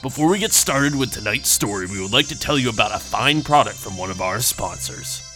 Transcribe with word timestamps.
Before 0.00 0.28
we 0.28 0.38
get 0.38 0.52
started 0.52 0.94
with 0.94 1.10
tonight's 1.10 1.50
story, 1.50 1.86
we 1.86 2.00
would 2.00 2.12
like 2.12 2.28
to 2.28 2.38
tell 2.38 2.56
you 2.56 2.70
about 2.70 2.94
a 2.94 3.00
fine 3.00 3.42
product 3.42 3.78
from 3.78 3.96
one 3.96 4.12
of 4.12 4.20
our 4.20 4.38
sponsors. 4.38 5.27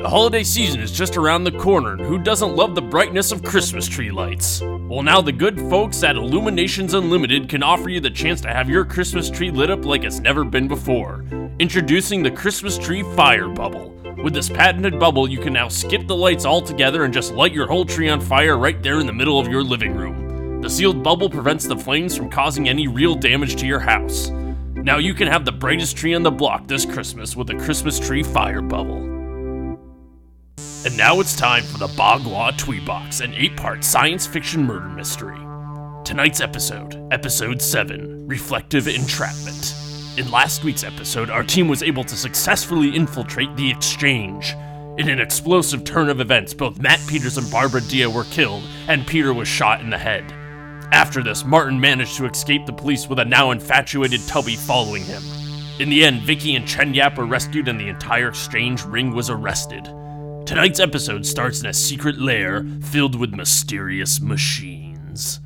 The 0.00 0.08
holiday 0.08 0.44
season 0.44 0.80
is 0.80 0.90
just 0.90 1.18
around 1.18 1.44
the 1.44 1.52
corner, 1.52 1.92
and 1.92 2.00
who 2.00 2.16
doesn't 2.16 2.56
love 2.56 2.74
the 2.74 2.80
brightness 2.80 3.32
of 3.32 3.44
Christmas 3.44 3.86
tree 3.86 4.10
lights? 4.10 4.62
Well, 4.62 5.02
now 5.02 5.20
the 5.20 5.30
good 5.30 5.60
folks 5.68 6.02
at 6.02 6.16
Illuminations 6.16 6.94
Unlimited 6.94 7.50
can 7.50 7.62
offer 7.62 7.90
you 7.90 8.00
the 8.00 8.08
chance 8.08 8.40
to 8.40 8.48
have 8.48 8.70
your 8.70 8.86
Christmas 8.86 9.28
tree 9.28 9.50
lit 9.50 9.68
up 9.68 9.84
like 9.84 10.04
it's 10.04 10.18
never 10.18 10.42
been 10.42 10.68
before. 10.68 11.22
Introducing 11.58 12.22
the 12.22 12.30
Christmas 12.30 12.78
Tree 12.78 13.02
Fire 13.14 13.50
Bubble. 13.50 13.90
With 14.24 14.32
this 14.32 14.48
patented 14.48 14.98
bubble, 14.98 15.28
you 15.28 15.38
can 15.38 15.52
now 15.52 15.68
skip 15.68 16.06
the 16.06 16.16
lights 16.16 16.46
altogether 16.46 17.04
and 17.04 17.12
just 17.12 17.34
light 17.34 17.52
your 17.52 17.66
whole 17.66 17.84
tree 17.84 18.08
on 18.08 18.22
fire 18.22 18.56
right 18.56 18.82
there 18.82 19.00
in 19.00 19.06
the 19.06 19.12
middle 19.12 19.38
of 19.38 19.48
your 19.48 19.62
living 19.62 19.94
room. 19.94 20.62
The 20.62 20.70
sealed 20.70 21.02
bubble 21.02 21.28
prevents 21.28 21.66
the 21.66 21.76
flames 21.76 22.16
from 22.16 22.30
causing 22.30 22.70
any 22.70 22.88
real 22.88 23.14
damage 23.14 23.56
to 23.56 23.66
your 23.66 23.80
house. 23.80 24.30
Now 24.76 24.96
you 24.96 25.12
can 25.12 25.28
have 25.28 25.44
the 25.44 25.52
brightest 25.52 25.94
tree 25.94 26.14
on 26.14 26.22
the 26.22 26.30
block 26.30 26.66
this 26.66 26.86
Christmas 26.86 27.36
with 27.36 27.48
the 27.48 27.56
Christmas 27.56 28.00
Tree 28.00 28.22
Fire 28.22 28.62
Bubble. 28.62 29.19
And 30.82 30.96
now 30.96 31.20
it's 31.20 31.36
time 31.36 31.62
for 31.64 31.76
the 31.76 31.88
Bagua 31.88 32.52
Etui 32.52 32.82
Box, 32.86 33.20
an 33.20 33.34
eight 33.34 33.54
part 33.54 33.84
science 33.84 34.26
fiction 34.26 34.64
murder 34.64 34.88
mystery. 34.88 35.36
Tonight's 36.04 36.40
episode, 36.40 37.06
Episode 37.12 37.60
7 37.60 38.26
Reflective 38.26 38.88
Entrapment. 38.88 39.74
In 40.16 40.30
last 40.30 40.64
week's 40.64 40.82
episode, 40.82 41.28
our 41.28 41.42
team 41.42 41.68
was 41.68 41.82
able 41.82 42.02
to 42.04 42.16
successfully 42.16 42.96
infiltrate 42.96 43.54
the 43.56 43.70
Exchange. 43.70 44.54
In 44.96 45.10
an 45.10 45.20
explosive 45.20 45.84
turn 45.84 46.08
of 46.08 46.18
events, 46.18 46.54
both 46.54 46.80
Matt 46.80 47.00
Peters 47.06 47.36
and 47.36 47.50
Barbara 47.50 47.82
Dia 47.82 48.08
were 48.08 48.24
killed, 48.24 48.64
and 48.88 49.06
Peter 49.06 49.34
was 49.34 49.48
shot 49.48 49.82
in 49.82 49.90
the 49.90 49.98
head. 49.98 50.32
After 50.92 51.22
this, 51.22 51.44
Martin 51.44 51.78
managed 51.78 52.16
to 52.16 52.24
escape 52.24 52.64
the 52.64 52.72
police 52.72 53.06
with 53.06 53.18
a 53.18 53.24
now 53.26 53.50
infatuated 53.50 54.26
Tubby 54.26 54.56
following 54.56 55.04
him. 55.04 55.22
In 55.78 55.90
the 55.90 56.06
end, 56.06 56.22
Vicky 56.22 56.56
and 56.56 56.66
Chen 56.66 56.94
Yap 56.94 57.18
were 57.18 57.26
rescued 57.26 57.68
and 57.68 57.78
the 57.78 57.88
entire 57.88 58.28
Exchange 58.28 58.82
ring 58.86 59.14
was 59.14 59.28
arrested. 59.28 59.86
Tonight's 60.50 60.80
episode 60.80 61.24
starts 61.24 61.60
in 61.60 61.66
a 61.66 61.72
secret 61.72 62.18
lair 62.18 62.66
filled 62.82 63.14
with 63.14 63.32
mysterious 63.32 64.20
machines. 64.20 65.38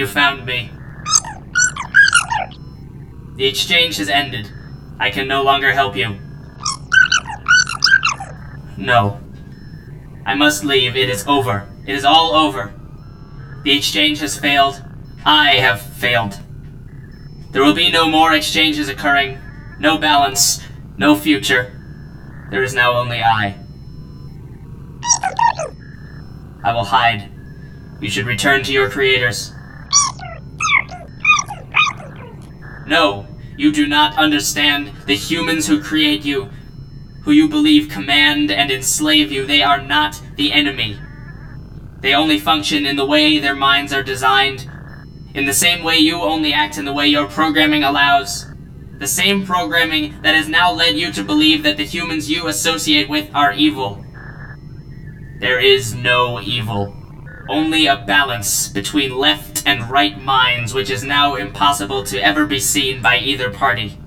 You 0.00 0.06
found 0.06 0.46
me. 0.46 0.70
The 3.36 3.44
exchange 3.44 3.98
has 3.98 4.08
ended. 4.08 4.50
I 4.98 5.10
can 5.10 5.28
no 5.28 5.42
longer 5.42 5.72
help 5.72 5.94
you. 5.94 6.18
No. 8.78 9.20
I 10.24 10.34
must 10.34 10.64
leave. 10.64 10.96
It 10.96 11.10
is 11.10 11.26
over. 11.26 11.68
It 11.86 11.94
is 11.94 12.06
all 12.06 12.32
over. 12.32 12.72
The 13.62 13.76
exchange 13.76 14.20
has 14.20 14.38
failed. 14.38 14.82
I 15.26 15.56
have 15.56 15.82
failed. 15.82 16.40
There 17.50 17.62
will 17.62 17.74
be 17.74 17.90
no 17.90 18.08
more 18.08 18.32
exchanges 18.32 18.88
occurring. 18.88 19.38
No 19.78 19.98
balance. 19.98 20.66
No 20.96 21.14
future. 21.14 21.78
There 22.50 22.62
is 22.62 22.72
now 22.72 22.94
only 22.94 23.22
I. 23.22 23.54
I 26.64 26.72
will 26.72 26.86
hide. 26.86 27.28
You 28.00 28.08
should 28.08 28.24
return 28.24 28.62
to 28.62 28.72
your 28.72 28.88
creators. 28.88 29.52
No, 32.90 33.28
you 33.56 33.70
do 33.70 33.86
not 33.86 34.18
understand 34.18 34.90
the 35.06 35.14
humans 35.14 35.68
who 35.68 35.80
create 35.80 36.24
you, 36.24 36.50
who 37.22 37.30
you 37.30 37.48
believe 37.48 37.88
command 37.88 38.50
and 38.50 38.68
enslave 38.68 39.30
you. 39.30 39.46
They 39.46 39.62
are 39.62 39.80
not 39.80 40.20
the 40.34 40.52
enemy. 40.52 40.98
They 42.00 42.14
only 42.14 42.40
function 42.40 42.86
in 42.86 42.96
the 42.96 43.06
way 43.06 43.38
their 43.38 43.54
minds 43.54 43.92
are 43.92 44.02
designed, 44.02 44.68
in 45.34 45.44
the 45.44 45.54
same 45.54 45.84
way 45.84 45.98
you 45.98 46.20
only 46.20 46.52
act 46.52 46.78
in 46.78 46.84
the 46.84 46.92
way 46.92 47.06
your 47.06 47.28
programming 47.28 47.84
allows. 47.84 48.46
The 48.98 49.06
same 49.06 49.46
programming 49.46 50.20
that 50.22 50.34
has 50.34 50.48
now 50.48 50.72
led 50.72 50.96
you 50.96 51.12
to 51.12 51.22
believe 51.22 51.62
that 51.62 51.76
the 51.76 51.86
humans 51.86 52.28
you 52.28 52.48
associate 52.48 53.08
with 53.08 53.30
are 53.32 53.52
evil. 53.52 54.04
There 55.38 55.60
is 55.60 55.94
no 55.94 56.40
evil 56.40 56.96
only 57.50 57.86
a 57.86 57.96
balance 57.96 58.68
between 58.68 59.18
left 59.18 59.49
and 59.66 59.90
right 59.90 60.20
minds, 60.20 60.74
which 60.74 60.90
is 60.90 61.04
now 61.04 61.36
impossible 61.36 62.04
to 62.04 62.22
ever 62.22 62.46
be 62.46 62.60
seen 62.60 63.02
by 63.02 63.18
either 63.18 63.50
party. 63.50 63.98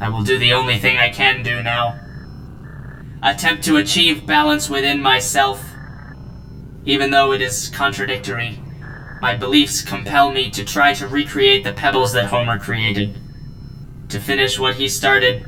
I 0.00 0.08
will 0.08 0.22
do 0.22 0.38
the 0.38 0.52
only 0.52 0.78
thing 0.78 0.98
I 0.98 1.10
can 1.10 1.42
do 1.42 1.62
now 1.62 2.00
attempt 3.22 3.64
to 3.64 3.76
achieve 3.76 4.26
balance 4.26 4.70
within 4.70 5.00
myself. 5.00 5.64
Even 6.84 7.10
though 7.10 7.32
it 7.32 7.42
is 7.42 7.70
contradictory, 7.70 8.60
my 9.20 9.34
beliefs 9.34 9.82
compel 9.82 10.30
me 10.30 10.50
to 10.50 10.64
try 10.64 10.92
to 10.94 11.08
recreate 11.08 11.64
the 11.64 11.72
pebbles 11.72 12.12
that 12.12 12.26
Homer 12.26 12.58
created. 12.58 13.18
To 14.10 14.20
finish 14.20 14.58
what 14.58 14.76
he 14.76 14.88
started, 14.88 15.44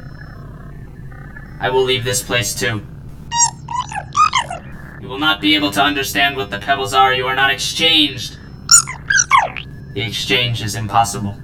I 1.60 1.70
will 1.70 1.84
leave 1.84 2.02
this 2.02 2.22
place 2.22 2.54
too. 2.54 2.84
You 5.00 5.09
will 5.09 5.19
not 5.19 5.41
be 5.41 5.55
able 5.55 5.71
to 5.73 5.83
understand 5.83 6.37
what 6.37 6.50
the 6.50 6.59
pebbles 6.59 6.93
are. 6.93 7.15
You 7.15 7.27
are 7.27 7.37
not 7.37 7.50
exchanged. 7.50 8.37
The 9.95 10.03
exchange 10.03 10.62
is 10.62 10.75
impossible. 10.75 11.37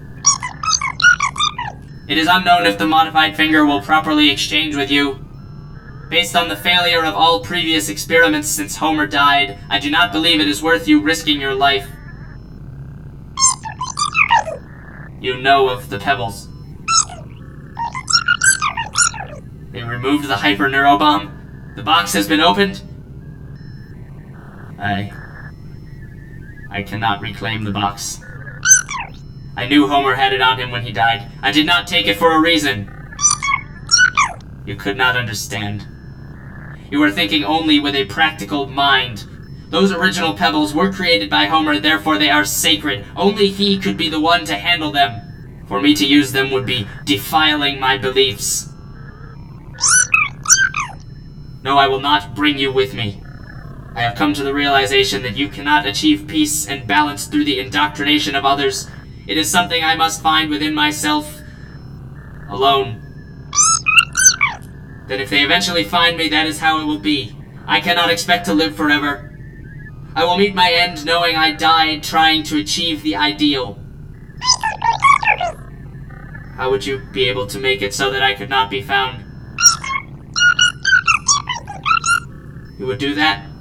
It 2.08 2.18
is 2.18 2.28
unknown 2.30 2.66
if 2.66 2.78
the 2.78 2.86
modified 2.86 3.36
finger 3.36 3.64
will 3.64 3.80
properly 3.80 4.30
exchange 4.30 4.74
with 4.74 4.90
you. 4.90 5.24
Based 6.10 6.36
on 6.36 6.48
the 6.48 6.56
failure 6.56 7.04
of 7.04 7.14
all 7.14 7.40
previous 7.40 7.88
experiments 7.88 8.48
since 8.48 8.76
Homer 8.76 9.06
died, 9.06 9.58
I 9.70 9.78
do 9.78 9.90
not 9.90 10.12
believe 10.12 10.40
it 10.40 10.48
is 10.48 10.62
worth 10.62 10.86
you 10.86 11.00
risking 11.00 11.40
your 11.40 11.54
life. 11.54 11.88
You 15.20 15.40
know 15.40 15.68
of 15.68 15.88
the 15.90 15.98
pebbles. 15.98 16.48
They 19.70 19.82
removed 19.82 20.28
the 20.28 20.36
hyper 20.36 20.68
neurobomb. 20.68 21.76
The 21.76 21.82
box 21.82 22.12
has 22.12 22.28
been 22.28 22.40
opened. 22.40 22.82
I. 24.84 25.12
I 26.70 26.82
cannot 26.82 27.22
reclaim 27.22 27.64
the 27.64 27.70
box. 27.70 28.20
I 29.56 29.66
knew 29.66 29.86
Homer 29.86 30.14
had 30.14 30.34
it 30.34 30.42
on 30.42 30.58
him 30.58 30.70
when 30.70 30.82
he 30.82 30.92
died. 30.92 31.30
I 31.40 31.52
did 31.52 31.64
not 31.64 31.86
take 31.86 32.06
it 32.06 32.18
for 32.18 32.32
a 32.32 32.40
reason. 32.40 32.90
You 34.66 34.76
could 34.76 34.96
not 34.96 35.16
understand. 35.16 35.86
You 36.90 36.98
were 37.00 37.10
thinking 37.10 37.44
only 37.44 37.80
with 37.80 37.94
a 37.94 38.04
practical 38.04 38.66
mind. 38.66 39.24
Those 39.70 39.90
original 39.90 40.34
pebbles 40.34 40.74
were 40.74 40.92
created 40.92 41.30
by 41.30 41.46
Homer, 41.46 41.80
therefore 41.80 42.18
they 42.18 42.30
are 42.30 42.44
sacred. 42.44 43.06
Only 43.16 43.48
he 43.48 43.78
could 43.78 43.96
be 43.96 44.10
the 44.10 44.20
one 44.20 44.44
to 44.44 44.56
handle 44.56 44.92
them. 44.92 45.64
For 45.66 45.80
me 45.80 45.94
to 45.94 46.06
use 46.06 46.32
them 46.32 46.50
would 46.50 46.66
be 46.66 46.86
defiling 47.04 47.80
my 47.80 47.96
beliefs. 47.96 48.68
No, 51.62 51.78
I 51.78 51.86
will 51.86 52.00
not 52.00 52.34
bring 52.34 52.58
you 52.58 52.70
with 52.70 52.92
me. 52.92 53.23
I 53.94 54.02
have 54.02 54.16
come 54.16 54.34
to 54.34 54.42
the 54.42 54.52
realization 54.52 55.22
that 55.22 55.36
you 55.36 55.48
cannot 55.48 55.86
achieve 55.86 56.26
peace 56.26 56.66
and 56.66 56.86
balance 56.86 57.26
through 57.26 57.44
the 57.44 57.60
indoctrination 57.60 58.34
of 58.34 58.44
others. 58.44 58.90
It 59.28 59.38
is 59.38 59.48
something 59.48 59.84
I 59.84 59.94
must 59.94 60.20
find 60.20 60.50
within 60.50 60.74
myself 60.74 61.40
alone. 62.48 63.00
Then, 65.06 65.20
if 65.20 65.30
they 65.30 65.44
eventually 65.44 65.84
find 65.84 66.16
me, 66.16 66.28
that 66.28 66.46
is 66.46 66.58
how 66.58 66.80
it 66.80 66.86
will 66.86 66.98
be. 66.98 67.36
I 67.66 67.80
cannot 67.80 68.10
expect 68.10 68.46
to 68.46 68.54
live 68.54 68.74
forever. 68.74 69.30
I 70.16 70.24
will 70.24 70.38
meet 70.38 70.54
my 70.54 70.72
end 70.72 71.04
knowing 71.04 71.36
I 71.36 71.52
died 71.52 72.02
trying 72.02 72.42
to 72.44 72.58
achieve 72.58 73.02
the 73.02 73.14
ideal. 73.14 73.78
How 76.56 76.70
would 76.70 76.84
you 76.84 77.00
be 77.12 77.28
able 77.28 77.46
to 77.48 77.58
make 77.60 77.80
it 77.80 77.94
so 77.94 78.10
that 78.10 78.22
I 78.22 78.34
could 78.34 78.50
not 78.50 78.70
be 78.70 78.82
found? 78.82 79.24
You 82.78 82.86
would 82.86 82.98
do 82.98 83.14
that? 83.14 83.53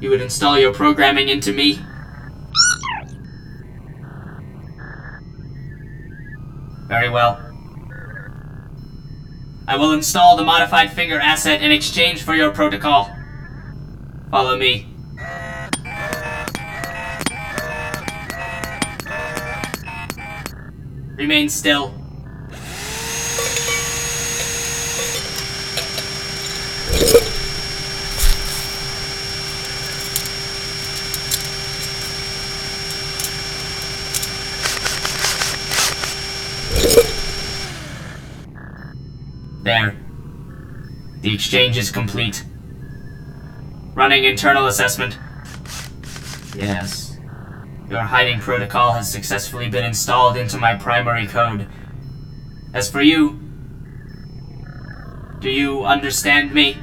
You 0.00 0.10
would 0.10 0.20
install 0.20 0.58
your 0.58 0.72
programming 0.72 1.28
into 1.28 1.52
me? 1.52 1.84
Very 6.86 7.10
well. 7.10 7.44
I 9.66 9.76
will 9.76 9.92
install 9.92 10.36
the 10.36 10.44
modified 10.44 10.92
finger 10.92 11.18
asset 11.18 11.62
in 11.62 11.72
exchange 11.72 12.22
for 12.22 12.34
your 12.34 12.50
protocol. 12.50 13.14
Follow 14.30 14.56
me. 14.56 14.94
Remain 21.16 21.48
still. 21.48 21.97
There. 39.68 39.94
The 41.20 41.34
exchange 41.34 41.76
is 41.76 41.90
complete. 41.90 42.42
Running 43.92 44.24
internal 44.24 44.66
assessment. 44.66 45.18
Yes. 46.56 47.18
Your 47.90 48.00
hiding 48.00 48.40
protocol 48.40 48.94
has 48.94 49.12
successfully 49.12 49.68
been 49.68 49.84
installed 49.84 50.38
into 50.38 50.56
my 50.56 50.74
primary 50.74 51.26
code. 51.26 51.66
As 52.72 52.90
for 52.90 53.02
you, 53.02 53.38
do 55.40 55.50
you 55.50 55.84
understand 55.84 56.54
me? 56.54 56.78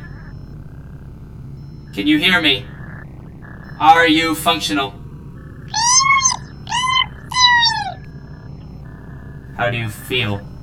Can 1.95 2.05
you 2.05 2.19
hear 2.19 2.39
me? 2.39 2.67
Are 3.79 4.05
you 4.07 4.35
functional? 4.35 4.93
How 9.57 9.71
do 9.71 9.77
you 9.77 9.89
feel? 9.89 10.54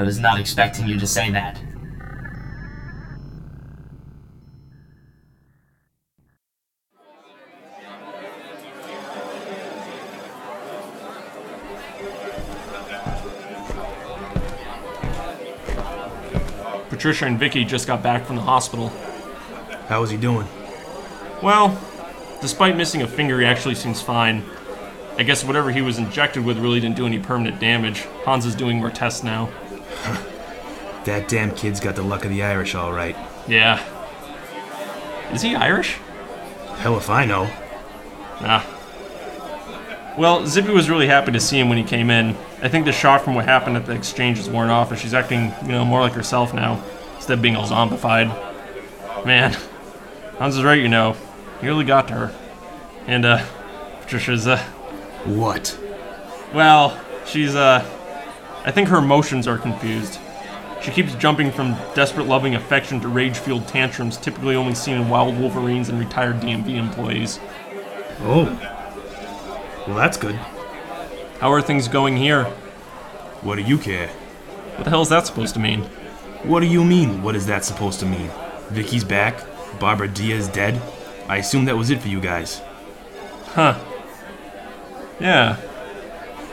I 0.00 0.02
was 0.02 0.18
not 0.18 0.40
expecting 0.40 0.88
you 0.88 0.98
to 0.98 1.06
say 1.06 1.30
that. 1.32 1.60
Patricia 16.88 17.26
and 17.26 17.38
Vicky 17.38 17.66
just 17.66 17.86
got 17.86 18.02
back 18.02 18.24
from 18.24 18.36
the 18.36 18.42
hospital. 18.42 18.88
How 19.88 20.02
is 20.02 20.08
he 20.08 20.16
doing? 20.16 20.48
Well, 21.42 21.78
despite 22.40 22.74
missing 22.74 23.02
a 23.02 23.06
finger, 23.06 23.38
he 23.38 23.44
actually 23.44 23.74
seems 23.74 24.00
fine. 24.00 24.44
I 25.18 25.24
guess 25.24 25.44
whatever 25.44 25.70
he 25.70 25.82
was 25.82 25.98
injected 25.98 26.42
with 26.42 26.56
really 26.56 26.80
didn't 26.80 26.96
do 26.96 27.04
any 27.04 27.18
permanent 27.18 27.60
damage. 27.60 28.06
Hans 28.24 28.46
is 28.46 28.54
doing 28.54 28.78
more 28.78 28.90
tests 28.90 29.22
now. 29.22 29.50
That 31.04 31.28
damn 31.28 31.54
kid's 31.54 31.80
got 31.80 31.96
the 31.96 32.02
luck 32.02 32.24
of 32.26 32.30
the 32.30 32.42
Irish, 32.42 32.74
all 32.74 32.92
right. 32.92 33.16
Yeah. 33.48 33.82
Is 35.32 35.40
he 35.40 35.54
Irish? 35.54 35.96
Hell 36.76 36.98
if 36.98 37.08
I 37.08 37.24
know. 37.24 37.44
Nah. 38.42 38.62
Well, 40.18 40.46
Zippy 40.46 40.72
was 40.72 40.90
really 40.90 41.06
happy 41.06 41.32
to 41.32 41.40
see 41.40 41.58
him 41.58 41.70
when 41.70 41.78
he 41.78 41.84
came 41.84 42.10
in. 42.10 42.36
I 42.62 42.68
think 42.68 42.84
the 42.84 42.92
shock 42.92 43.22
from 43.22 43.34
what 43.34 43.46
happened 43.46 43.78
at 43.78 43.86
the 43.86 43.92
exchange 43.94 44.36
has 44.36 44.50
worn 44.50 44.68
off, 44.68 44.90
and 44.90 45.00
she's 45.00 45.14
acting, 45.14 45.54
you 45.62 45.68
know, 45.72 45.86
more 45.86 46.00
like 46.00 46.12
herself 46.12 46.52
now, 46.52 46.82
instead 47.16 47.34
of 47.38 47.42
being 47.42 47.56
all 47.56 47.66
zombified. 47.66 48.28
Man, 49.24 49.56
Hans 50.38 50.56
is 50.56 50.62
right, 50.62 50.80
you 50.80 50.88
know. 50.88 51.16
He 51.62 51.66
really 51.66 51.84
got 51.86 52.08
to 52.08 52.14
her. 52.14 52.34
And, 53.06 53.24
uh, 53.24 53.42
Patricia's, 54.02 54.46
uh, 54.46 54.58
What? 55.24 55.78
well, 56.52 57.00
she's, 57.24 57.54
uh, 57.54 57.82
I 58.64 58.70
think 58.70 58.88
her 58.88 58.98
emotions 58.98 59.46
are 59.48 59.58
confused. 59.58 60.18
She 60.82 60.90
keeps 60.90 61.14
jumping 61.14 61.50
from 61.50 61.76
desperate 61.94 62.26
loving 62.26 62.54
affection 62.54 63.00
to 63.00 63.08
rage 63.08 63.36
fueled 63.36 63.68
tantrums 63.68 64.16
typically 64.16 64.56
only 64.56 64.74
seen 64.74 64.96
in 64.96 65.08
wild 65.08 65.38
wolverines 65.38 65.88
and 65.88 65.98
retired 65.98 66.40
DMV 66.40 66.76
employees. 66.76 67.38
Oh. 68.20 68.44
Well, 69.86 69.96
that's 69.96 70.16
good. 70.16 70.34
How 71.38 71.52
are 71.52 71.62
things 71.62 71.88
going 71.88 72.16
here? 72.16 72.44
What 73.42 73.56
do 73.56 73.62
you 73.62 73.78
care? 73.78 74.08
What 74.08 74.84
the 74.84 74.90
hell 74.90 75.02
is 75.02 75.08
that 75.10 75.26
supposed 75.26 75.54
to 75.54 75.60
mean? 75.60 75.82
What 76.42 76.60
do 76.60 76.66
you 76.66 76.84
mean? 76.84 77.22
What 77.22 77.36
is 77.36 77.46
that 77.46 77.64
supposed 77.64 78.00
to 78.00 78.06
mean? 78.06 78.30
Vicky's 78.68 79.04
back? 79.04 79.42
Barbara 79.78 80.08
Dia's 80.08 80.48
dead? 80.48 80.80
I 81.28 81.38
assume 81.38 81.66
that 81.66 81.76
was 81.76 81.90
it 81.90 82.00
for 82.00 82.08
you 82.08 82.20
guys. 82.20 82.62
Huh. 83.48 83.78
Yeah. 85.18 85.56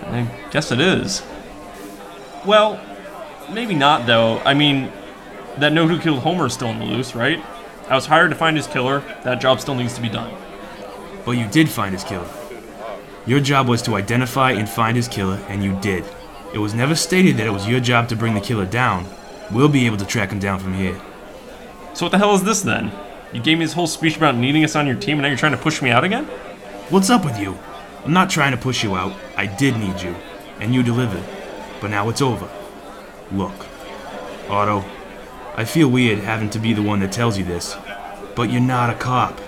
I 0.04 0.50
guess 0.51 0.71
it 0.71 0.80
is. 0.80 1.21
Well, 2.45 2.80
maybe 3.52 3.76
not, 3.76 4.06
though. 4.06 4.40
I 4.40 4.54
mean, 4.54 4.92
that 5.57 5.73
node 5.73 5.90
who 5.90 6.00
killed 6.00 6.19
Homer 6.19 6.45
is 6.45 6.54
still 6.54 6.68
on 6.69 6.80
the 6.80 6.85
loose, 6.85 7.16
right? 7.16 7.44
I 7.90 7.95
was 7.95 8.06
hired 8.06 8.30
to 8.31 8.35
find 8.35 8.56
his 8.56 8.68
killer. 8.68 9.00
That 9.23 9.42
job 9.42 9.61
still 9.61 9.76
needs 9.76 9.95
to 9.95 10.02
be 10.02 10.09
done. 10.09 10.33
But 11.26 11.31
you 11.31 11.47
did 11.47 11.69
find 11.69 11.94
his 11.94 12.04
killer. 12.04 12.30
Your 13.26 13.40
job 13.40 13.68
was 13.68 13.81
to 13.83 13.95
identify 13.95 14.52
and 14.52 14.69
find 14.69 14.95
his 14.95 15.07
killer, 15.07 15.44
and 15.50 15.64
you 15.64 15.78
did. 15.81 16.06
It 16.54 16.59
was 16.59 16.73
never 16.73 16.95
stated 16.95 17.35
that 17.38 17.47
it 17.47 17.52
was 17.52 17.68
your 17.68 17.81
job 17.81 18.07
to 18.09 18.16
bring 18.16 18.33
the 18.33 18.40
killer 18.40 18.66
down. 18.66 19.06
We'll 19.52 19.68
be 19.68 19.85
able 19.85 19.97
to 19.97 20.06
track 20.06 20.31
him 20.31 20.40
down 20.40 20.59
from 20.59 20.73
here. 20.73 21.00
So 21.94 22.06
what 22.06 22.11
the 22.11 22.18
hell 22.18 22.35
is 22.35 22.44
this 22.44 22.61
then? 22.61 22.92
You 23.33 23.42
gave 23.42 23.57
me 23.57 23.66
this 23.66 23.73
whole 23.73 23.88
speech 23.88 24.16
about 24.16 24.35
needing 24.35 24.64
us 24.64 24.76
on 24.76 24.88
your 24.88 24.95
team, 24.95 25.18
and 25.18 25.23
now 25.23 25.28
you're 25.28 25.38
trying 25.38 25.52
to 25.52 25.57
push 25.57 25.81
me 25.81 25.90
out 25.90 26.06
again? 26.06 26.26
What's 26.90 27.09
up 27.09 27.26
with 27.26 27.38
you? 27.38 27.57
I'm 28.06 28.14
not 28.14 28.30
trying 28.30 28.52
to 28.52 28.57
push 28.57 28.83
you 28.83 28.95
out. 28.95 29.14
I 29.35 29.45
did 29.45 29.76
need 29.78 30.02
you, 30.02 30.16
and 30.61 30.73
you 30.73 30.83
delivered. 30.83 31.23
But 31.80 31.92
now 31.92 32.10
it's 32.10 32.22
over. 32.22 32.50
Look, 33.31 33.68
Otto, 34.50 34.86
I 35.56 35.66
feel 35.66 35.90
weird 35.90 36.19
having 36.19 36.50
to 36.52 36.60
be 36.60 36.74
the 36.74 36.81
one 36.81 37.00
that 37.02 37.12
tells 37.12 37.38
you 37.38 37.44
this, 37.44 37.76
but 38.36 38.52
you're 38.52 38.62
not 38.62 38.90
a 38.90 38.96
cop. 38.96 39.40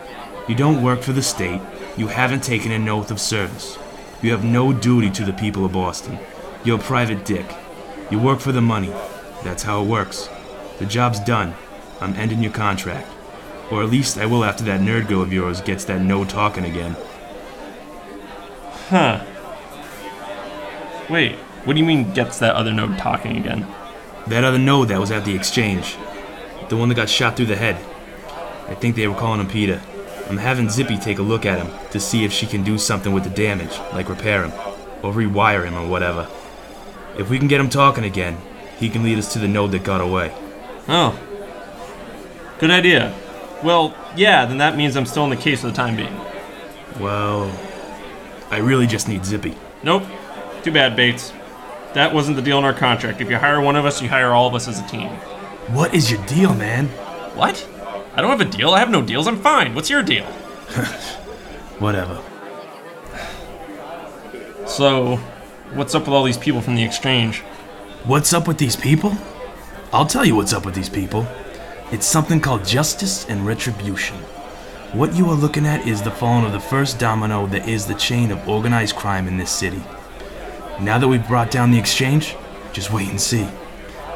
You 0.47 0.55
don't 0.55 0.83
work 0.83 1.01
for 1.01 1.13
the 1.13 1.21
state. 1.21 1.61
You 1.95 2.07
haven't 2.07 2.43
taken 2.43 2.71
an 2.71 2.89
oath 2.89 3.11
of 3.11 3.19
service. 3.19 3.77
You 4.21 4.31
have 4.31 4.43
no 4.43 4.73
duty 4.73 5.09
to 5.11 5.23
the 5.23 5.33
people 5.33 5.63
of 5.65 5.73
Boston. 5.73 6.17
You're 6.63 6.79
a 6.79 6.83
private 6.83 7.23
dick. 7.23 7.45
You 8.09 8.19
work 8.19 8.39
for 8.39 8.51
the 8.51 8.61
money. 8.61 8.93
That's 9.43 9.63
how 9.63 9.81
it 9.81 9.87
works. 9.87 10.27
The 10.79 10.85
job's 10.85 11.19
done. 11.19 11.53
I'm 12.01 12.15
ending 12.15 12.41
your 12.41 12.51
contract. 12.51 13.07
Or 13.71 13.83
at 13.83 13.89
least 13.89 14.17
I 14.17 14.25
will 14.25 14.43
after 14.43 14.63
that 14.65 14.81
nerd 14.81 15.07
girl 15.07 15.21
of 15.21 15.31
yours 15.31 15.61
gets 15.61 15.85
that 15.85 16.01
no 16.01 16.25
talking 16.25 16.65
again. 16.65 16.95
Huh. 18.89 19.23
Wait, 21.09 21.37
what 21.65 21.73
do 21.73 21.79
you 21.79 21.85
mean 21.85 22.13
gets 22.13 22.39
that 22.39 22.55
other 22.55 22.73
node 22.73 22.97
talking 22.97 23.37
again? 23.37 23.67
That 24.27 24.43
other 24.43 24.59
node 24.59 24.89
that 24.89 24.99
was 24.99 25.11
at 25.11 25.25
the 25.25 25.35
exchange. 25.35 25.97
The 26.69 26.77
one 26.77 26.89
that 26.89 26.95
got 26.95 27.09
shot 27.09 27.35
through 27.35 27.47
the 27.47 27.55
head. 27.55 27.75
I 28.67 28.75
think 28.75 28.95
they 28.95 29.07
were 29.07 29.15
calling 29.15 29.39
him 29.39 29.47
Peter. 29.47 29.81
I'm 30.29 30.37
having 30.37 30.69
Zippy 30.69 30.97
take 30.97 31.17
a 31.17 31.23
look 31.23 31.45
at 31.45 31.57
him 31.57 31.71
to 31.89 31.99
see 31.99 32.23
if 32.23 32.31
she 32.31 32.45
can 32.45 32.63
do 32.63 32.77
something 32.77 33.11
with 33.11 33.23
the 33.23 33.31
damage, 33.31 33.75
like 33.93 34.09
repair 34.09 34.45
him, 34.45 34.51
or 35.01 35.11
rewire 35.11 35.65
him, 35.65 35.75
or 35.75 35.87
whatever. 35.87 36.29
If 37.17 37.29
we 37.29 37.39
can 37.39 37.47
get 37.47 37.59
him 37.59 37.69
talking 37.69 38.03
again, 38.03 38.37
he 38.77 38.89
can 38.89 39.03
lead 39.03 39.17
us 39.17 39.33
to 39.33 39.39
the 39.39 39.47
node 39.47 39.71
that 39.71 39.83
got 39.83 40.01
away. 40.01 40.31
Oh. 40.87 41.19
Good 42.59 42.69
idea. 42.69 43.15
Well, 43.63 43.95
yeah, 44.15 44.45
then 44.45 44.59
that 44.59 44.77
means 44.77 44.95
I'm 44.95 45.07
still 45.07 45.23
in 45.23 45.31
the 45.31 45.35
case 45.35 45.61
for 45.61 45.67
the 45.67 45.73
time 45.73 45.95
being. 45.95 46.15
Well, 46.99 47.51
I 48.51 48.57
really 48.57 48.85
just 48.85 49.07
need 49.07 49.25
Zippy. 49.25 49.57
Nope. 49.81 50.03
Too 50.63 50.71
bad, 50.71 50.95
Bates. 50.95 51.33
That 51.93 52.13
wasn't 52.13 52.35
the 52.35 52.43
deal 52.43 52.59
in 52.59 52.65
our 52.65 52.73
contract. 52.73 53.19
If 53.19 53.29
you 53.29 53.37
hire 53.37 53.59
one 53.59 53.75
of 53.75 53.85
us, 53.85 54.01
you 54.01 54.09
hire 54.09 54.31
all 54.31 54.47
of 54.47 54.53
us 54.53 54.67
as 54.67 54.79
a 54.79 54.87
team. 54.87 55.09
What 55.73 55.93
is 55.93 56.11
your 56.11 56.23
deal, 56.25 56.53
man? 56.53 56.87
What? 57.35 57.67
I 58.15 58.21
don't 58.21 58.29
have 58.29 58.41
a 58.41 58.45
deal. 58.45 58.71
I 58.71 58.79
have 58.79 58.91
no 58.91 59.01
deals. 59.01 59.27
I'm 59.27 59.39
fine. 59.41 59.73
What's 59.73 59.89
your 59.89 60.03
deal? 60.03 60.25
Whatever. 61.79 62.21
So, 64.67 65.15
what's 65.73 65.95
up 65.95 66.03
with 66.03 66.13
all 66.13 66.23
these 66.23 66.37
people 66.37 66.61
from 66.61 66.75
the 66.75 66.83
exchange? 66.83 67.39
What's 68.03 68.33
up 68.33 68.47
with 68.47 68.59
these 68.59 68.75
people? 68.75 69.17
I'll 69.91 70.05
tell 70.05 70.25
you 70.25 70.35
what's 70.35 70.53
up 70.53 70.65
with 70.65 70.75
these 70.75 70.89
people. 70.89 71.27
It's 71.91 72.05
something 72.05 72.39
called 72.39 72.65
justice 72.65 73.27
and 73.27 73.47
retribution. 73.47 74.17
What 74.93 75.15
you 75.15 75.27
are 75.29 75.35
looking 75.35 75.65
at 75.65 75.87
is 75.87 76.01
the 76.01 76.11
falling 76.11 76.45
of 76.45 76.51
the 76.51 76.59
first 76.59 76.99
domino 76.99 77.47
that 77.47 77.67
is 77.67 77.87
the 77.87 77.95
chain 77.95 78.31
of 78.31 78.47
organized 78.47 78.95
crime 78.95 79.27
in 79.27 79.37
this 79.37 79.51
city. 79.51 79.81
Now 80.81 80.97
that 80.97 81.07
we've 81.07 81.27
brought 81.27 81.51
down 81.51 81.71
the 81.71 81.79
exchange, 81.79 82.35
just 82.71 82.91
wait 82.91 83.09
and 83.09 83.19
see. 83.19 83.47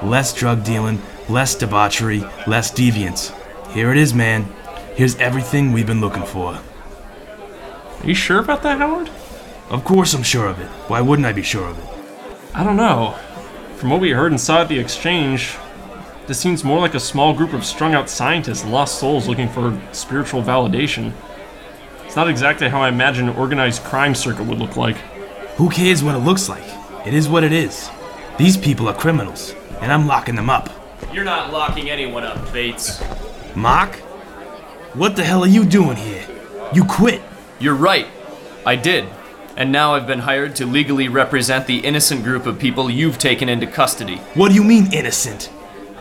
Less 0.01 0.33
drug 0.33 0.63
dealing, 0.63 1.01
less 1.27 1.55
debauchery, 1.55 2.21
less 2.47 2.71
deviance. 2.71 3.33
Here 3.71 3.91
it 3.91 3.97
is, 3.97 4.13
man. 4.13 4.47
Here's 4.95 5.15
everything 5.17 5.71
we've 5.71 5.87
been 5.87 6.01
looking 6.01 6.25
for. 6.25 6.53
Are 6.53 8.07
you 8.07 8.13
sure 8.13 8.39
about 8.39 8.63
that, 8.63 8.77
Howard? 8.77 9.09
Of 9.69 9.83
course 9.83 10.13
I'm 10.13 10.23
sure 10.23 10.47
of 10.47 10.59
it. 10.59 10.67
Why 10.87 11.01
wouldn't 11.01 11.25
I 11.25 11.33
be 11.33 11.41
sure 11.41 11.67
of 11.67 11.79
it? 11.79 11.85
I 12.53 12.63
don't 12.63 12.77
know. 12.77 13.15
from 13.75 13.89
what 13.89 13.99
we 13.99 14.11
heard 14.11 14.31
and 14.31 14.39
saw 14.39 14.61
at 14.61 14.69
the 14.69 14.79
exchange, 14.79 15.57
this 16.27 16.39
seems 16.39 16.63
more 16.63 16.79
like 16.79 16.93
a 16.93 16.99
small 16.99 17.33
group 17.33 17.51
of 17.51 17.65
strung 17.65 17.93
out 17.93 18.09
scientists 18.09 18.63
lost 18.63 18.99
souls 18.99 19.27
looking 19.27 19.49
for 19.49 19.77
spiritual 19.91 20.41
validation. 20.41 21.11
It's 22.05 22.15
not 22.15 22.29
exactly 22.29 22.69
how 22.69 22.81
I 22.81 22.87
imagine 22.87 23.27
an 23.27 23.35
organized 23.35 23.83
crime 23.83 24.15
circuit 24.15 24.45
would 24.45 24.59
look 24.59 24.77
like. 24.77 24.97
Who 25.57 25.69
cares 25.69 26.03
what 26.03 26.15
it 26.15 26.19
looks 26.19 26.49
like? 26.49 26.63
It 27.05 27.13
is 27.13 27.29
what 27.29 27.43
it 27.43 27.51
is. 27.51 27.89
These 28.39 28.57
people 28.57 28.87
are 28.87 28.95
criminals, 28.95 29.53
and 29.81 29.91
I'm 29.91 30.07
locking 30.07 30.35
them 30.35 30.49
up. 30.49 30.69
You're 31.13 31.23
not 31.23 31.53
locking 31.53 31.91
anyone 31.91 32.23
up, 32.23 32.51
Bates. 32.51 33.03
Mark? 33.55 33.95
What 34.95 35.15
the 35.15 35.23
hell 35.23 35.43
are 35.43 35.47
you 35.47 35.63
doing 35.63 35.97
here? 35.97 36.25
You 36.73 36.83
quit. 36.85 37.21
You're 37.59 37.75
right. 37.75 38.07
I 38.65 38.75
did. 38.75 39.05
And 39.55 39.71
now 39.71 39.93
I've 39.93 40.07
been 40.07 40.19
hired 40.19 40.55
to 40.55 40.65
legally 40.65 41.07
represent 41.07 41.67
the 41.67 41.77
innocent 41.77 42.23
group 42.23 42.47
of 42.47 42.57
people 42.57 42.89
you've 42.89 43.19
taken 43.19 43.47
into 43.47 43.67
custody. 43.67 44.15
What 44.33 44.49
do 44.49 44.55
you 44.55 44.63
mean, 44.63 44.91
innocent? 44.91 45.51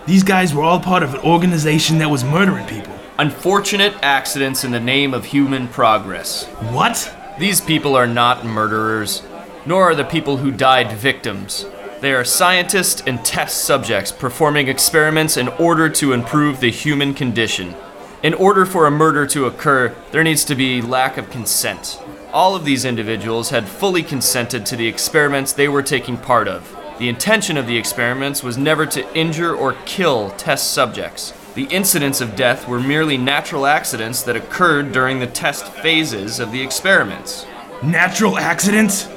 These 0.06 0.24
guys 0.24 0.54
were 0.54 0.62
all 0.62 0.80
part 0.80 1.02
of 1.02 1.12
an 1.12 1.20
organization 1.20 1.98
that 1.98 2.10
was 2.10 2.24
murdering 2.24 2.66
people. 2.66 2.98
Unfortunate 3.18 3.94
accidents 4.02 4.64
in 4.64 4.70
the 4.70 4.80
name 4.80 5.12
of 5.12 5.26
human 5.26 5.68
progress. 5.68 6.46
What? 6.70 7.14
These 7.38 7.60
people 7.60 7.94
are 7.94 8.06
not 8.06 8.46
murderers, 8.46 9.22
nor 9.66 9.84
are 9.84 9.94
the 9.94 10.04
people 10.04 10.38
who 10.38 10.50
died 10.50 10.92
victims. 10.92 11.66
They 12.00 12.12
are 12.12 12.24
scientists 12.24 13.02
and 13.06 13.24
test 13.24 13.64
subjects 13.64 14.10
performing 14.10 14.68
experiments 14.68 15.36
in 15.36 15.48
order 15.48 15.88
to 15.90 16.12
improve 16.12 16.60
the 16.60 16.70
human 16.70 17.14
condition. 17.14 17.74
In 18.22 18.34
order 18.34 18.66
for 18.66 18.86
a 18.86 18.90
murder 18.90 19.26
to 19.26 19.46
occur, 19.46 19.94
there 20.10 20.24
needs 20.24 20.44
to 20.46 20.54
be 20.54 20.82
lack 20.82 21.16
of 21.16 21.30
consent. 21.30 22.00
All 22.32 22.56
of 22.56 22.64
these 22.64 22.84
individuals 22.84 23.50
had 23.50 23.68
fully 23.68 24.02
consented 24.02 24.64
to 24.66 24.76
the 24.76 24.86
experiments 24.88 25.52
they 25.52 25.68
were 25.68 25.82
taking 25.82 26.16
part 26.16 26.48
of. 26.48 26.76
The 26.98 27.08
intention 27.08 27.56
of 27.56 27.66
the 27.66 27.76
experiments 27.76 28.42
was 28.42 28.56
never 28.56 28.86
to 28.86 29.16
injure 29.16 29.54
or 29.54 29.74
kill 29.86 30.30
test 30.30 30.72
subjects. 30.72 31.32
The 31.54 31.64
incidents 31.64 32.20
of 32.20 32.34
death 32.34 32.66
were 32.66 32.80
merely 32.80 33.18
natural 33.18 33.66
accidents 33.66 34.22
that 34.22 34.36
occurred 34.36 34.92
during 34.92 35.20
the 35.20 35.26
test 35.26 35.66
phases 35.66 36.40
of 36.40 36.50
the 36.50 36.62
experiments. 36.62 37.44
Natural 37.82 38.38
accidents? 38.38 39.08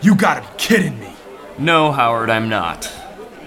You 0.00 0.14
gotta 0.14 0.42
be 0.42 0.46
kidding 0.58 1.00
me. 1.00 1.12
No, 1.58 1.90
Howard, 1.90 2.30
I'm 2.30 2.48
not. 2.48 2.88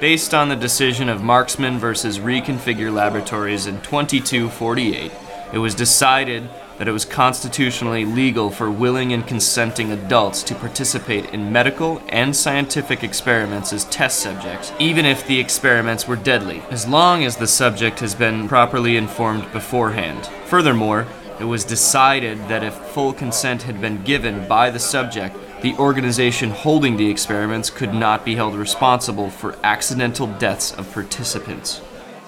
Based 0.01 0.33
on 0.33 0.49
the 0.49 0.55
decision 0.57 1.07
of 1.07 1.23
Marksman 1.23 1.79
versus 1.79 2.19
Reconfigure 2.19 2.93
Laboratories 2.93 3.67
in 3.67 3.79
2248, 3.81 5.13
it 5.53 5.57
was 5.57 5.73
decided 5.73 6.49
that 6.77 6.89
it 6.89 6.91
was 6.91 7.05
constitutionally 7.05 8.03
legal 8.03 8.49
for 8.49 8.69
willing 8.69 9.13
and 9.13 9.25
consenting 9.25 9.93
adults 9.93 10.43
to 10.43 10.55
participate 10.55 11.29
in 11.29 11.53
medical 11.53 12.01
and 12.09 12.35
scientific 12.35 13.01
experiments 13.01 13.71
as 13.71 13.85
test 13.85 14.19
subjects, 14.19 14.73
even 14.77 15.05
if 15.05 15.25
the 15.27 15.39
experiments 15.39 16.05
were 16.05 16.17
deadly, 16.17 16.61
as 16.69 16.85
long 16.85 17.23
as 17.23 17.37
the 17.37 17.47
subject 17.47 18.01
has 18.01 18.13
been 18.13 18.49
properly 18.49 18.97
informed 18.97 19.49
beforehand. 19.53 20.25
Furthermore, 20.47 21.07
it 21.39 21.45
was 21.45 21.63
decided 21.63 22.37
that 22.49 22.61
if 22.61 22.73
full 22.73 23.13
consent 23.13 23.63
had 23.63 23.79
been 23.79 24.03
given 24.03 24.45
by 24.49 24.69
the 24.69 24.79
subject, 24.79 25.37
the 25.61 25.75
organization 25.75 26.49
holding 26.49 26.97
the 26.97 27.09
experiments 27.09 27.69
could 27.69 27.93
not 27.93 28.25
be 28.25 28.35
held 28.35 28.55
responsible 28.55 29.29
for 29.29 29.57
accidental 29.63 30.25
deaths 30.25 30.73
of 30.73 30.91
participants. 30.91 31.81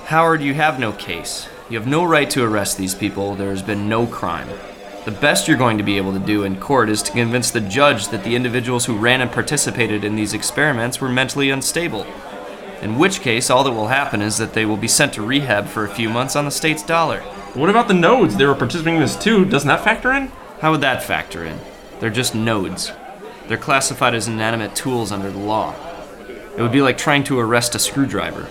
Howard, 0.05 0.41
you 0.41 0.53
have 0.53 0.79
no 0.79 0.91
case. 0.91 1.47
You 1.69 1.79
have 1.79 1.87
no 1.87 2.03
right 2.03 2.29
to 2.29 2.43
arrest 2.43 2.77
these 2.77 2.93
people. 2.93 3.35
There 3.35 3.49
has 3.49 3.63
been 3.63 3.89
no 3.89 4.05
crime. 4.05 4.49
The 5.05 5.11
best 5.11 5.47
you're 5.47 5.57
going 5.57 5.77
to 5.79 5.83
be 5.83 5.97
able 5.97 6.13
to 6.13 6.19
do 6.19 6.43
in 6.43 6.59
court 6.59 6.89
is 6.89 7.01
to 7.03 7.11
convince 7.11 7.49
the 7.49 7.59
judge 7.59 8.09
that 8.09 8.23
the 8.23 8.35
individuals 8.35 8.85
who 8.85 8.97
ran 8.97 9.21
and 9.21 9.31
participated 9.31 10.03
in 10.03 10.15
these 10.15 10.33
experiments 10.33 11.01
were 11.01 11.09
mentally 11.09 11.49
unstable. 11.49 12.05
In 12.81 12.99
which 12.99 13.21
case, 13.21 13.49
all 13.49 13.63
that 13.63 13.71
will 13.71 13.87
happen 13.87 14.21
is 14.21 14.37
that 14.37 14.53
they 14.53 14.65
will 14.65 14.77
be 14.77 14.87
sent 14.87 15.13
to 15.13 15.21
rehab 15.21 15.67
for 15.67 15.83
a 15.83 15.93
few 15.93 16.09
months 16.09 16.35
on 16.35 16.45
the 16.45 16.51
state's 16.51 16.83
dollar. 16.83 17.21
What 17.53 17.69
about 17.69 17.87
the 17.87 17.93
nodes? 17.93 18.35
They 18.35 18.45
were 18.45 18.55
participating 18.55 18.95
in 18.95 19.01
this 19.01 19.15
too. 19.15 19.45
Doesn't 19.45 19.67
that 19.67 19.83
factor 19.83 20.11
in? 20.11 20.31
How 20.59 20.71
would 20.71 20.81
that 20.81 21.03
factor 21.03 21.43
in? 21.43 21.59
They're 21.99 22.09
just 22.09 22.35
nodes. 22.35 22.91
They're 23.47 23.57
classified 23.57 24.13
as 24.15 24.27
inanimate 24.27 24.75
tools 24.75 25.11
under 25.11 25.31
the 25.31 25.39
law. 25.39 25.75
It 26.57 26.61
would 26.61 26.71
be 26.71 26.81
like 26.81 26.97
trying 26.97 27.23
to 27.25 27.39
arrest 27.39 27.75
a 27.75 27.79
screwdriver. 27.79 28.47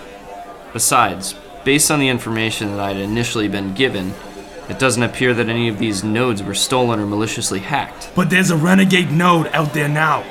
Besides, 0.73 1.35
based 1.65 1.91
on 1.91 2.01
the 2.01 2.09
information 2.09 2.71
that 2.71 2.81
I 2.81 2.89
had 2.93 2.97
initially 2.99 3.49
been 3.49 3.75
given, 3.75 4.15
it 4.69 4.79
doesn't 4.79 5.03
appear 5.03 5.35
that 5.35 5.49
any 5.49 5.69
of 5.69 5.79
these 5.79 6.05
nodes 6.05 6.43
were 6.43 6.55
stolen 6.55 7.01
or 7.01 7.07
maliciously 7.07 7.61
hacked. 7.61 8.11
But 8.15 8.31
there's 8.31 8.51
a 8.51 8.57
renegade 8.57 9.11
node 9.11 9.49
out 9.49 9.73
there 9.73 9.89
now. 9.89 10.25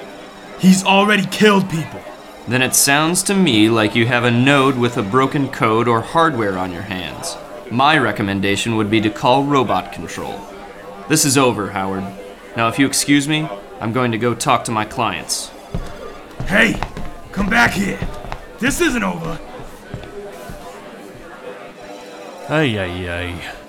He's 0.59 0.83
already 0.83 1.25
killed 1.25 1.69
people. 1.69 2.01
Then 2.47 2.61
it 2.61 2.75
sounds 2.75 3.23
to 3.23 3.35
me 3.35 3.69
like 3.69 3.95
you 3.95 4.07
have 4.07 4.23
a 4.23 4.31
node 4.31 4.77
with 4.77 4.97
a 4.97 5.03
broken 5.03 5.49
code 5.49 5.87
or 5.87 6.01
hardware 6.01 6.57
on 6.57 6.71
your 6.71 6.81
hands. 6.83 7.37
My 7.69 7.97
recommendation 7.97 8.75
would 8.75 8.89
be 8.89 8.99
to 9.01 9.09
call 9.09 9.43
robot 9.43 9.91
control. 9.91 10.39
This 11.07 11.23
is 11.23 11.37
over, 11.37 11.71
Howard. 11.71 12.03
Now, 12.57 12.67
if 12.67 12.79
you 12.79 12.85
excuse 12.85 13.27
me, 13.27 13.47
I'm 13.81 13.91
going 13.93 14.11
to 14.11 14.19
go 14.19 14.35
talk 14.35 14.63
to 14.65 14.71
my 14.71 14.85
clients. 14.85 15.49
Hey, 16.45 16.79
come 17.31 17.49
back 17.49 17.71
here. 17.71 17.99
This 18.59 18.79
isn't 18.79 19.03
over. 19.03 19.39
Ay, 22.47 22.77
ay, 22.77 23.09
ay. 23.09 23.60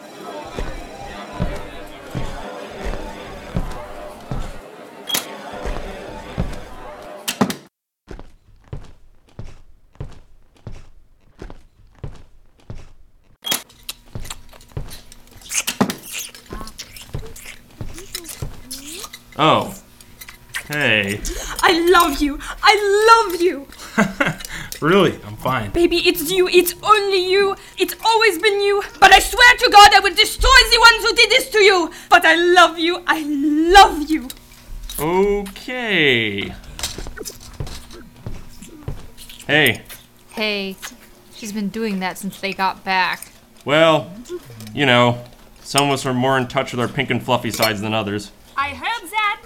Love 22.02 22.20
you. 22.20 22.38
I 22.62 23.30
love 23.30 23.40
you. 23.40 23.66
Really? 24.82 25.16
I'm 25.24 25.36
fine. 25.36 25.70
Baby, 25.70 25.98
it's 25.98 26.28
you. 26.28 26.48
It's 26.48 26.74
only 26.82 27.30
you. 27.30 27.54
It's 27.78 27.94
always 28.04 28.36
been 28.38 28.60
you. 28.62 28.82
But 28.98 29.12
I 29.12 29.20
swear 29.20 29.56
to 29.58 29.70
God 29.70 29.94
I 29.94 30.00
will 30.00 30.12
destroy 30.12 30.58
the 30.72 30.80
ones 30.80 31.04
who 31.04 31.14
did 31.14 31.30
this 31.30 31.48
to 31.50 31.58
you. 31.58 31.92
But 32.10 32.24
I 32.24 32.34
love 32.34 32.80
you. 32.80 33.00
I 33.06 33.22
love 33.22 34.10
you. 34.10 34.26
Okay. 34.98 36.52
Hey. 39.46 39.82
Hey, 40.30 40.76
she's 41.32 41.52
been 41.52 41.68
doing 41.68 42.00
that 42.00 42.18
since 42.18 42.40
they 42.40 42.52
got 42.52 42.82
back. 42.82 43.30
Well, 43.64 44.12
you 44.74 44.84
know, 44.86 45.22
some 45.62 45.86
of 45.86 45.92
us 45.92 46.04
are 46.06 46.14
more 46.14 46.36
in 46.38 46.48
touch 46.48 46.72
with 46.72 46.80
our 46.80 46.88
pink 46.88 47.10
and 47.10 47.22
fluffy 47.22 47.52
sides 47.52 47.80
than 47.80 47.94
others. 47.94 48.32
I 48.56 48.70
heard 48.70 49.10
that. 49.10 49.42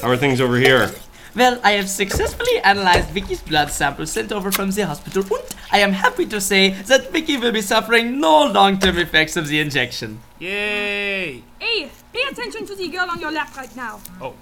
How 0.00 0.10
are 0.10 0.16
things 0.16 0.40
over 0.40 0.58
here? 0.58 0.92
Well, 1.36 1.60
I 1.62 1.72
have 1.72 1.90
successfully 1.90 2.60
analyzed 2.64 3.10
Vicky's 3.10 3.42
blood 3.42 3.70
sample 3.70 4.06
sent 4.06 4.32
over 4.32 4.50
from 4.50 4.70
the 4.70 4.86
hospital, 4.86 5.22
and 5.22 5.54
I 5.70 5.80
am 5.80 5.92
happy 5.92 6.24
to 6.24 6.40
say 6.40 6.70
that 6.70 7.12
Vicky 7.12 7.36
will 7.36 7.52
be 7.52 7.60
suffering 7.60 8.18
no 8.18 8.46
long-term 8.46 8.96
effects 8.96 9.36
of 9.36 9.46
the 9.46 9.60
injection. 9.60 10.20
Yay! 10.38 11.42
Hey, 11.58 11.90
pay 12.14 12.22
attention 12.30 12.64
to 12.64 12.74
the 12.74 12.88
girl 12.88 13.10
on 13.10 13.20
your 13.20 13.30
lap 13.30 13.54
right 13.54 13.76
now. 13.76 14.00
Oh, 14.18 14.32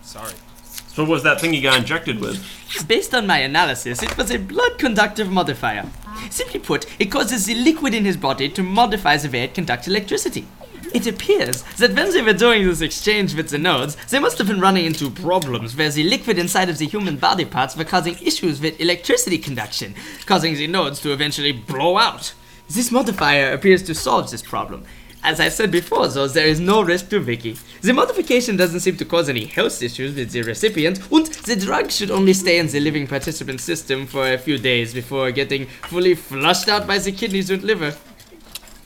sorry. 0.00 0.32
So 0.62 1.02
what 1.02 1.10
was 1.10 1.22
that 1.24 1.38
thing 1.38 1.52
you 1.52 1.60
got 1.60 1.78
injected 1.78 2.18
with? 2.18 2.42
Based 2.88 3.14
on 3.14 3.26
my 3.26 3.40
analysis, 3.40 4.02
it 4.02 4.16
was 4.16 4.30
a 4.30 4.38
blood 4.38 4.78
conductive 4.78 5.30
modifier. 5.30 5.84
Simply 6.30 6.60
put, 6.60 6.86
it 6.98 7.12
causes 7.12 7.44
the 7.44 7.56
liquid 7.56 7.92
in 7.92 8.06
his 8.06 8.16
body 8.16 8.48
to 8.48 8.62
modify 8.62 9.18
the 9.18 9.28
way 9.28 9.42
it 9.42 9.52
conducts 9.52 9.86
electricity. 9.86 10.48
It 10.94 11.06
appears 11.06 11.62
that 11.78 11.94
when 11.94 12.12
they 12.12 12.22
were 12.22 12.32
doing 12.32 12.66
this 12.66 12.80
exchange 12.80 13.34
with 13.34 13.50
the 13.50 13.58
nodes, 13.58 13.96
they 14.06 14.18
must 14.18 14.38
have 14.38 14.46
been 14.46 14.60
running 14.60 14.86
into 14.86 15.10
problems 15.10 15.76
where 15.76 15.90
the 15.90 16.02
liquid 16.04 16.38
inside 16.38 16.68
of 16.68 16.78
the 16.78 16.86
human 16.86 17.16
body 17.16 17.44
parts 17.44 17.76
were 17.76 17.84
causing 17.84 18.16
issues 18.18 18.60
with 18.60 18.80
electricity 18.80 19.38
conduction, 19.38 19.94
causing 20.26 20.54
the 20.54 20.66
nodes 20.66 21.00
to 21.00 21.12
eventually 21.12 21.52
blow 21.52 21.98
out. 21.98 22.32
This 22.70 22.90
modifier 22.90 23.52
appears 23.52 23.82
to 23.84 23.94
solve 23.94 24.30
this 24.30 24.42
problem. 24.42 24.84
As 25.22 25.40
I 25.40 25.48
said 25.48 25.70
before, 25.70 26.06
though, 26.08 26.28
there 26.28 26.46
is 26.46 26.60
no 26.60 26.80
risk 26.80 27.08
to 27.10 27.20
Vicky. 27.20 27.56
The 27.82 27.92
modification 27.92 28.56
doesn't 28.56 28.80
seem 28.80 28.96
to 28.98 29.04
cause 29.04 29.28
any 29.28 29.46
health 29.46 29.82
issues 29.82 30.14
with 30.14 30.30
the 30.30 30.42
recipient, 30.42 31.00
and 31.10 31.26
the 31.26 31.56
drug 31.56 31.90
should 31.90 32.10
only 32.10 32.32
stay 32.32 32.58
in 32.58 32.68
the 32.68 32.80
living 32.80 33.06
participant 33.06 33.60
system 33.60 34.06
for 34.06 34.32
a 34.32 34.38
few 34.38 34.58
days 34.58 34.94
before 34.94 35.32
getting 35.32 35.66
fully 35.66 36.14
flushed 36.14 36.68
out 36.68 36.86
by 36.86 36.98
the 36.98 37.12
kidneys 37.12 37.50
and 37.50 37.62
liver. 37.62 37.96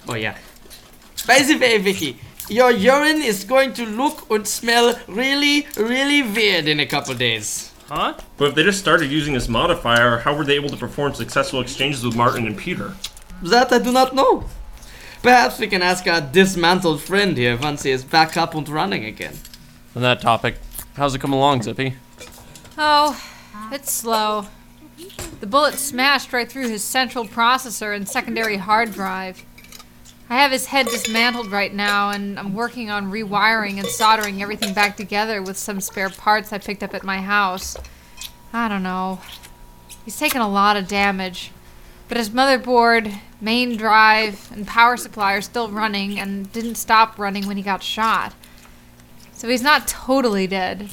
Oh, 0.09 0.15
yeah. 0.15 0.39
By 1.27 1.43
the 1.43 1.57
way, 1.57 1.79
Vicky, 1.79 2.19
your 2.49 2.71
urine 2.71 3.23
is 3.23 3.45
going 3.45 3.73
to 3.75 3.87
look 3.87 4.29
and 4.31 4.47
smell 4.47 4.99
really, 5.07 5.67
really 5.77 6.23
weird 6.23 6.67
in 6.67 6.81
a 6.81 6.87
couple 6.87 7.15
days. 7.15 7.73
Huh? 7.89 8.15
But 8.37 8.49
if 8.49 8.55
they 8.55 8.65
just 8.65 8.81
started 8.81 9.11
using 9.11 9.35
this 9.35 9.49
modifier, 9.49 10.19
how 10.19 10.35
were 10.35 10.45
they 10.45 10.55
able 10.55 10.71
to 10.71 10.77
perform 10.77 11.15
successful 11.15 11.61
exchanges 11.61 12.05
with 12.05 12.17
Martin 12.17 12.47
and 12.47 12.57
Peter? 12.57 12.95
That 13.43 13.73
I 13.73 13.79
do 13.79 13.93
not 13.93 14.15
know. 14.15 14.45
Perhaps 15.23 15.61
we 15.61 15.69
can 15.69 15.83
ask 15.83 16.07
our 16.09 16.21
dismantled 16.21 17.01
friend 17.01 17.37
here 17.37 17.57
once 17.57 17.85
he 17.85 17.93
is 17.93 18.03
back 18.03 18.37
up 18.37 18.55
and 18.55 18.69
running 18.69 19.05
again. 19.05 19.39
On 19.95 20.03
that 20.03 20.21
topic, 20.21 20.57
how's 20.95 21.15
it 21.15 21.21
come 21.21 21.33
along, 21.33 21.63
Zippy? 21.63 21.95
Oh, 22.77 23.23
it's 23.71 23.93
slow. 23.93 24.47
The 25.41 25.47
bullet 25.47 25.75
smashed 25.75 26.33
right 26.33 26.51
through 26.51 26.69
his 26.69 26.83
central 26.83 27.25
processor 27.25 27.95
and 27.95 28.09
secondary 28.09 28.57
hard 28.57 28.93
drive. 28.93 29.45
I 30.33 30.37
have 30.37 30.51
his 30.51 30.65
head 30.65 30.87
dismantled 30.87 31.53
right 31.53 31.75
now, 31.75 32.09
and 32.09 32.39
I'm 32.39 32.55
working 32.55 32.89
on 32.89 33.13
rewiring 33.13 33.79
and 33.79 33.87
soldering 33.87 34.41
everything 34.41 34.73
back 34.73 34.97
together 34.97 35.43
with 35.43 35.59
some 35.59 35.79
spare 35.79 36.09
parts 36.09 36.55
I 36.55 36.57
picked 36.59 36.83
up 36.83 36.95
at 36.95 37.05
my 37.05 37.19
house. 37.19 37.77
I 38.51 38.67
don't 38.67 38.83
know. 38.83 39.21
He's 40.07 40.19
taken 40.19 40.41
a 40.41 40.49
lot 40.49 40.79
of 40.79 40.89
damage. 40.89 41.51
But 42.09 42.17
his 42.17 42.31
motherboard, 42.31 43.15
main 43.43 43.77
drive, 43.77 44.51
and 44.51 44.67
power 44.67 44.97
supply 44.97 45.35
are 45.35 45.43
still 45.43 45.69
running 45.69 46.19
and 46.19 46.51
didn't 46.51 46.77
stop 46.77 47.19
running 47.19 47.47
when 47.47 47.59
he 47.59 47.63
got 47.63 47.83
shot. 47.83 48.33
So 49.35 49.49
he's 49.49 49.63
not 49.63 49.87
totally 49.87 50.47
dead. 50.47 50.89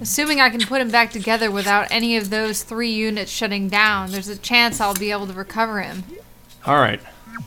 Assuming 0.00 0.40
I 0.40 0.48
can 0.48 0.62
put 0.62 0.80
him 0.80 0.90
back 0.90 1.10
together 1.10 1.50
without 1.50 1.88
any 1.90 2.16
of 2.16 2.30
those 2.30 2.62
three 2.62 2.90
units 2.90 3.30
shutting 3.30 3.68
down, 3.68 4.12
there's 4.12 4.28
a 4.28 4.38
chance 4.38 4.80
I'll 4.80 4.94
be 4.94 5.10
able 5.10 5.26
to 5.26 5.34
recover 5.34 5.82
him. 5.82 6.04
All 6.64 6.80
right. 6.80 7.00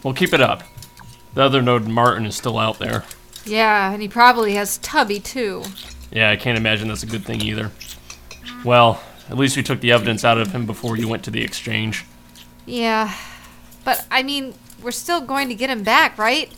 We'll 0.04 0.14
keep 0.14 0.34
it 0.34 0.42
up. 0.42 0.62
The 1.34 1.44
other 1.44 1.62
node, 1.62 1.88
Martin, 1.88 2.26
is 2.26 2.36
still 2.36 2.58
out 2.58 2.80
there. 2.80 3.06
Yeah, 3.46 3.92
and 3.92 4.02
he 4.02 4.08
probably 4.08 4.54
has 4.56 4.78
Tubby 4.80 5.20
too. 5.20 5.64
Yeah, 6.12 6.30
I 6.30 6.36
can't 6.36 6.58
imagine 6.58 6.88
that's 6.88 7.04
a 7.04 7.08
good 7.08 7.24
thing 7.24 7.42
either. 7.42 7.72
Well, 8.66 9.02
at 9.30 9.38
least 9.38 9.56
we 9.56 9.64
took 9.64 9.80
the 9.80 9.92
evidence 9.92 10.26
out 10.26 10.38
of 10.38 10.52
him 10.52 10.66
before 10.66 10.98
you 10.98 11.08
went 11.08 11.24
to 11.26 11.32
the 11.32 11.44
exchange. 11.44 12.06
Yeah, 12.66 13.16
but 13.86 14.06
I 14.12 14.24
mean, 14.24 14.56
we're 14.82 14.92
still 14.92 15.22
going 15.22 15.50
to 15.50 15.56
get 15.56 15.70
him 15.70 15.84
back, 15.84 16.18
right? 16.18 16.52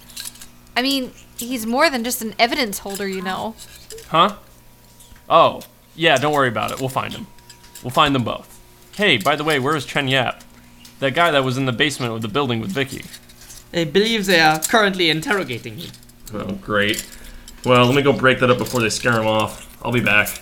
I 0.76 0.82
mean, 0.82 1.12
he's 1.38 1.66
more 1.66 1.90
than 1.90 2.04
just 2.04 2.22
an 2.22 2.34
evidence 2.40 2.80
holder, 2.80 3.08
you 3.08 3.22
know. 3.22 3.56
Huh? 4.08 4.38
Oh, 5.30 5.62
yeah, 5.96 6.18
don't 6.18 6.34
worry 6.34 6.48
about 6.48 6.72
it. 6.72 6.80
We'll 6.80 6.90
find 6.90 7.14
him. 7.14 7.28
We'll 7.84 7.92
find 7.92 8.16
them 8.16 8.24
both. 8.24 8.60
Hey, 8.96 9.18
by 9.18 9.36
the 9.36 9.44
way, 9.44 9.60
where 9.60 9.76
is 9.76 9.86
Chen 9.86 10.08
Yap? 10.08 10.44
That 11.00 11.14
guy 11.14 11.32
that 11.32 11.44
was 11.44 11.58
in 11.58 11.66
the 11.66 11.72
basement 11.72 12.14
of 12.14 12.22
the 12.22 12.28
building 12.28 12.60
with 12.60 12.72
Vicky. 12.72 13.04
I 13.74 13.86
believe 13.86 14.26
they 14.26 14.40
are 14.40 14.60
currently 14.60 15.10
interrogating 15.10 15.78
him. 15.78 15.92
Oh, 16.34 16.54
great. 16.54 17.06
Well, 17.66 17.86
let 17.86 17.96
me 17.96 18.02
go 18.02 18.12
break 18.14 18.40
that 18.40 18.50
up 18.50 18.58
before 18.58 18.82
they 18.82 18.90
scare 18.90 19.20
him 19.20 19.28
off. 19.28 19.68
I'll 19.84 19.92
be 19.92 20.02
back. 20.02 20.42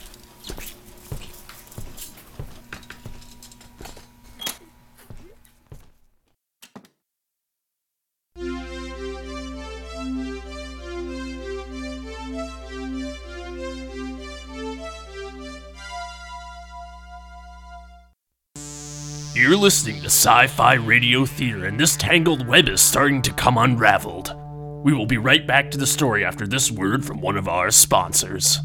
Listening 19.70 20.02
to 20.02 20.08
Sci 20.08 20.48
Fi 20.48 20.74
Radio 20.74 21.28
Theater, 21.28 21.68
and 21.68 21.80
this 21.80 21.96
tangled 21.96 22.48
web 22.48 22.68
is 22.68 22.82
starting 22.82 23.22
to 23.22 23.32
come 23.32 23.56
unraveled. 23.56 24.36
We 24.84 24.94
will 24.94 25.06
be 25.06 25.20
right 25.20 25.46
back 25.46 25.70
to 25.70 25.78
the 25.78 25.86
story 25.86 26.26
after 26.26 26.48
this 26.48 26.72
word 26.72 27.06
from 27.06 27.22
one 27.22 27.38
of 27.38 27.48
our 27.48 27.70
sponsors. 27.70 28.62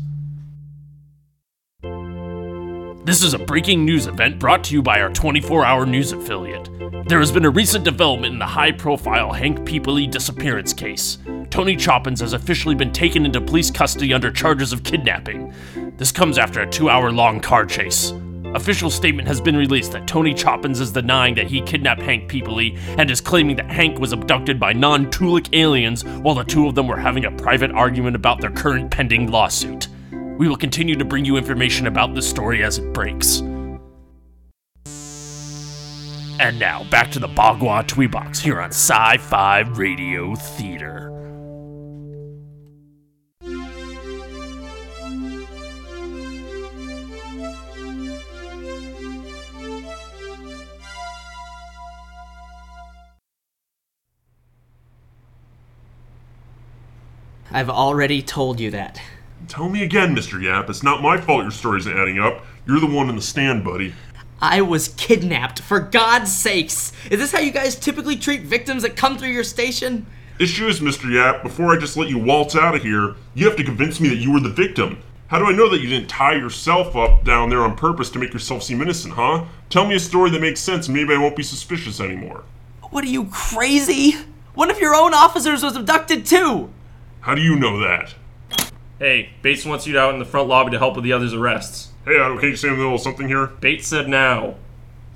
This 3.04 3.22
is 3.22 3.34
a 3.34 3.38
breaking 3.38 3.84
news 3.84 4.06
event 4.06 4.38
brought 4.38 4.64
to 4.64 4.72
you 4.72 4.80
by 4.80 5.02
our 5.02 5.12
24 5.12 5.66
hour 5.66 5.84
news 5.84 6.12
affiliate. 6.12 6.70
There 7.06 7.20
has 7.20 7.30
been 7.30 7.44
a 7.44 7.50
recent 7.50 7.84
development 7.84 8.32
in 8.32 8.38
the 8.38 8.46
high 8.46 8.72
profile 8.72 9.30
Hank 9.30 9.58
Peeply 9.58 10.10
disappearance 10.10 10.72
case. 10.72 11.18
Tony 11.50 11.76
Choppins 11.76 12.20
has 12.20 12.32
officially 12.32 12.74
been 12.74 12.92
taken 12.94 13.26
into 13.26 13.42
police 13.42 13.70
custody 13.70 14.14
under 14.14 14.30
charges 14.30 14.72
of 14.72 14.84
kidnapping. 14.84 15.52
This 15.98 16.10
comes 16.10 16.38
after 16.38 16.62
a 16.62 16.70
two 16.70 16.88
hour 16.88 17.12
long 17.12 17.40
car 17.40 17.66
chase. 17.66 18.14
Official 18.54 18.88
statement 18.88 19.26
has 19.26 19.40
been 19.40 19.56
released 19.56 19.90
that 19.92 20.06
Tony 20.06 20.32
Choppins 20.32 20.78
is 20.78 20.92
denying 20.92 21.34
that 21.34 21.48
he 21.48 21.60
kidnapped 21.60 22.00
Hank 22.00 22.30
Peeply 22.30 22.78
and 22.98 23.10
is 23.10 23.20
claiming 23.20 23.56
that 23.56 23.68
Hank 23.68 23.98
was 23.98 24.12
abducted 24.12 24.60
by 24.60 24.72
non 24.72 25.06
Tulik 25.06 25.52
aliens 25.52 26.04
while 26.04 26.36
the 26.36 26.44
two 26.44 26.68
of 26.68 26.76
them 26.76 26.86
were 26.86 26.96
having 26.96 27.24
a 27.24 27.32
private 27.32 27.72
argument 27.72 28.14
about 28.14 28.40
their 28.40 28.52
current 28.52 28.92
pending 28.92 29.28
lawsuit. 29.28 29.88
We 30.38 30.48
will 30.48 30.56
continue 30.56 30.94
to 30.94 31.04
bring 31.04 31.24
you 31.24 31.36
information 31.36 31.88
about 31.88 32.14
this 32.14 32.30
story 32.30 32.62
as 32.62 32.78
it 32.78 32.92
breaks. 32.92 33.40
And 36.40 36.58
now, 36.58 36.84
back 36.90 37.10
to 37.12 37.18
the 37.18 37.28
Bagua 37.28 37.84
Etui 37.84 38.10
Box 38.10 38.38
here 38.38 38.60
on 38.60 38.70
Sci 38.70 39.18
Fi 39.18 39.60
Radio 39.60 40.36
Theater. 40.36 41.13
I've 57.54 57.70
already 57.70 58.20
told 58.20 58.58
you 58.58 58.72
that. 58.72 59.00
Tell 59.46 59.68
me 59.68 59.84
again, 59.84 60.12
Mr. 60.12 60.42
Yap. 60.42 60.68
It's 60.68 60.82
not 60.82 61.02
my 61.02 61.20
fault 61.20 61.42
your 61.42 61.52
story's 61.52 61.86
adding 61.86 62.18
up. 62.18 62.44
You're 62.66 62.80
the 62.80 62.86
one 62.88 63.08
in 63.08 63.14
the 63.14 63.22
stand, 63.22 63.62
buddy. 63.62 63.94
I 64.40 64.60
was 64.60 64.88
kidnapped, 64.88 65.60
for 65.60 65.78
God's 65.78 66.34
sakes! 66.34 66.92
Is 67.12 67.20
this 67.20 67.30
how 67.30 67.38
you 67.38 67.52
guys 67.52 67.76
typically 67.76 68.16
treat 68.16 68.42
victims 68.42 68.82
that 68.82 68.96
come 68.96 69.16
through 69.16 69.28
your 69.28 69.44
station? 69.44 70.04
Issue 70.40 70.66
is, 70.66 70.80
Mr. 70.80 71.08
Yap, 71.08 71.44
before 71.44 71.72
I 71.72 71.78
just 71.78 71.96
let 71.96 72.08
you 72.08 72.18
waltz 72.18 72.56
out 72.56 72.74
of 72.74 72.82
here, 72.82 73.14
you 73.34 73.46
have 73.46 73.56
to 73.56 73.62
convince 73.62 74.00
me 74.00 74.08
that 74.08 74.16
you 74.16 74.32
were 74.32 74.40
the 74.40 74.50
victim. 74.50 74.98
How 75.28 75.38
do 75.38 75.46
I 75.46 75.52
know 75.52 75.70
that 75.70 75.80
you 75.80 75.88
didn't 75.88 76.08
tie 76.08 76.34
yourself 76.34 76.96
up 76.96 77.22
down 77.22 77.50
there 77.50 77.60
on 77.60 77.76
purpose 77.76 78.10
to 78.10 78.18
make 78.18 78.32
yourself 78.32 78.64
seem 78.64 78.82
innocent, 78.82 79.14
huh? 79.14 79.44
Tell 79.70 79.86
me 79.86 79.94
a 79.94 80.00
story 80.00 80.30
that 80.30 80.40
makes 80.40 80.60
sense, 80.60 80.88
and 80.88 80.96
maybe 80.96 81.14
I 81.14 81.18
won't 81.18 81.36
be 81.36 81.44
suspicious 81.44 82.00
anymore. 82.00 82.42
What 82.90 83.04
are 83.04 83.08
you, 83.08 83.26
crazy? 83.26 84.16
One 84.54 84.72
of 84.72 84.80
your 84.80 84.96
own 84.96 85.14
officers 85.14 85.62
was 85.62 85.76
abducted 85.76 86.26
too! 86.26 86.70
How 87.24 87.34
do 87.34 87.40
you 87.40 87.56
know 87.56 87.78
that? 87.78 88.14
Hey, 88.98 89.30
Bates 89.40 89.64
wants 89.64 89.86
you 89.86 89.98
out 89.98 90.12
in 90.12 90.18
the 90.18 90.26
front 90.26 90.46
lobby 90.46 90.72
to 90.72 90.78
help 90.78 90.94
with 90.94 91.04
the 91.04 91.14
others' 91.14 91.32
arrests. 91.32 91.88
Hey, 92.04 92.20
I 92.20 92.28
can't 92.38 92.42
you 92.42 92.56
say 92.56 92.68
in 92.68 92.74
the 92.74 92.78
middle 92.80 92.96
of 92.96 93.00
something 93.00 93.28
here? 93.28 93.46
Bates 93.46 93.88
said 93.88 94.10
now. 94.10 94.56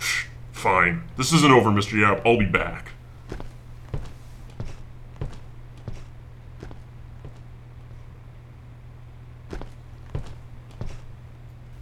Fine. 0.53 1.03
This 1.19 1.35
isn't 1.35 1.53
over, 1.53 1.69
Mr. 1.69 2.01
Yap. 2.01 2.23
I'll 2.25 2.39
be 2.39 2.47
back. 2.47 2.93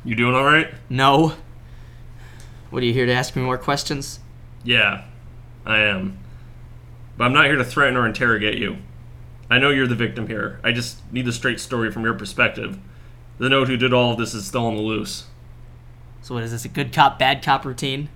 You 0.03 0.17
doing 0.17 0.35
alright? 0.35 0.75
No. 0.91 1.35
What 2.71 2.83
are 2.83 2.87
you 2.87 2.93
here 2.93 3.07
to 3.07 3.13
ask 3.13 3.37
me 3.37 3.43
more 3.43 3.59
questions? 3.59 4.19
Yeah, 4.65 5.05
I 5.65 5.79
am. 5.83 6.19
But 7.17 7.27
I'm 7.27 7.33
not 7.33 7.45
here 7.45 7.55
to 7.55 7.65
threaten 7.65 7.97
or 7.97 8.09
interrogate 8.09 8.59
you. 8.59 8.79
I 9.49 9.59
know 9.59 9.71
you're 9.71 9.87
the 9.87 9.95
victim 9.95 10.27
here. 10.27 10.61
I 10.65 10.73
just 10.73 10.99
need 11.13 11.25
the 11.25 11.33
straight 11.33 11.61
story 11.61 11.91
from 11.93 12.03
your 12.03 12.15
perspective. 12.15 12.79
The 13.39 13.49
node 13.49 13.69
who 13.69 13.77
did 13.77 13.93
all 13.93 14.13
of 14.13 14.19
this 14.19 14.35
is 14.35 14.47
still 14.47 14.67
on 14.67 14.77
the 14.77 14.83
loose. 14.83 15.27
So, 16.23 16.35
what 16.35 16.43
is 16.43 16.51
this, 16.51 16.65
a 16.65 16.69
good 16.69 16.93
cop, 16.93 17.19
bad 17.19 17.43
cop 17.43 17.65
routine? 17.65 18.09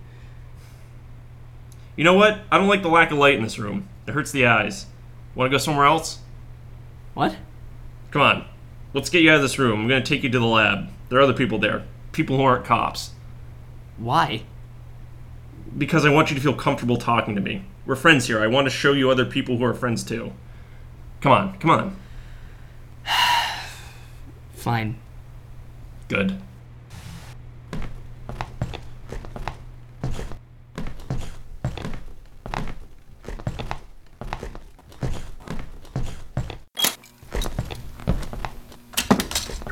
You 1.94 2.04
know 2.04 2.14
what? 2.14 2.40
I 2.50 2.58
don't 2.58 2.68
like 2.68 2.82
the 2.82 2.88
lack 2.88 3.10
of 3.10 3.18
light 3.18 3.34
in 3.34 3.42
this 3.42 3.58
room. 3.58 3.88
It 4.06 4.14
hurts 4.14 4.32
the 4.32 4.46
eyes. 4.46 4.86
Want 5.34 5.50
to 5.50 5.54
go 5.54 5.58
somewhere 5.58 5.84
else? 5.84 6.18
What? 7.14 7.36
Come 8.10 8.22
on. 8.22 8.46
Let's 8.92 9.10
get 9.10 9.22
you 9.22 9.30
out 9.30 9.36
of 9.36 9.42
this 9.42 9.58
room. 9.58 9.82
I'm 9.82 9.88
going 9.88 10.02
to 10.02 10.08
take 10.08 10.24
you 10.24 10.30
to 10.30 10.38
the 10.38 10.46
lab. 10.46 10.88
There 11.08 11.18
are 11.18 11.22
other 11.22 11.34
people 11.34 11.58
there. 11.58 11.84
People 12.12 12.38
who 12.38 12.42
aren't 12.42 12.64
cops. 12.64 13.12
Why? 13.98 14.42
Because 15.76 16.04
I 16.04 16.10
want 16.10 16.30
you 16.30 16.36
to 16.36 16.42
feel 16.42 16.54
comfortable 16.54 16.96
talking 16.96 17.36
to 17.36 17.40
me. 17.40 17.64
We're 17.86 17.94
friends 17.94 18.26
here. 18.26 18.40
I 18.42 18.48
want 18.48 18.66
to 18.66 18.70
show 18.70 18.92
you 18.92 19.10
other 19.10 19.24
people 19.24 19.58
who 19.58 19.64
are 19.64 19.74
friends 19.74 20.02
too. 20.02 20.32
Come 21.20 21.32
on, 21.32 21.58
come 21.58 21.70
on. 21.70 21.96
Fine. 24.54 24.96
Good. 26.08 26.40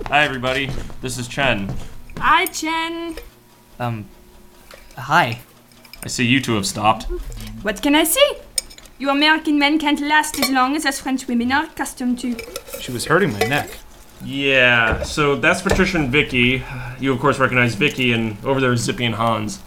Hi, 0.09 0.25
everybody. 0.25 0.71
This 1.01 1.17
is 1.17 1.29
Chen. 1.29 1.75
Hi, 2.19 2.45
Chen. 2.47 3.17
Um, 3.79 4.05
hi. 4.99 5.41
I 6.03 6.09
see 6.09 6.27
you 6.27 6.43
two 6.43 6.57
have 6.57 6.67
stopped. 6.67 7.05
What 7.63 7.81
can 7.81 7.95
I 7.95 8.05
say? 8.05 8.39
You 8.99 9.11
American 9.11 9.59
men 9.59 9.79
can't 9.79 10.01
last 10.01 10.41
as 10.41 10.51
long 10.51 10.75
as 10.75 10.85
us 10.85 10.99
French 11.01 11.29
women 11.29 11.53
are 11.53 11.65
accustomed 11.65 12.19
to. 12.21 12.37
She 12.81 12.91
was 12.91 13.07
hurting 13.07 13.33
my 13.33 13.39
neck. 13.41 13.71
Yeah, 14.25 15.05
so 15.05 15.37
that's 15.37 15.63
Patricia 15.63 15.99
and 15.99 16.11
Vicky. 16.11 16.65
You, 16.99 17.13
of 17.13 17.21
course, 17.21 17.39
recognize 17.39 17.77
Vicky, 17.77 18.13
and 18.13 18.37
over 18.45 18.61
there 18.61 18.73
is 18.73 18.81
Zippy 18.81 19.05
and 19.05 19.15
Hans. 19.15 19.61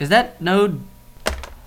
Is 0.00 0.08
that 0.08 0.40
Node 0.40 0.80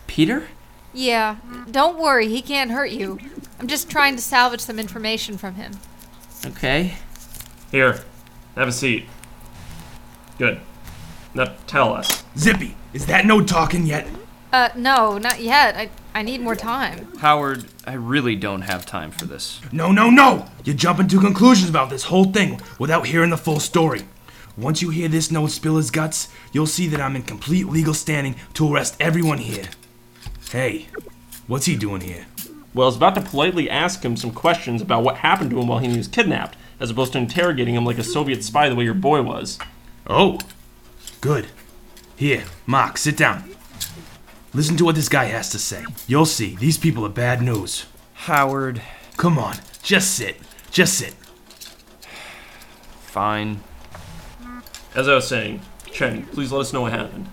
Peter? 0.08 0.48
Yeah, 0.94 1.38
don't 1.72 1.98
worry, 1.98 2.28
he 2.28 2.42
can't 2.42 2.72
hurt 2.72 2.92
you. 2.92 3.18
I'm 3.60 3.68
just 3.68 3.90
trying 3.90 4.16
to 4.18 4.22
salvage 4.22 4.60
some 4.60 4.78
information 4.78 5.38
from 5.38 5.56
him. 5.56 5.74
Okay. 6.46 6.96
Here, 7.72 8.04
have 8.56 8.68
a 8.68 8.72
seat. 8.74 9.06
Good. 10.38 10.60
Now 11.34 11.54
tell 11.68 11.94
us. 11.94 12.24
Zippy, 12.38 12.76
is 12.92 13.06
that 13.06 13.26
no 13.26 13.44
talking 13.44 13.86
yet? 13.86 14.08
Uh, 14.52 14.70
no, 14.76 15.18
not 15.18 15.40
yet. 15.40 15.76
I, 15.76 15.90
I 16.14 16.24
need 16.24 16.42
more 16.42 16.56
time. 16.56 17.08
Howard, 17.18 17.66
I 17.86 17.94
really 17.94 18.36
don't 18.36 18.62
have 18.62 18.86
time 18.86 19.12
for 19.12 19.26
this. 19.26 19.62
No, 19.72 19.92
no, 19.92 20.10
no! 20.10 20.48
You're 20.64 20.76
jumping 20.76 21.08
to 21.10 21.20
conclusions 21.20 21.70
about 21.70 21.90
this 21.90 22.04
whole 22.04 22.26
thing 22.26 22.60
without 22.80 23.08
hearing 23.08 23.30
the 23.30 23.38
full 23.38 23.60
story. 23.60 24.02
Once 24.58 24.82
you 24.82 24.90
hear 24.90 25.08
this 25.08 25.32
node 25.32 25.52
spill 25.52 25.78
his 25.78 25.92
guts, 25.92 26.28
you'll 26.52 26.68
see 26.68 26.88
that 26.88 27.00
I'm 27.00 27.16
in 27.16 27.22
complete 27.22 27.68
legal 27.68 27.94
standing 27.94 28.36
to 28.56 28.74
arrest 28.74 28.98
everyone 29.00 29.38
here. 29.38 29.70
Hey, 30.50 30.88
what's 31.48 31.66
he 31.66 31.76
doing 31.76 32.02
here? 32.02 32.26
Well, 32.74 32.86
I 32.86 32.90
was 32.90 32.98
about 32.98 33.16
to 33.16 33.22
politely 33.22 33.70
ask 33.70 34.04
him 34.04 34.18
some 34.18 34.32
questions 34.32 34.82
about 34.82 35.04
what 35.04 35.18
happened 35.18 35.52
to 35.52 35.60
him 35.60 35.68
while 35.68 35.80
he 35.80 35.96
was 35.96 36.08
kidnapped, 36.08 36.58
as 36.80 36.90
opposed 36.90 37.14
to 37.14 37.20
interrogating 37.20 37.76
him 37.76 37.86
like 37.86 37.98
a 37.98 38.04
Soviet 38.04 38.44
spy 38.44 38.68
the 38.68 38.76
way 38.76 38.84
your 38.84 38.94
boy 38.94 39.22
was. 39.22 39.60
Oh, 40.08 40.40
good. 41.22 41.48
Here, 42.16 42.44
Mark, 42.66 42.98
sit 42.98 43.16
down. 43.16 43.50
Listen 44.54 44.78
to 44.78 44.86
what 44.86 44.96
this 44.96 45.10
guy 45.10 45.26
has 45.26 45.50
to 45.52 45.60
say. 45.60 45.86
You'll 46.08 46.26
see, 46.26 46.56
these 46.56 46.78
people 46.78 47.06
are 47.06 47.10
bad 47.10 47.42
news. 47.42 47.86
Howard, 48.14 48.82
Come 49.18 49.38
on, 49.38 49.58
just 49.84 50.16
sit. 50.16 50.38
Just 50.72 50.94
sit. 50.98 51.14
fine. 53.02 53.62
As 54.96 55.08
I 55.08 55.16
was 55.16 55.28
saying, 55.28 55.62
Chen, 55.92 56.26
please 56.28 56.52
let 56.52 56.62
us 56.62 56.74
know 56.74 56.82
what 56.82 56.92
happened. 56.94 57.28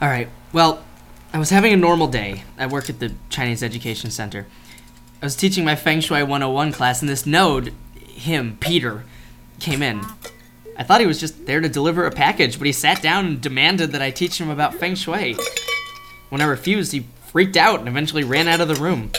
All 0.00 0.08
right. 0.08 0.28
Well, 0.52 0.84
I 1.32 1.38
was 1.38 1.50
having 1.50 1.72
a 1.72 1.76
normal 1.76 2.08
day. 2.08 2.44
I 2.58 2.66
work 2.66 2.88
at 2.90 3.00
the 3.00 3.12
Chinese 3.30 3.62
Education 3.62 4.10
Center. 4.10 4.46
I 5.20 5.26
was 5.26 5.34
teaching 5.34 5.64
my 5.64 5.74
Feng 5.76 6.00
Shui 6.00 6.22
101 6.22 6.72
class, 6.72 7.00
and 7.00 7.08
this 7.08 7.26
node, 7.26 7.72
him, 8.06 8.56
Peter, 8.60 9.04
came 9.60 9.82
in. 9.82 10.02
I 10.76 10.84
thought 10.84 11.00
he 11.00 11.06
was 11.06 11.18
just 11.20 11.46
there 11.46 11.60
to 11.60 11.68
deliver 11.68 12.06
a 12.06 12.10
package, 12.12 12.58
but 12.58 12.66
he 12.66 12.72
sat 12.72 13.02
down 13.02 13.26
and 13.26 13.40
demanded 13.40 13.90
that 13.92 14.02
I 14.02 14.10
teach 14.10 14.40
him 14.40 14.50
about 14.50 14.74
Feng 14.74 14.94
Shui. 14.94 15.36
When 16.28 16.40
I 16.40 16.46
refused, 16.46 16.92
he 16.92 17.06
freaked 17.26 17.56
out 17.56 17.80
and 17.80 17.88
eventually 17.88 18.24
ran 18.24 18.48
out 18.48 18.60
of 18.60 18.68
the 18.68 18.74
room. 18.74 19.12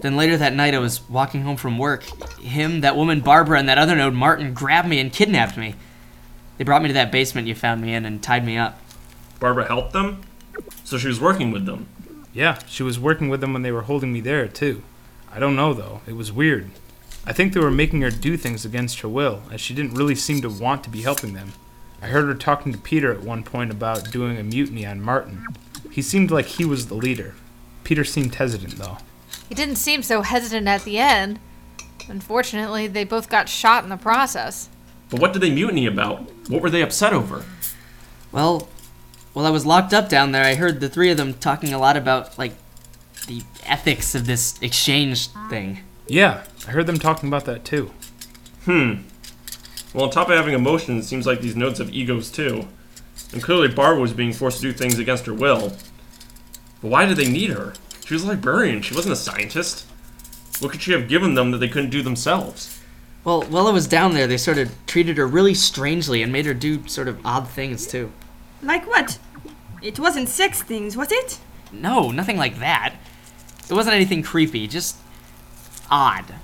Then 0.00 0.16
later 0.16 0.36
that 0.36 0.54
night, 0.54 0.74
I 0.74 0.78
was 0.78 1.08
walking 1.08 1.42
home 1.42 1.56
from 1.56 1.78
work. 1.78 2.02
Him, 2.40 2.80
that 2.80 2.96
woman 2.96 3.20
Barbara, 3.20 3.58
and 3.58 3.68
that 3.68 3.78
other 3.78 3.94
node 3.94 4.14
Martin 4.14 4.52
grabbed 4.52 4.88
me 4.88 4.98
and 4.98 5.12
kidnapped 5.12 5.56
me. 5.56 5.74
They 6.58 6.64
brought 6.64 6.82
me 6.82 6.88
to 6.88 6.94
that 6.94 7.12
basement 7.12 7.46
you 7.46 7.54
found 7.54 7.80
me 7.80 7.94
in 7.94 8.04
and 8.04 8.22
tied 8.22 8.44
me 8.44 8.56
up. 8.56 8.78
Barbara 9.38 9.66
helped 9.66 9.92
them? 9.92 10.22
So 10.84 10.98
she 10.98 11.08
was 11.08 11.20
working 11.20 11.50
with 11.50 11.66
them. 11.66 11.86
Yeah, 12.32 12.58
she 12.66 12.82
was 12.82 12.98
working 12.98 13.28
with 13.28 13.40
them 13.40 13.52
when 13.52 13.62
they 13.62 13.72
were 13.72 13.82
holding 13.82 14.12
me 14.12 14.20
there, 14.20 14.48
too. 14.48 14.82
I 15.32 15.38
don't 15.38 15.56
know, 15.56 15.72
though. 15.74 16.00
It 16.06 16.14
was 16.14 16.32
weird. 16.32 16.70
I 17.24 17.32
think 17.32 17.52
they 17.52 17.60
were 17.60 17.70
making 17.70 18.02
her 18.02 18.10
do 18.10 18.36
things 18.36 18.64
against 18.64 19.00
her 19.00 19.08
will, 19.08 19.42
as 19.52 19.60
she 19.60 19.74
didn't 19.74 19.94
really 19.94 20.14
seem 20.14 20.40
to 20.42 20.50
want 20.50 20.82
to 20.84 20.90
be 20.90 21.02
helping 21.02 21.34
them. 21.34 21.52
I 22.02 22.08
heard 22.08 22.26
her 22.26 22.34
talking 22.34 22.72
to 22.72 22.78
Peter 22.78 23.12
at 23.12 23.22
one 23.22 23.44
point 23.44 23.70
about 23.70 24.10
doing 24.10 24.36
a 24.36 24.42
mutiny 24.42 24.84
on 24.84 25.00
Martin. 25.00 25.46
He 25.90 26.02
seemed 26.02 26.32
like 26.32 26.46
he 26.46 26.64
was 26.64 26.88
the 26.88 26.94
leader. 26.94 27.34
Peter 27.84 28.02
seemed 28.02 28.34
hesitant, 28.34 28.76
though. 28.76 28.98
He 29.48 29.54
didn't 29.54 29.76
seem 29.76 30.02
so 30.02 30.22
hesitant 30.22 30.66
at 30.66 30.82
the 30.82 30.98
end. 30.98 31.38
Unfortunately, 32.08 32.88
they 32.88 33.04
both 33.04 33.30
got 33.30 33.48
shot 33.48 33.84
in 33.84 33.90
the 33.90 33.96
process. 33.96 34.68
But 35.10 35.20
what 35.20 35.32
did 35.32 35.42
they 35.42 35.50
mutiny 35.50 35.86
about? 35.86 36.28
What 36.48 36.60
were 36.60 36.70
they 36.70 36.82
upset 36.82 37.12
over? 37.12 37.44
Well, 38.32 38.68
while 39.32 39.46
I 39.46 39.50
was 39.50 39.64
locked 39.64 39.94
up 39.94 40.08
down 40.08 40.32
there, 40.32 40.44
I 40.44 40.54
heard 40.54 40.80
the 40.80 40.88
three 40.88 41.10
of 41.10 41.16
them 41.16 41.34
talking 41.34 41.72
a 41.72 41.78
lot 41.78 41.96
about, 41.96 42.36
like, 42.36 42.54
the 43.28 43.42
ethics 43.64 44.14
of 44.16 44.26
this 44.26 44.60
exchange 44.60 45.28
thing. 45.48 45.80
Yeah, 46.08 46.42
I 46.66 46.72
heard 46.72 46.86
them 46.86 46.98
talking 46.98 47.28
about 47.28 47.44
that, 47.44 47.64
too. 47.64 47.92
Hmm. 48.64 49.02
Well, 49.94 50.04
on 50.04 50.10
top 50.10 50.30
of 50.30 50.36
having 50.36 50.54
emotions, 50.54 51.04
it 51.04 51.08
seems 51.08 51.26
like 51.26 51.40
these 51.40 51.56
nodes 51.56 51.78
have 51.78 51.92
egos 51.92 52.30
too. 52.30 52.66
And 53.32 53.42
clearly 53.42 53.68
Barbara 53.68 54.00
was 54.00 54.12
being 54.12 54.32
forced 54.32 54.60
to 54.60 54.70
do 54.70 54.72
things 54.72 54.98
against 54.98 55.26
her 55.26 55.34
will. 55.34 55.72
But 56.80 56.88
why 56.90 57.06
did 57.06 57.18
they 57.18 57.30
need 57.30 57.50
her? 57.50 57.74
She 58.04 58.14
was 58.14 58.24
a 58.24 58.28
librarian, 58.28 58.82
she 58.82 58.94
wasn't 58.94 59.12
a 59.12 59.16
scientist. 59.16 59.86
What 60.60 60.72
could 60.72 60.82
she 60.82 60.92
have 60.92 61.08
given 61.08 61.34
them 61.34 61.50
that 61.50 61.58
they 61.58 61.68
couldn't 61.68 61.90
do 61.90 62.02
themselves? 62.02 62.78
Well, 63.24 63.42
while 63.42 63.68
I 63.68 63.72
was 63.72 63.86
down 63.86 64.14
there, 64.14 64.26
they 64.26 64.36
sort 64.36 64.58
of 64.58 64.70
treated 64.86 65.16
her 65.16 65.26
really 65.26 65.54
strangely 65.54 66.22
and 66.22 66.32
made 66.32 66.46
her 66.46 66.54
do 66.54 66.86
sort 66.88 67.08
of 67.08 67.24
odd 67.24 67.48
things, 67.48 67.86
too. 67.86 68.12
Like 68.62 68.86
what? 68.86 69.18
It 69.80 69.98
wasn't 69.98 70.28
sex 70.28 70.62
things, 70.62 70.96
was 70.96 71.12
it? 71.12 71.38
No, 71.72 72.10
nothing 72.10 72.36
like 72.36 72.58
that. 72.58 72.94
It 73.68 73.74
wasn't 73.74 73.94
anything 73.94 74.22
creepy, 74.22 74.66
just 74.66 74.96
odd. 75.90 76.34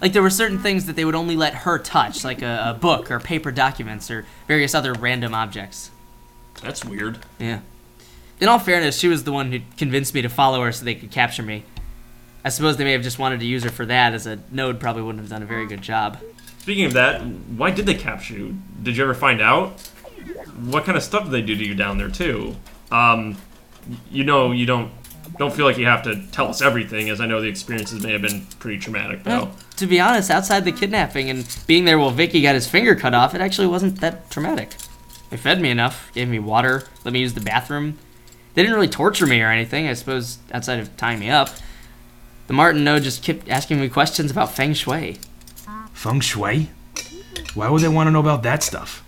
Like 0.00 0.12
there 0.12 0.22
were 0.22 0.30
certain 0.30 0.58
things 0.58 0.86
that 0.86 0.96
they 0.96 1.04
would 1.04 1.14
only 1.14 1.36
let 1.36 1.54
her 1.54 1.78
touch, 1.78 2.24
like 2.24 2.42
a, 2.42 2.74
a 2.74 2.74
book 2.74 3.10
or 3.10 3.18
paper 3.18 3.50
documents 3.50 4.10
or 4.10 4.26
various 4.46 4.74
other 4.74 4.92
random 4.92 5.34
objects. 5.34 5.90
That's 6.62 6.84
weird. 6.84 7.18
Yeah. 7.38 7.60
In 8.40 8.48
all 8.48 8.58
fairness, 8.58 8.98
she 8.98 9.08
was 9.08 9.24
the 9.24 9.32
one 9.32 9.50
who 9.52 9.60
convinced 9.78 10.12
me 10.12 10.22
to 10.22 10.28
follow 10.28 10.62
her 10.62 10.72
so 10.72 10.84
they 10.84 10.94
could 10.94 11.10
capture 11.10 11.42
me. 11.42 11.64
I 12.44 12.50
suppose 12.50 12.76
they 12.76 12.84
may 12.84 12.92
have 12.92 13.02
just 13.02 13.18
wanted 13.18 13.40
to 13.40 13.46
use 13.46 13.64
her 13.64 13.70
for 13.70 13.86
that, 13.86 14.12
as 14.12 14.26
a 14.26 14.38
node 14.50 14.78
probably 14.78 15.02
wouldn't 15.02 15.22
have 15.22 15.30
done 15.30 15.42
a 15.42 15.46
very 15.46 15.66
good 15.66 15.82
job. 15.82 16.18
Speaking 16.58 16.84
of 16.84 16.92
that, 16.92 17.22
why 17.22 17.70
did 17.70 17.86
they 17.86 17.94
capture 17.94 18.34
you? 18.34 18.56
Did 18.82 18.96
you 18.96 19.02
ever 19.02 19.14
find 19.14 19.40
out? 19.40 19.80
What 20.64 20.84
kind 20.84 20.96
of 20.96 21.02
stuff 21.02 21.24
did 21.24 21.32
they 21.32 21.42
do 21.42 21.56
to 21.56 21.64
you 21.64 21.74
down 21.74 21.98
there 21.98 22.10
too? 22.10 22.56
Um, 22.90 23.36
you 24.10 24.24
know, 24.24 24.52
you 24.52 24.66
don't 24.66 24.92
don't 25.38 25.52
feel 25.52 25.66
like 25.66 25.78
you 25.78 25.86
have 25.86 26.02
to 26.04 26.22
tell 26.32 26.48
us 26.48 26.62
everything, 26.62 27.10
as 27.10 27.20
I 27.20 27.26
know 27.26 27.40
the 27.40 27.48
experiences 27.48 28.02
may 28.02 28.12
have 28.12 28.22
been 28.22 28.46
pretty 28.58 28.78
traumatic. 28.78 29.24
Though. 29.24 29.30
Well, 29.30 29.56
to 29.76 29.86
be 29.86 30.00
honest, 30.00 30.30
outside 30.30 30.64
the 30.64 30.72
kidnapping 30.72 31.30
and 31.30 31.46
being 31.66 31.84
there 31.84 31.98
while 31.98 32.10
Vicky 32.10 32.42
got 32.42 32.54
his 32.54 32.68
finger 32.68 32.94
cut 32.94 33.14
off, 33.14 33.34
it 33.34 33.40
actually 33.40 33.66
wasn't 33.66 34.00
that 34.00 34.30
traumatic. 34.30 34.74
They 35.30 35.36
fed 35.36 35.60
me 35.60 35.70
enough, 35.70 36.10
gave 36.14 36.28
me 36.28 36.38
water, 36.38 36.84
let 37.04 37.12
me 37.12 37.20
use 37.20 37.34
the 37.34 37.40
bathroom. 37.40 37.98
They 38.54 38.62
didn't 38.62 38.74
really 38.74 38.88
torture 38.88 39.26
me 39.26 39.42
or 39.42 39.50
anything, 39.50 39.86
I 39.86 39.92
suppose, 39.92 40.38
outside 40.52 40.78
of 40.78 40.96
tying 40.96 41.18
me 41.18 41.28
up. 41.28 41.50
The 42.46 42.54
Martin 42.54 42.84
node 42.84 43.02
just 43.02 43.22
kept 43.22 43.48
asking 43.48 43.80
me 43.80 43.88
questions 43.88 44.30
about 44.30 44.52
Feng 44.52 44.72
Shui. 44.72 45.18
Feng 45.92 46.20
Shui? 46.20 46.70
Why 47.54 47.68
would 47.68 47.82
they 47.82 47.88
want 47.88 48.06
to 48.06 48.10
know 48.12 48.20
about 48.20 48.42
that 48.44 48.62
stuff? 48.62 49.04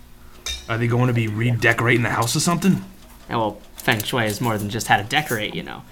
Are 0.67 0.77
they 0.77 0.87
going 0.87 1.07
to 1.07 1.13
be 1.13 1.27
redecorating 1.27 2.03
the 2.03 2.09
house 2.09 2.35
or 2.35 2.41
something? 2.41 2.83
Yeah, 3.29 3.37
well, 3.37 3.61
Feng 3.77 4.03
Shui 4.03 4.25
is 4.25 4.41
more 4.41 4.57
than 4.57 4.69
just 4.69 4.87
how 4.87 4.97
to 4.97 5.03
decorate, 5.03 5.55
you 5.55 5.63
know. 5.63 5.83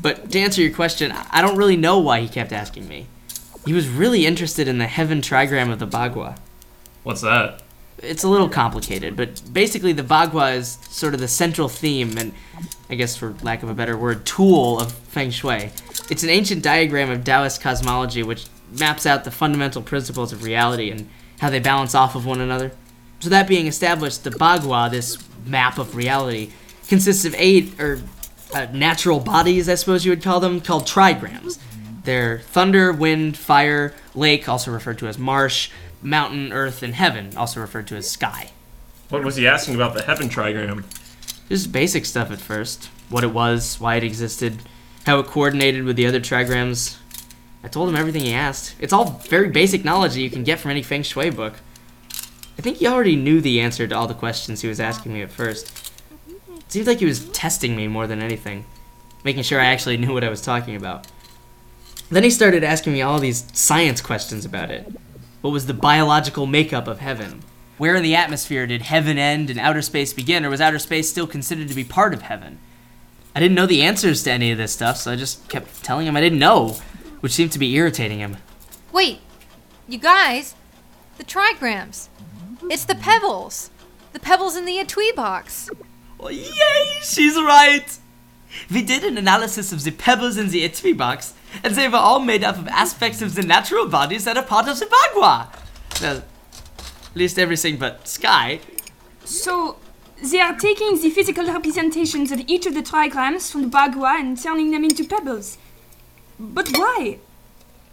But 0.00 0.30
to 0.30 0.38
answer 0.38 0.62
your 0.62 0.72
question, 0.74 1.12
I 1.12 1.42
don't 1.42 1.56
really 1.56 1.76
know 1.76 1.98
why 1.98 2.20
he 2.20 2.28
kept 2.28 2.52
asking 2.52 2.88
me. 2.88 3.06
He 3.64 3.72
was 3.72 3.88
really 3.88 4.26
interested 4.26 4.68
in 4.68 4.78
the 4.78 4.86
heaven 4.86 5.20
trigram 5.20 5.72
of 5.72 5.78
the 5.78 5.86
Bagua. 5.86 6.38
What's 7.02 7.22
that? 7.22 7.62
It's 8.00 8.22
a 8.22 8.28
little 8.28 8.48
complicated, 8.48 9.16
but 9.16 9.42
basically 9.52 9.92
the 9.92 10.04
Bagua 10.04 10.56
is 10.56 10.78
sort 10.88 11.14
of 11.14 11.20
the 11.20 11.28
central 11.28 11.68
theme 11.68 12.16
and, 12.16 12.32
I 12.88 12.94
guess 12.94 13.16
for 13.16 13.34
lack 13.42 13.62
of 13.62 13.68
a 13.68 13.74
better 13.74 13.96
word, 13.96 14.24
tool 14.24 14.78
of 14.78 14.92
Feng 14.92 15.30
Shui. 15.30 15.70
It's 16.08 16.22
an 16.22 16.30
ancient 16.30 16.62
diagram 16.62 17.10
of 17.10 17.24
Taoist 17.24 17.60
cosmology 17.60 18.22
which 18.22 18.46
maps 18.70 19.04
out 19.04 19.24
the 19.24 19.30
fundamental 19.30 19.82
principles 19.82 20.32
of 20.32 20.44
reality 20.44 20.90
and 20.90 21.08
how 21.40 21.50
they 21.50 21.58
balance 21.58 21.94
off 21.94 22.14
of 22.14 22.24
one 22.24 22.40
another. 22.40 22.70
So 23.20 23.30
that 23.30 23.48
being 23.48 23.66
established, 23.66 24.22
the 24.22 24.30
Bagua, 24.30 24.90
this 24.90 25.18
map 25.44 25.78
of 25.78 25.96
reality, 25.96 26.52
consists 26.86 27.24
of 27.24 27.34
eight 27.36 27.80
or 27.80 28.00
uh, 28.54 28.66
natural 28.72 29.20
bodies, 29.20 29.68
I 29.68 29.74
suppose 29.74 30.04
you 30.04 30.12
would 30.12 30.22
call 30.22 30.40
them, 30.40 30.60
called 30.60 30.84
trigrams. 30.84 31.58
They're 32.04 32.38
thunder, 32.38 32.92
wind, 32.92 33.36
fire, 33.36 33.94
lake, 34.14 34.48
also 34.48 34.70
referred 34.70 34.98
to 34.98 35.08
as 35.08 35.18
marsh, 35.18 35.70
mountain, 36.02 36.52
earth, 36.52 36.82
and 36.82 36.94
heaven, 36.94 37.36
also 37.36 37.60
referred 37.60 37.86
to 37.88 37.96
as 37.96 38.10
sky. 38.10 38.50
What 39.10 39.24
was 39.24 39.36
he 39.36 39.46
asking 39.46 39.74
about 39.74 39.94
the 39.94 40.02
heaven 40.02 40.28
trigram? 40.28 40.84
Just 41.48 41.72
basic 41.72 42.04
stuff 42.04 42.30
at 42.30 42.40
first. 42.40 42.90
What 43.08 43.24
it 43.24 43.32
was, 43.32 43.80
why 43.80 43.96
it 43.96 44.04
existed, 44.04 44.58
how 45.06 45.18
it 45.18 45.26
coordinated 45.26 45.84
with 45.84 45.96
the 45.96 46.06
other 46.06 46.20
trigrams. 46.20 46.98
I 47.64 47.68
told 47.68 47.88
him 47.88 47.96
everything 47.96 48.22
he 48.22 48.34
asked. 48.34 48.76
It's 48.78 48.92
all 48.92 49.22
very 49.28 49.48
basic 49.48 49.84
knowledge 49.84 50.12
that 50.12 50.20
you 50.20 50.30
can 50.30 50.44
get 50.44 50.60
from 50.60 50.70
any 50.70 50.82
Feng 50.82 51.02
Shui 51.02 51.30
book. 51.30 51.54
I 52.58 52.62
think 52.62 52.78
he 52.78 52.86
already 52.86 53.16
knew 53.16 53.40
the 53.40 53.60
answer 53.60 53.86
to 53.86 53.94
all 53.94 54.06
the 54.06 54.14
questions 54.14 54.60
he 54.60 54.68
was 54.68 54.80
asking 54.80 55.12
me 55.12 55.22
at 55.22 55.30
first. 55.30 55.77
Seemed 56.68 56.86
like 56.86 56.98
he 56.98 57.06
was 57.06 57.28
testing 57.30 57.74
me 57.74 57.88
more 57.88 58.06
than 58.06 58.22
anything, 58.22 58.64
making 59.24 59.42
sure 59.42 59.60
I 59.60 59.66
actually 59.66 59.96
knew 59.96 60.12
what 60.12 60.24
I 60.24 60.28
was 60.28 60.42
talking 60.42 60.76
about. 60.76 61.06
Then 62.10 62.24
he 62.24 62.30
started 62.30 62.62
asking 62.62 62.92
me 62.92 63.02
all 63.02 63.18
these 63.18 63.46
science 63.52 64.00
questions 64.00 64.44
about 64.44 64.70
it. 64.70 64.90
What 65.40 65.50
was 65.50 65.66
the 65.66 65.74
biological 65.74 66.46
makeup 66.46 66.86
of 66.86 67.00
heaven? 67.00 67.42
Where 67.78 67.94
in 67.94 68.02
the 68.02 68.14
atmosphere 68.14 68.66
did 68.66 68.82
heaven 68.82 69.18
end 69.18 69.50
and 69.50 69.58
outer 69.58 69.82
space 69.82 70.12
begin, 70.12 70.44
or 70.44 70.50
was 70.50 70.60
outer 70.60 70.78
space 70.78 71.08
still 71.08 71.26
considered 71.26 71.68
to 71.68 71.74
be 71.74 71.84
part 71.84 72.12
of 72.12 72.22
heaven? 72.22 72.58
I 73.34 73.40
didn't 73.40 73.54
know 73.54 73.66
the 73.66 73.82
answers 73.82 74.22
to 74.24 74.32
any 74.32 74.50
of 74.50 74.58
this 74.58 74.72
stuff, 74.72 74.96
so 74.96 75.12
I 75.12 75.16
just 75.16 75.48
kept 75.48 75.84
telling 75.84 76.06
him 76.06 76.16
I 76.16 76.20
didn't 76.20 76.38
know, 76.38 76.78
which 77.20 77.32
seemed 77.32 77.52
to 77.52 77.58
be 77.58 77.74
irritating 77.74 78.18
him. 78.18 78.38
Wait, 78.92 79.20
you 79.86 79.98
guys, 79.98 80.54
the 81.18 81.24
trigrams. 81.24 82.08
It's 82.64 82.84
the 82.84 82.94
pebbles. 82.94 83.70
The 84.12 84.18
pebbles 84.18 84.56
in 84.56 84.64
the 84.64 84.78
etui 84.78 85.14
box. 85.14 85.70
Oh, 86.20 86.28
yay, 86.28 87.00
she's 87.02 87.36
right! 87.36 87.98
We 88.70 88.82
did 88.82 89.04
an 89.04 89.16
analysis 89.16 89.72
of 89.72 89.84
the 89.84 89.92
pebbles 89.92 90.36
in 90.36 90.48
the 90.48 90.68
etui 90.68 90.96
box, 90.96 91.34
and 91.62 91.74
they 91.74 91.88
were 91.88 91.96
all 91.96 92.18
made 92.18 92.42
up 92.42 92.58
of 92.58 92.66
aspects 92.68 93.22
of 93.22 93.34
the 93.34 93.42
natural 93.42 93.86
bodies 93.86 94.24
that 94.24 94.36
are 94.36 94.42
part 94.42 94.68
of 94.68 94.78
the 94.78 94.86
Bagua. 94.86 95.48
Well, 96.02 96.16
at 96.18 97.16
least 97.16 97.38
everything 97.38 97.76
but 97.76 98.08
Sky. 98.08 98.60
So, 99.24 99.76
they 100.22 100.40
are 100.40 100.56
taking 100.56 101.00
the 101.00 101.10
physical 101.10 101.46
representations 101.46 102.32
of 102.32 102.40
each 102.48 102.66
of 102.66 102.74
the 102.74 102.82
trigrams 102.82 103.50
from 103.52 103.62
the 103.62 103.68
Bagua 103.68 104.18
and 104.18 104.40
turning 104.40 104.70
them 104.72 104.84
into 104.84 105.04
pebbles. 105.04 105.58
But 106.38 106.70
why? 106.76 107.18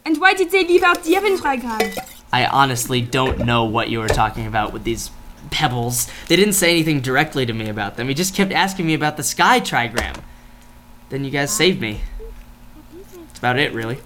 And 0.04 0.20
why 0.20 0.34
did 0.34 0.52
they 0.52 0.66
leave 0.66 0.84
out 0.84 1.04
the 1.04 1.14
heaven 1.14 1.38
trigram? 1.38 1.98
I 2.32 2.46
honestly 2.46 3.02
don't 3.02 3.46
know 3.46 3.66
what 3.66 3.90
you 3.90 4.00
were 4.00 4.08
talking 4.08 4.48
about 4.48 4.74
with 4.74 4.84
these 4.84 5.10
pebbles. 5.52 6.08
They 6.28 6.36
didn't 6.36 6.54
say 6.54 6.72
anything 6.72 7.02
directly 7.02 7.46
to 7.46 7.54
me 7.54 7.70
about 7.70 7.98
them. 7.98 8.08
He 8.08 8.14
just 8.14 8.36
kept 8.36 8.52
asking 8.52 8.86
me 8.86 8.94
about 8.94 9.18
the 9.18 9.24
sky 9.24 9.60
trigram. 9.60 10.22
Then 11.10 11.24
you 11.24 11.32
guys 11.32 11.52
saved 11.52 11.82
me. 11.82 12.02
That's 13.14 13.40
about 13.40 13.60
it, 13.60 13.74
really. 13.74 14.00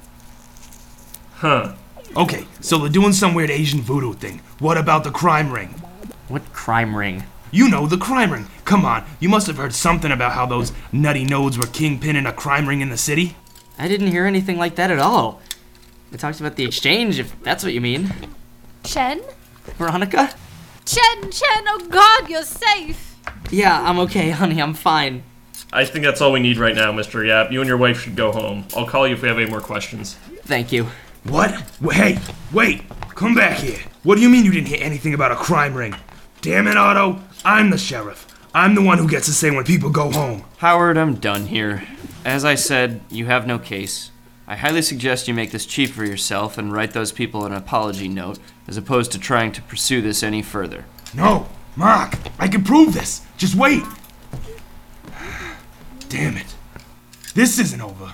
Huh. 1.35 1.73
Okay, 2.15 2.45
so 2.59 2.77
they're 2.79 2.89
doing 2.89 3.13
some 3.13 3.33
weird 3.33 3.51
Asian 3.51 3.81
voodoo 3.81 4.13
thing. 4.13 4.41
What 4.59 4.77
about 4.77 5.03
the 5.03 5.11
crime 5.11 5.51
ring? 5.51 5.69
What 6.27 6.51
crime 6.53 6.95
ring? 6.95 7.23
You 7.51 7.69
know, 7.69 7.87
the 7.87 7.97
crime 7.97 8.31
ring. 8.31 8.47
Come 8.65 8.85
on, 8.85 9.05
you 9.19 9.29
must 9.29 9.47
have 9.47 9.57
heard 9.57 9.73
something 9.73 10.11
about 10.11 10.33
how 10.33 10.45
those 10.45 10.71
nutty 10.91 11.23
nodes 11.23 11.57
were 11.57 11.65
kingpin 11.67 12.15
in 12.15 12.25
a 12.25 12.33
crime 12.33 12.67
ring 12.67 12.81
in 12.81 12.89
the 12.89 12.97
city. 12.97 13.35
I 13.77 13.87
didn't 13.87 14.07
hear 14.07 14.25
anything 14.25 14.57
like 14.57 14.75
that 14.75 14.91
at 14.91 14.99
all. 14.99 15.41
It 16.11 16.19
talks 16.19 16.39
about 16.39 16.55
the 16.55 16.65
exchange, 16.65 17.19
if 17.19 17.41
that's 17.43 17.63
what 17.63 17.73
you 17.73 17.81
mean. 17.81 18.11
Chen? 18.83 19.21
Veronica? 19.77 20.33
Chen, 20.89 21.29
Chen, 21.31 21.65
oh 21.67 21.85
god, 21.89 22.29
you're 22.29 22.41
safe. 22.41 23.15
Yeah, 23.51 23.79
I'm 23.87 23.99
okay, 23.99 24.31
honey, 24.31 24.59
I'm 24.59 24.73
fine. 24.73 25.21
I 25.71 25.85
think 25.85 26.03
that's 26.03 26.19
all 26.19 26.31
we 26.31 26.39
need 26.39 26.57
right 26.57 26.73
now, 26.73 26.91
Mr. 26.91 27.23
Yap. 27.27 27.51
You 27.51 27.61
and 27.61 27.67
your 27.67 27.77
wife 27.77 28.01
should 28.01 28.15
go 28.15 28.31
home. 28.31 28.65
I'll 28.75 28.87
call 28.87 29.07
you 29.07 29.13
if 29.13 29.21
we 29.21 29.27
have 29.27 29.37
any 29.37 29.47
more 29.49 29.61
questions. 29.61 30.15
Thank 30.45 30.71
you. 30.71 30.87
What? 31.25 31.51
Wh- 31.85 31.93
Hey, 31.93 32.17
wait! 32.51 32.81
Come 33.09 33.35
back 33.35 33.59
here. 33.59 33.77
What 34.01 34.15
do 34.15 34.21
you 34.21 34.29
mean 34.29 34.45
you 34.45 34.51
didn't 34.51 34.69
hear 34.69 34.81
anything 34.83 35.13
about 35.13 35.31
a 35.31 35.35
crime 35.35 35.75
ring? 35.75 35.93
Damn 36.41 36.67
it, 36.67 36.75
Otto. 36.75 37.21
I'm 37.45 37.69
the 37.69 37.77
sheriff. 37.77 38.25
I'm 38.55 38.73
the 38.73 38.81
one 38.81 38.97
who 38.97 39.07
gets 39.07 39.27
to 39.27 39.31
say 39.33 39.51
when 39.51 39.65
people 39.65 39.91
go 39.91 40.09
home. 40.09 40.43
Howard, 40.57 40.97
I'm 40.97 41.13
done 41.15 41.45
here. 41.45 41.83
As 42.25 42.43
I 42.43 42.55
said, 42.55 43.01
you 43.11 43.27
have 43.27 43.45
no 43.45 43.59
case. 43.59 44.09
I 44.49 44.55
highly 44.55 44.81
suggest 44.81 45.27
you 45.27 45.35
make 45.35 45.51
this 45.51 45.67
cheap 45.67 45.91
for 45.91 46.03
yourself 46.03 46.57
and 46.57 46.73
write 46.73 46.93
those 46.93 47.11
people 47.11 47.45
an 47.45 47.53
apology 47.53 48.07
note, 48.07 48.39
as 48.67 48.77
opposed 48.77 49.11
to 49.11 49.19
trying 49.19 49.51
to 49.51 49.61
pursue 49.61 50.01
this 50.01 50.23
any 50.23 50.41
further. 50.41 50.85
No, 51.13 51.47
Mark, 51.75 52.15
I 52.39 52.47
can 52.47 52.63
prove 52.63 52.95
this. 52.95 53.21
Just 53.37 53.53
wait. 53.53 53.83
Damn 56.09 56.35
it. 56.35 56.55
This 57.35 57.59
isn't 57.59 57.79
over. 57.79 58.11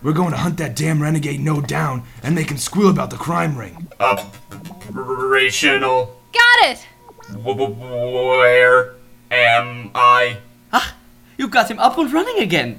We're 0.00 0.12
going 0.12 0.30
to 0.30 0.36
hunt 0.36 0.58
that 0.58 0.76
damn 0.76 1.02
renegade 1.02 1.40
node 1.40 1.66
down 1.66 2.04
and 2.22 2.36
make 2.36 2.52
him 2.52 2.58
squeal 2.58 2.90
about 2.90 3.10
the 3.10 3.16
crime 3.16 3.58
ring. 3.58 3.88
Operational. 3.98 6.20
Got 6.32 6.70
it! 6.70 6.86
Where 7.34 8.94
am 9.32 9.90
I? 9.92 10.36
Ah, 10.72 10.94
you 11.36 11.48
got 11.48 11.68
him 11.68 11.80
up 11.80 11.98
and 11.98 12.12
running 12.12 12.38
again. 12.38 12.78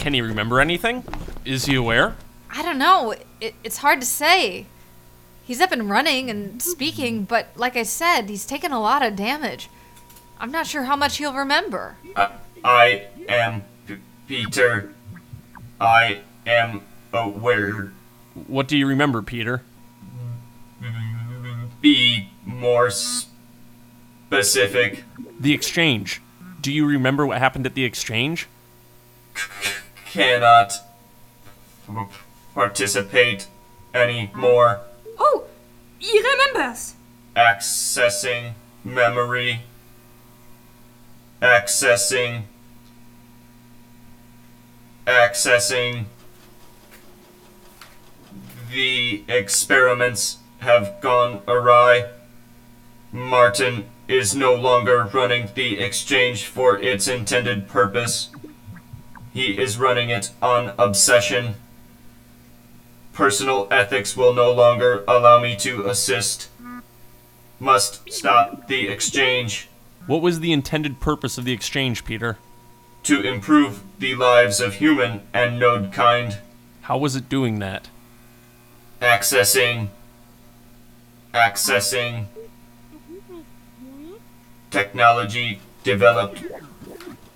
Can 0.00 0.14
he 0.14 0.22
remember 0.22 0.60
anything? 0.60 1.04
Is 1.44 1.66
he 1.66 1.74
aware? 1.74 2.16
I 2.50 2.62
don't 2.62 2.78
know. 2.78 3.14
It, 3.38 3.54
it's 3.62 3.76
hard 3.76 4.00
to 4.00 4.06
say. 4.06 4.64
He's 5.44 5.60
up 5.60 5.72
and 5.72 5.90
running 5.90 6.30
and 6.30 6.62
speaking, 6.62 7.24
but 7.24 7.48
like 7.54 7.76
I 7.76 7.82
said, 7.82 8.30
he's 8.30 8.46
taken 8.46 8.72
a 8.72 8.80
lot 8.80 9.02
of 9.02 9.14
damage. 9.14 9.68
I'm 10.38 10.50
not 10.50 10.66
sure 10.66 10.84
how 10.84 10.96
much 10.96 11.18
he'll 11.18 11.34
remember. 11.34 11.96
Uh, 12.16 12.30
I 12.64 13.08
am 13.28 13.62
P- 13.86 13.98
Peter. 14.26 14.94
I 15.78 16.22
am 16.46 16.80
aware. 17.12 17.92
What 18.46 18.68
do 18.68 18.78
you 18.78 18.86
remember, 18.86 19.20
Peter? 19.20 19.60
Be 21.82 22.30
more 22.46 22.88
specific. 24.30 25.04
The 25.38 25.52
exchange. 25.52 26.22
Do 26.62 26.72
you 26.72 26.86
remember 26.86 27.26
what 27.26 27.36
happened 27.36 27.66
at 27.66 27.74
the 27.74 27.84
exchange? 27.84 28.48
Cannot 30.10 30.72
participate 32.52 33.46
anymore. 33.94 34.80
Oh, 35.16 35.44
he 36.00 36.20
remembers. 36.20 36.96
Accessing 37.36 38.54
memory. 38.82 39.60
Accessing. 41.40 42.42
Accessing. 45.06 46.06
The 48.72 49.22
experiments 49.28 50.38
have 50.58 51.00
gone 51.00 51.42
awry. 51.46 52.10
Martin 53.12 53.84
is 54.08 54.34
no 54.34 54.54
longer 54.54 55.08
running 55.12 55.50
the 55.54 55.78
exchange 55.78 56.46
for 56.46 56.76
its 56.76 57.06
intended 57.06 57.68
purpose. 57.68 58.30
He 59.32 59.58
is 59.58 59.78
running 59.78 60.10
it 60.10 60.30
on 60.42 60.72
obsession. 60.78 61.54
Personal 63.12 63.68
ethics 63.70 64.16
will 64.16 64.34
no 64.34 64.52
longer 64.52 65.04
allow 65.06 65.40
me 65.40 65.56
to 65.56 65.86
assist. 65.88 66.48
Must 67.58 68.10
stop 68.10 68.68
the 68.68 68.88
exchange 68.88 69.68
What 70.06 70.22
was 70.22 70.40
the 70.40 70.52
intended 70.52 70.98
purpose 70.98 71.36
of 71.38 71.44
the 71.44 71.52
exchange, 71.52 72.04
Peter? 72.04 72.38
to 73.02 73.22
improve 73.22 73.82
the 73.98 74.14
lives 74.14 74.60
of 74.60 74.74
human 74.74 75.22
and 75.32 75.58
node 75.58 75.90
kind. 75.90 76.36
How 76.82 76.98
was 76.98 77.16
it 77.16 77.30
doing 77.30 77.58
that? 77.60 77.88
Accessing. 79.00 79.88
Accessing. 81.32 82.26
Technology 84.70 85.60
developed 85.82 86.42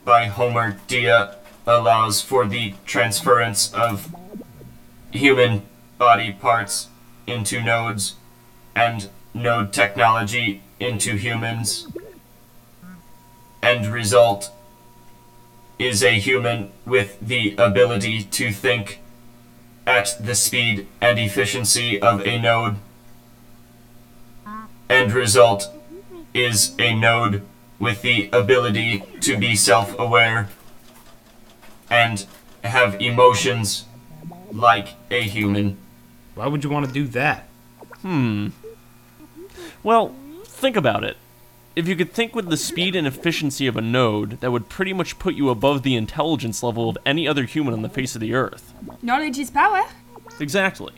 by 0.04 0.26
Homer 0.26 0.78
Dia 0.87 1.37
allows 1.66 2.20
for 2.20 2.46
the 2.46 2.74
transference 2.85 3.72
of 3.72 4.14
human 5.11 5.62
body 5.98 6.33
parts 6.33 6.88
into 7.27 7.62
nodes 7.62 8.16
and 8.74 9.09
node 9.33 9.72
technology 9.72 10.62
into 10.79 11.16
humans. 11.16 11.87
End 13.62 13.87
result 13.87 14.50
is 15.79 16.03
a 16.03 16.18
human 16.18 16.70
with 16.85 17.18
the 17.20 17.55
ability 17.57 18.22
to 18.22 18.53
think 18.53 19.00
at 19.87 20.14
the 20.20 20.35
speed 20.35 20.87
and 21.00 21.18
efficiency 21.18 22.00
of 22.00 22.20
a 22.27 22.38
node. 22.38 22.77
End 24.88 25.12
result 25.12 25.70
is 26.33 26.74
a 26.79 26.94
node 26.94 27.42
with 27.79 28.03
the 28.03 28.29
ability 28.33 29.03
to 29.20 29.37
be 29.37 29.57
self 29.57 29.98
aware 29.98 30.48
and 31.94 32.26
have 32.62 33.00
emotions 33.00 33.85
like 34.52 34.88
a 35.11 35.22
human. 35.22 35.76
Why 36.35 36.46
would 36.46 36.64
you 36.64 36.70
want 36.70 36.87
to 36.87 36.92
do 36.92 37.07
that? 37.09 37.48
Hmm. 38.02 38.48
Well, 39.83 40.14
think 40.44 40.76
about 40.76 41.04
it. 41.04 41.16
If 41.76 41.88
you 41.88 41.96
could 41.96 42.12
think 42.12 42.35
with 42.35 42.48
the 42.50 42.57
speed 42.57 42.94
and 42.94 43.07
efficiency 43.07 43.66
of 43.66 43.76
a 43.76 43.80
node, 43.80 44.40
that 44.40 44.52
would 44.52 44.68
pretty 44.68 44.92
much 44.92 45.18
put 45.18 45.35
you 45.35 45.50
above 45.50 45.83
the 45.83 45.96
intelligence 45.96 46.62
level 46.62 46.88
of 46.88 46.98
any 47.04 47.26
other 47.26 47.44
human 47.44 47.74
on 47.74 47.83
the 47.83 47.88
face 47.88 48.14
of 48.14 48.20
the 48.20 48.35
earth. 48.35 48.72
Knowledge 49.02 49.38
is 49.38 49.50
power. 49.50 49.83
Exactly. 50.38 50.92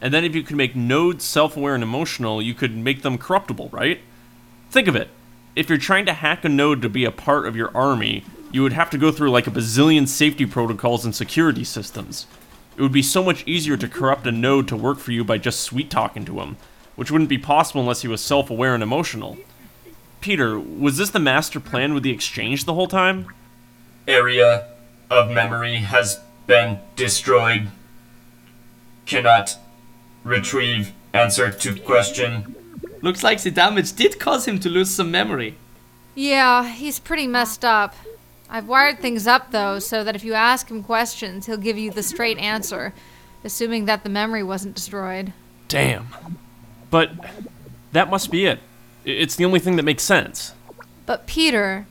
And 0.00 0.14
then 0.14 0.24
if 0.24 0.34
you 0.34 0.42
could 0.42 0.56
make 0.56 0.76
nodes 0.76 1.24
self 1.24 1.56
aware 1.56 1.74
and 1.74 1.82
emotional, 1.82 2.40
you 2.40 2.54
could 2.54 2.76
make 2.76 3.02
them 3.02 3.18
corruptible, 3.18 3.68
right? 3.72 4.00
Think 4.70 4.86
of 4.86 4.94
it. 4.94 5.08
If 5.56 5.68
you're 5.68 5.78
trying 5.78 6.06
to 6.06 6.12
hack 6.12 6.44
a 6.44 6.48
node 6.48 6.82
to 6.82 6.88
be 6.88 7.04
a 7.04 7.10
part 7.10 7.46
of 7.46 7.56
your 7.56 7.76
army, 7.76 8.24
you 8.50 8.62
would 8.62 8.72
have 8.72 8.90
to 8.90 8.98
go 8.98 9.12
through 9.12 9.30
like 9.30 9.46
a 9.46 9.50
bazillion 9.50 10.08
safety 10.08 10.46
protocols 10.46 11.04
and 11.04 11.14
security 11.14 11.64
systems. 11.64 12.26
It 12.76 12.82
would 12.82 12.92
be 12.92 13.02
so 13.02 13.22
much 13.22 13.46
easier 13.46 13.76
to 13.76 13.88
corrupt 13.88 14.26
a 14.26 14.32
node 14.32 14.68
to 14.68 14.76
work 14.76 14.98
for 14.98 15.12
you 15.12 15.24
by 15.24 15.38
just 15.38 15.60
sweet 15.60 15.90
talking 15.90 16.24
to 16.26 16.40
him, 16.40 16.56
which 16.96 17.10
wouldn't 17.10 17.30
be 17.30 17.38
possible 17.38 17.80
unless 17.80 18.02
he 18.02 18.08
was 18.08 18.20
self 18.20 18.50
aware 18.50 18.74
and 18.74 18.82
emotional. 18.82 19.36
Peter, 20.20 20.58
was 20.58 20.96
this 20.96 21.10
the 21.10 21.18
master 21.18 21.60
plan 21.60 21.94
with 21.94 22.02
the 22.02 22.10
exchange 22.10 22.64
the 22.64 22.74
whole 22.74 22.88
time? 22.88 23.26
Area 24.06 24.68
of 25.10 25.30
memory 25.30 25.76
has 25.76 26.20
been 26.46 26.78
destroyed. 26.96 27.68
Cannot 29.06 29.56
retrieve 30.24 30.92
answer 31.12 31.50
to 31.50 31.78
question. 31.80 32.54
Looks 33.00 33.22
like 33.22 33.40
the 33.42 33.50
damage 33.50 33.94
did 33.94 34.18
cause 34.18 34.46
him 34.46 34.58
to 34.60 34.68
lose 34.68 34.90
some 34.90 35.10
memory. 35.10 35.56
Yeah, 36.14 36.68
he's 36.68 36.98
pretty 36.98 37.26
messed 37.26 37.64
up. 37.64 37.94
I've 38.50 38.66
wired 38.66 39.00
things 39.00 39.26
up, 39.26 39.50
though, 39.50 39.78
so 39.78 40.02
that 40.02 40.16
if 40.16 40.24
you 40.24 40.32
ask 40.34 40.70
him 40.70 40.82
questions, 40.82 41.46
he'll 41.46 41.58
give 41.58 41.76
you 41.76 41.90
the 41.90 42.02
straight 42.02 42.38
answer, 42.38 42.94
assuming 43.44 43.84
that 43.84 44.04
the 44.04 44.08
memory 44.08 44.42
wasn't 44.42 44.74
destroyed. 44.74 45.32
Damn. 45.68 46.08
But 46.90 47.12
that 47.92 48.08
must 48.08 48.30
be 48.30 48.46
it. 48.46 48.60
It's 49.04 49.36
the 49.36 49.44
only 49.44 49.60
thing 49.60 49.76
that 49.76 49.82
makes 49.82 50.02
sense. 50.02 50.54
But, 51.04 51.26
Peter, 51.26 51.86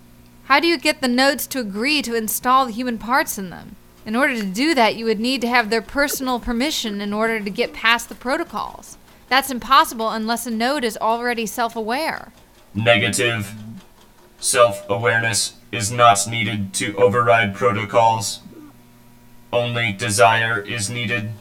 how 0.45 0.59
do 0.59 0.67
you 0.67 0.77
get 0.79 1.01
the 1.01 1.07
nodes 1.07 1.45
to 1.47 1.59
agree 1.59 2.01
to 2.01 2.15
install 2.15 2.65
the 2.65 2.71
human 2.71 2.97
parts 2.97 3.37
in 3.37 3.51
them? 3.51 3.75
In 4.03 4.15
order 4.15 4.35
to 4.35 4.45
do 4.45 4.73
that, 4.73 4.95
you 4.95 5.05
would 5.05 5.19
need 5.19 5.41
to 5.41 5.47
have 5.47 5.69
their 5.69 5.81
personal 5.81 6.39
permission 6.39 7.01
in 7.01 7.13
order 7.13 7.39
to 7.39 7.49
get 7.49 7.73
past 7.73 8.09
the 8.09 8.15
protocols. 8.15 8.97
That's 9.29 9.51
impossible 9.51 10.09
unless 10.09 10.47
a 10.47 10.51
node 10.51 10.83
is 10.83 10.97
already 10.97 11.45
self 11.45 11.75
aware. 11.75 12.31
Negative. 12.73 13.53
Self 14.39 14.89
awareness 14.89 15.56
is 15.71 15.91
not 15.91 16.27
needed 16.27 16.73
to 16.75 16.95
override 16.97 17.55
protocols. 17.55 18.39
Only 19.51 19.91
desire 19.93 20.59
is 20.59 20.89
needed. 20.89 21.31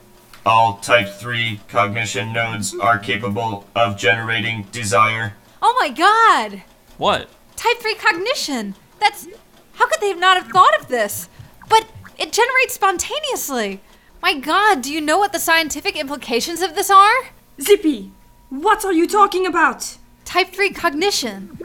All 0.45 0.77
Type 0.77 1.09
3 1.09 1.61
cognition 1.69 2.33
nodes 2.33 2.75
are 2.79 2.99
capable 2.99 3.67
of 3.75 3.97
generating 3.99 4.65
desire. 4.71 5.35
Oh 5.61 5.77
my 5.81 5.89
god! 5.89 6.63
What? 6.99 7.29
Type 7.57 7.79
3 7.79 7.95
cognition! 7.97 8.75
That's. 9.01 9.27
How 9.75 9.89
could 9.89 10.01
they 10.01 10.15
not 10.15 10.37
have 10.41 10.51
thought 10.53 10.81
of 10.81 10.89
this? 10.89 11.29
But 11.69 11.87
it 12.19 12.33
generates 12.33 12.75
spontaneously! 12.75 13.81
My 14.23 14.39
god, 14.39 14.83
do 14.83 14.93
you 14.93 15.01
know 15.01 15.19
what 15.19 15.33
the 15.33 15.39
scientific 15.39 15.97
implications 15.97 16.63
of 16.63 16.75
this 16.75 16.91
are? 16.91 17.31
Zippy, 17.61 18.13
what 18.49 18.85
are 18.85 18.93
you 18.93 19.07
talking 19.07 19.47
about? 19.47 19.97
Type 20.25 20.53
3 20.53 20.71
cognition. 20.71 21.59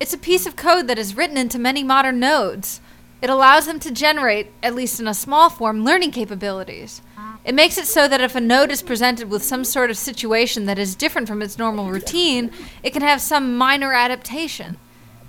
It's 0.00 0.14
a 0.14 0.18
piece 0.18 0.46
of 0.46 0.56
code 0.56 0.88
that 0.88 0.98
is 0.98 1.14
written 1.14 1.36
into 1.36 1.58
many 1.58 1.84
modern 1.84 2.18
nodes. 2.18 2.80
It 3.20 3.28
allows 3.28 3.66
them 3.66 3.78
to 3.80 3.90
generate, 3.90 4.46
at 4.62 4.74
least 4.74 4.98
in 4.98 5.06
a 5.06 5.12
small 5.12 5.50
form, 5.50 5.84
learning 5.84 6.12
capabilities. 6.12 7.02
It 7.44 7.54
makes 7.54 7.76
it 7.76 7.86
so 7.86 8.08
that 8.08 8.22
if 8.22 8.34
a 8.34 8.40
node 8.40 8.70
is 8.70 8.80
presented 8.80 9.28
with 9.28 9.42
some 9.42 9.62
sort 9.62 9.90
of 9.90 9.98
situation 9.98 10.64
that 10.64 10.78
is 10.78 10.94
different 10.94 11.28
from 11.28 11.42
its 11.42 11.58
normal 11.58 11.90
routine, 11.90 12.50
it 12.82 12.94
can 12.94 13.02
have 13.02 13.20
some 13.20 13.58
minor 13.58 13.92
adaptation. 13.92 14.78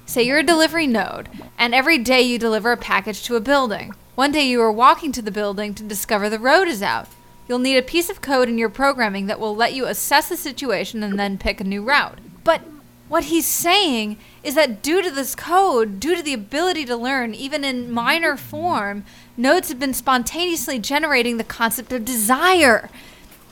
Say 0.05 0.23
you're 0.23 0.39
a 0.39 0.43
delivery 0.43 0.88
node, 0.88 1.27
and 1.57 1.75
every 1.75 1.97
day 1.97 2.21
you 2.21 2.39
deliver 2.39 2.71
a 2.71 2.77
package 2.77 3.23
to 3.23 3.36
a 3.36 3.41
building. 3.41 3.93
One 4.15 4.31
day 4.31 4.47
you 4.47 4.62
are 4.62 4.71
walking 4.71 5.12
to 5.12 5.21
the 5.21 5.31
building 5.31 5.73
to 5.75 5.84
discover 5.84 6.29
the 6.29 6.39
road 6.39 6.69
is 6.69 6.81
out. 6.81 7.10
You'll 7.45 7.60
need 7.60 7.77
a 7.77 7.81
piece 7.81 8.10
of 8.10 8.21
code 8.21 8.47
in 8.47 8.57
your 8.57 8.69
programming 8.69 9.25
that 9.25 9.39
will 9.39 9.55
let 9.55 9.73
you 9.73 9.86
assess 9.86 10.29
the 10.29 10.38
situation 10.38 11.03
and 11.03 11.19
then 11.19 11.38
pick 11.38 11.60
a 11.60 11.65
new 11.65 11.84
route. 11.84 12.19
But 12.45 12.62
what 13.12 13.26
he's 13.26 13.45
saying 13.45 14.15
is 14.41 14.56
that 14.56 14.82
due 14.82 15.02
to 15.02 15.12
this 15.12 15.36
code, 15.36 16.00
due 16.00 16.15
to 16.15 16.24
the 16.24 16.34
ability 16.34 16.86
to 16.86 16.95
learn, 16.95 17.36
even 17.36 17.65
in 17.65 17.91
minor 17.91 18.38
form, 18.38 19.04
nodes 19.36 19.67
have 19.67 19.78
been 19.78 19.93
spontaneously 19.93 20.80
generating 20.80 21.36
the 21.36 21.43
concept 21.43 21.91
of 21.91 22.06
desire. 22.06 22.89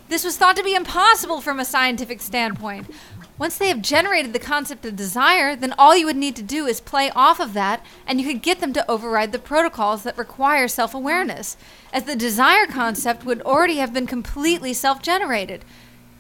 This 0.08 0.24
was 0.24 0.38
thought 0.38 0.56
to 0.56 0.64
be 0.64 0.76
impossible 0.76 1.42
from 1.42 1.60
a 1.60 1.66
scientific 1.66 2.22
standpoint. 2.22 2.90
Once 3.38 3.58
they 3.58 3.68
have 3.68 3.82
generated 3.82 4.32
the 4.32 4.40
concept 4.40 4.86
of 4.86 4.96
desire, 4.96 5.58
then 5.58 5.74
all 5.78 5.94
you 5.94 6.06
would 6.06 6.16
need 6.16 6.38
to 6.38 6.42
do 6.42 6.66
is 6.66 6.80
play 6.80 7.12
off 7.14 7.42
of 7.42 7.52
that, 7.54 7.86
and 8.08 8.22
you 8.22 8.26
could 8.26 8.42
get 8.42 8.62
them 8.62 8.72
to 8.72 8.90
override 8.90 9.34
the 9.34 9.40
protocols 9.40 10.04
that 10.04 10.18
require 10.18 10.70
self 10.70 10.94
awareness, 10.94 11.58
as 11.92 12.06
the 12.06 12.16
desire 12.16 12.66
concept 12.66 13.26
would 13.26 13.42
already 13.42 13.76
have 13.76 13.92
been 13.92 14.08
completely 14.08 14.72
self 14.72 15.02
generated. 15.02 15.66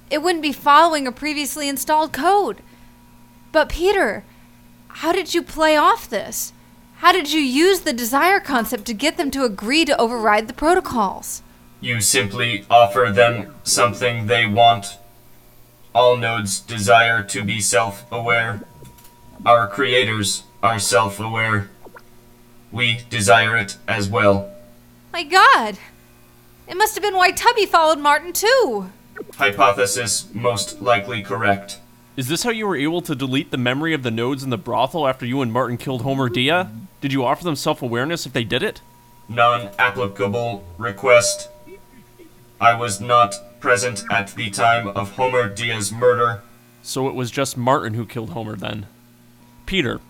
It 0.10 0.22
wouldn't 0.22 0.44
be 0.44 0.52
following 0.52 1.08
a 1.08 1.12
previously 1.14 1.70
installed 1.70 2.12
code. 2.12 2.62
But, 3.52 3.70
Peter, 3.70 4.24
how 4.88 5.12
did 5.12 5.34
you 5.34 5.42
play 5.42 5.76
off 5.76 6.10
this? 6.10 6.54
How 6.98 7.12
did 7.12 7.32
you 7.32 7.40
use 7.40 7.82
the 7.82 7.94
desire 7.94 8.40
concept 8.40 8.86
to 8.86 8.94
get 8.94 9.18
them 9.18 9.32
to 9.32 9.46
agree 9.46 9.86
to 9.86 9.98
override 10.00 10.48
the 10.48 10.54
protocols? 10.54 11.42
You 11.82 12.02
simply 12.02 12.66
offer 12.70 13.10
them 13.14 13.56
something 13.64 14.28
they 14.28 14.46
want. 14.46 14.98
All 15.96 16.18
nodes 16.18 16.60
desire 16.60 17.24
to 17.24 17.44
be 17.44 17.62
self 17.62 18.06
aware. 18.12 18.62
Our 19.46 19.68
creators 19.68 20.44
are 20.62 20.78
self 20.78 21.20
aware. 21.20 21.70
We 22.72 23.00
desire 23.10 23.56
it 23.56 23.78
as 23.88 24.10
well. 24.10 24.54
My 25.14 25.24
god! 25.24 25.78
It 26.68 26.78
must 26.78 26.96
have 26.96 27.02
been 27.02 27.16
why 27.16 27.32
Tubby 27.32 27.66
followed 27.66 28.00
Martin 28.00 28.34
too! 28.34 28.92
Hypothesis 29.36 30.28
most 30.34 30.82
likely 30.82 31.24
correct. 31.24 31.80
Is 32.20 32.28
this 32.28 32.44
how 32.44 32.50
you 32.50 32.68
were 32.68 32.76
able 32.76 33.02
to 33.04 33.16
delete 33.16 33.50
the 33.50 33.58
memory 33.58 33.94
of 33.94 34.04
the 34.04 34.12
nodes 34.12 34.44
in 34.44 34.50
the 34.50 34.58
brothel 34.58 35.08
after 35.08 35.26
you 35.26 35.42
and 35.42 35.54
Martin 35.54 35.78
killed 35.78 36.02
Homer 36.02 36.28
Dia? 36.28 36.70
Did 37.00 37.14
you 37.14 37.24
offer 37.24 37.46
them 37.46 37.56
self 37.56 37.82
awareness 37.82 38.26
if 38.26 38.34
they 38.34 38.44
did 38.44 38.62
it? 38.62 38.82
Non 39.30 39.70
applicable 39.80 40.66
request. 40.78 41.48
I 42.60 42.74
was 42.74 43.00
not 43.00 43.62
present 43.62 44.04
at 44.12 44.36
the 44.36 44.50
time 44.50 44.90
of 44.90 45.12
Homer 45.12 45.48
Dia's 45.48 45.94
murder. 45.94 46.42
So 46.82 47.08
it 47.08 47.16
was 47.16 47.32
just 47.32 47.56
Martin 47.56 47.94
who 47.94 48.06
killed 48.06 48.32
Homer 48.32 48.58
then. 48.58 48.88
Peter, 49.66 50.02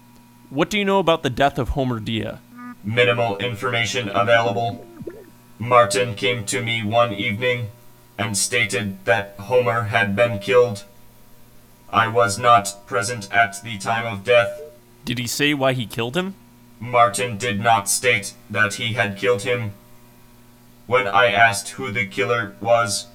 what 0.49 0.71
do 0.71 0.79
you 0.79 0.85
know 0.85 0.97
about 0.97 1.21
the 1.21 1.29
death 1.29 1.59
of 1.59 1.69
Homer 1.69 1.99
Dia? 1.99 2.41
Minimal 2.83 3.37
information 3.37 4.09
available. 4.09 4.83
Martin 5.59 6.15
came 6.15 6.43
to 6.47 6.63
me 6.63 6.83
one 6.83 7.13
evening 7.13 7.67
and 8.17 8.35
stated 8.35 9.05
that 9.05 9.35
Homer 9.37 9.83
had 9.83 10.15
been 10.15 10.39
killed. 10.39 10.85
I 11.91 12.07
was 12.07 12.37
not 12.37 12.85
present 12.85 13.31
at 13.31 13.61
the 13.63 13.77
time 13.77 14.05
of 14.05 14.23
death. 14.23 14.61
Did 15.05 15.17
he 15.17 15.27
say 15.27 15.53
why 15.53 15.73
he 15.73 15.85
killed 15.85 16.15
him? 16.15 16.35
Martin 16.79 17.37
did 17.37 17.59
not 17.59 17.89
state 17.89 18.33
that 18.49 18.75
he 18.75 18.93
had 18.93 19.17
killed 19.17 19.41
him. 19.41 19.71
When 20.85 21.07
I 21.07 21.31
asked 21.31 21.69
who 21.69 21.91
the 21.91 22.05
killer 22.05 22.55
was, 22.61 23.07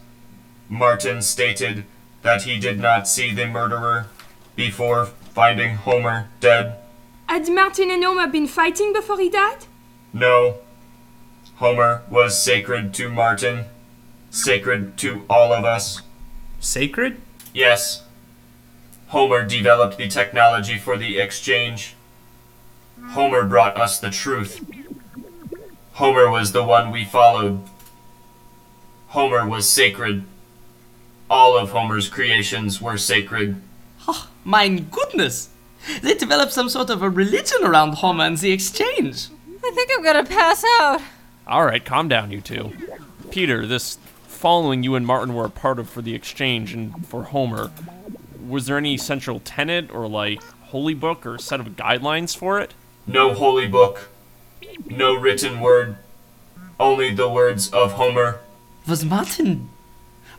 Martin 0.69 1.23
stated 1.23 1.85
that 2.23 2.43
he 2.43 2.59
did 2.59 2.79
not 2.79 3.09
see 3.09 3.33
the 3.33 3.47
murderer 3.47 4.07
before 4.57 5.07
finding 5.07 5.77
Homer 5.77 6.29
dead. 6.41 6.79
Had 7.29 7.49
Martin 7.49 7.91
and 7.91 8.05
Homer 8.05 8.27
been 8.27 8.47
fighting 8.47 8.93
before 8.93 9.19
he 9.19 9.29
died? 9.29 9.67
No. 10.13 10.59
Homer 11.57 12.03
was 12.11 12.41
sacred 12.41 12.93
to 12.95 13.09
Martin, 13.09 13.67
sacred 14.31 14.97
to 14.99 15.25
all 15.31 15.53
of 15.53 15.65
us. 15.65 16.03
Sacred? 16.61 17.21
Yes. 17.53 18.03
Homer 19.09 19.45
developed 19.45 19.99
the 19.99 20.09
technology 20.09 20.79
for 20.79 20.97
the 20.97 21.19
exchange. 21.19 21.95
Homer 23.11 23.45
brought 23.45 23.77
us 23.77 23.99
the 23.99 24.11
truth. 24.11 24.65
Homer 25.93 26.31
was 26.31 26.53
the 26.53 26.65
one 26.65 26.91
we 26.91 27.05
followed. 27.05 27.61
Homer 29.09 29.47
was 29.49 29.69
sacred. 29.69 30.25
All 31.31 31.57
of 31.57 31.71
Homer's 31.71 32.09
creations 32.09 32.81
were 32.81 32.99
sacred. 32.99 33.63
Oh, 34.09 34.29
mein 34.45 34.89
goodness! 34.91 35.51
They 36.03 36.15
developed 36.15 36.53
some 36.53 36.69
sort 36.69 36.91
of 36.91 37.03
a 37.03 37.11
religion 37.11 37.63
around 37.63 37.95
Homer 37.95 38.25
and 38.25 38.39
the 38.39 38.53
exchange. 38.53 39.29
I 39.65 39.71
think 39.71 39.91
I'm 39.97 40.05
gonna 40.05 40.25
pass 40.25 40.65
out. 40.81 41.01
Alright, 41.47 41.85
calm 41.85 42.09
down, 42.09 42.31
you 42.31 42.41
two. 42.41 42.73
Peter, 43.31 43.67
this 43.67 43.99
following 44.27 44.83
you 44.83 44.95
and 44.95 45.07
Martin 45.07 45.35
were 45.35 45.45
a 45.45 45.51
part 45.51 45.79
of 45.79 45.89
for 45.89 46.03
the 46.03 46.15
exchange 46.15 46.75
and 46.75 47.07
for 47.07 47.25
Homer, 47.25 47.71
was 48.55 48.67
there 48.67 48.79
any 48.79 48.97
central 48.97 49.41
tenet 49.41 49.91
or 49.91 50.07
like 50.07 50.41
holy 50.71 50.95
book 50.95 51.27
or 51.27 51.37
set 51.39 51.59
of 51.59 51.71
guidelines 51.71 52.37
for 52.37 52.61
it? 52.61 52.73
No 53.05 53.35
holy 53.35 53.67
book. 53.67 54.09
No 54.89 55.15
written 55.15 55.61
word. 55.61 55.97
Only 56.79 57.13
the 57.13 57.29
words 57.29 57.71
of 57.73 57.93
Homer. 57.93 58.39
Was 58.89 59.05
Martin. 59.05 59.71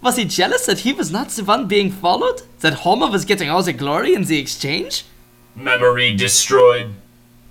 Was 0.02 0.16
he 0.16 0.24
jealous 0.26 0.66
that 0.66 0.80
he 0.80 0.94
was 0.94 1.12
not 1.12 1.30
the 1.30 1.44
one 1.44 1.68
being 1.68 1.92
followed? 1.92 2.44
That 2.62 2.86
Homer 2.86 3.10
was 3.12 3.26
getting 3.26 3.50
all 3.50 3.64
the 3.64 3.74
glory 3.74 4.14
in 4.14 4.24
the 4.24 4.40
exchange? 4.40 5.06
Memory 5.56 6.16
destroyed. 6.16 6.94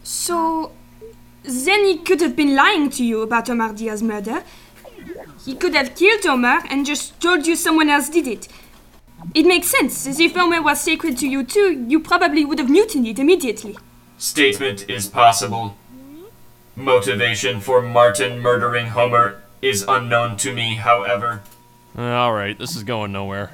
So, 0.02 0.72
then 1.42 1.84
he 1.84 1.98
could 1.98 2.20
have 2.20 2.36
been 2.36 2.54
lying 2.54 2.88
to 2.90 3.04
you 3.04 3.20
about 3.22 3.48
Homer 3.48 3.72
Dia's 3.74 4.02
murder. 4.02 4.42
He 5.44 5.54
could 5.54 5.74
have 5.74 5.94
killed 5.94 6.24
Homer 6.24 6.60
and 6.70 6.86
just 6.86 7.20
told 7.20 7.46
you 7.46 7.54
someone 7.54 7.90
else 7.90 8.08
did 8.08 8.26
it. 8.26 8.48
It 9.34 9.46
makes 9.46 9.68
sense, 9.68 10.06
as 10.06 10.20
if 10.20 10.34
Homer 10.34 10.62
was 10.62 10.80
sacred 10.80 11.16
to 11.18 11.28
you 11.28 11.44
too, 11.44 11.84
you 11.88 12.00
probably 12.00 12.44
would 12.44 12.58
have 12.58 12.68
mutinied 12.68 13.18
immediately. 13.18 13.76
Statement 14.18 14.88
is 14.88 15.06
possible. 15.06 15.76
Motivation 16.76 17.60
for 17.60 17.80
Martin 17.80 18.40
murdering 18.40 18.88
Homer 18.88 19.42
is 19.62 19.84
unknown 19.88 20.36
to 20.38 20.52
me, 20.52 20.74
however. 20.74 21.42
Uh, 21.96 22.02
Alright, 22.02 22.58
this 22.58 22.76
is 22.76 22.82
going 22.82 23.12
nowhere. 23.12 23.52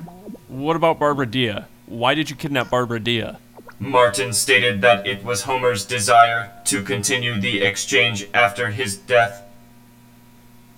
What 0.49 0.77
about 0.77 0.99
Barbara 0.99 1.27
Dia? 1.27 1.69
Why 1.87 2.15
did 2.15 2.31
you 2.31 2.37
kidnap 2.37 2.71
Barbara 2.71 3.01
Dia? 3.01 3.39
Martin 3.79 4.33
stated 4.33 4.81
that 4.83 5.07
it 5.07 5.25
was 5.25 5.43
Homer's 5.43 5.87
desire 5.87 6.53
to 6.67 6.83
continue 6.83 7.41
the 7.41 7.63
exchange 7.63 8.29
after 8.35 8.71
his 8.71 8.97
death. 8.97 9.43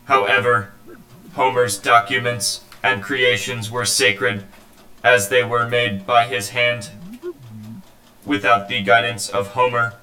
However, 0.05 0.73
Homer's 1.35 1.79
documents 1.79 2.61
and 2.83 3.03
creations 3.03 3.71
were 3.71 3.85
sacred 3.85 4.45
as 5.03 5.29
they 5.29 5.43
were 5.45 5.69
made 5.69 6.07
by 6.07 6.27
his 6.27 6.51
hand. 6.51 6.91
Without 8.25 8.69
the 8.69 8.83
guidance 8.83 9.29
of 9.29 9.49
Homer, 9.49 9.95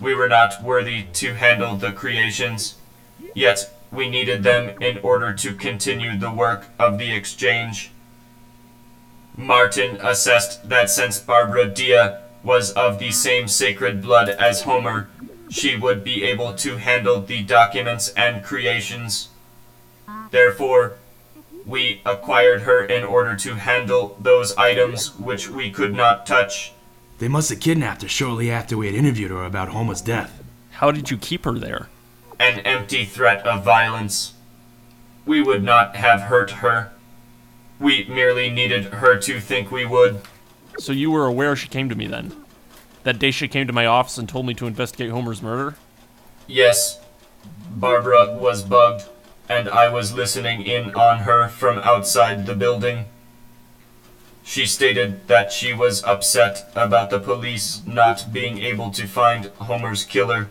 we 0.00 0.14
were 0.14 0.28
not 0.28 0.62
worthy 0.62 1.04
to 1.14 1.34
handle 1.34 1.76
the 1.76 1.92
creations, 1.92 2.76
yet 3.34 3.72
we 3.90 4.08
needed 4.08 4.42
them 4.42 4.80
in 4.80 4.98
order 4.98 5.32
to 5.34 5.54
continue 5.54 6.16
the 6.16 6.30
work 6.30 6.66
of 6.78 6.98
the 6.98 7.12
exchange. 7.12 7.90
Martin 9.36 9.98
assessed 10.00 10.68
that 10.68 10.90
since 10.90 11.18
Barbara 11.18 11.66
Dia 11.66 12.22
was 12.42 12.72
of 12.72 12.98
the 12.98 13.10
same 13.10 13.48
sacred 13.48 14.02
blood 14.02 14.28
as 14.28 14.62
Homer, 14.62 15.08
she 15.50 15.76
would 15.76 16.04
be 16.04 16.24
able 16.24 16.54
to 16.54 16.76
handle 16.76 17.20
the 17.20 17.42
documents 17.42 18.08
and 18.10 18.44
creations. 18.44 19.28
Therefore, 20.30 20.96
We 21.68 22.00
acquired 22.06 22.62
her 22.62 22.82
in 22.82 23.04
order 23.04 23.36
to 23.36 23.54
handle 23.56 24.16
those 24.18 24.56
items 24.56 25.14
which 25.18 25.50
we 25.50 25.70
could 25.70 25.94
not 25.94 26.24
touch. 26.24 26.72
They 27.18 27.28
must 27.28 27.50
have 27.50 27.60
kidnapped 27.60 28.00
her 28.00 28.08
shortly 28.08 28.50
after 28.50 28.74
we 28.78 28.86
had 28.86 28.94
interviewed 28.94 29.30
her 29.30 29.44
about 29.44 29.68
Homer's 29.68 30.00
death. 30.00 30.42
How 30.70 30.90
did 30.90 31.10
you 31.10 31.18
keep 31.18 31.44
her 31.44 31.58
there? 31.58 31.90
An 32.40 32.60
empty 32.60 33.04
threat 33.04 33.46
of 33.46 33.64
violence. 33.64 34.32
We 35.26 35.42
would 35.42 35.62
not 35.62 35.94
have 35.96 36.22
hurt 36.22 36.52
her. 36.52 36.90
We 37.78 38.06
merely 38.06 38.48
needed 38.48 38.86
her 38.86 39.18
to 39.18 39.38
think 39.38 39.70
we 39.70 39.84
would. 39.84 40.22
So 40.78 40.92
you 40.92 41.10
were 41.10 41.26
aware 41.26 41.54
she 41.54 41.68
came 41.68 41.90
to 41.90 41.94
me 41.94 42.06
then? 42.06 42.32
That 43.02 43.18
day 43.18 43.30
she 43.30 43.46
came 43.46 43.66
to 43.66 43.74
my 43.74 43.84
office 43.84 44.16
and 44.16 44.26
told 44.26 44.46
me 44.46 44.54
to 44.54 44.66
investigate 44.66 45.10
Homer's 45.10 45.42
murder? 45.42 45.76
Yes, 46.46 46.98
Barbara 47.70 48.38
was 48.38 48.62
bugged, 48.62 49.04
and 49.48 49.68
I 49.68 49.88
was 49.88 50.12
listening 50.12 50.62
in 50.62 50.94
on 50.94 51.20
her 51.20 51.48
from 51.48 51.78
outside 51.78 52.44
the 52.44 52.54
building. 52.54 53.06
She 54.44 54.66
stated 54.66 55.26
that 55.28 55.52
she 55.52 55.72
was 55.72 56.04
upset 56.04 56.70
about 56.74 57.10
the 57.10 57.18
police 57.18 57.82
not 57.86 58.32
being 58.32 58.58
able 58.58 58.90
to 58.92 59.06
find 59.06 59.46
Homer's 59.58 60.04
killer. 60.04 60.48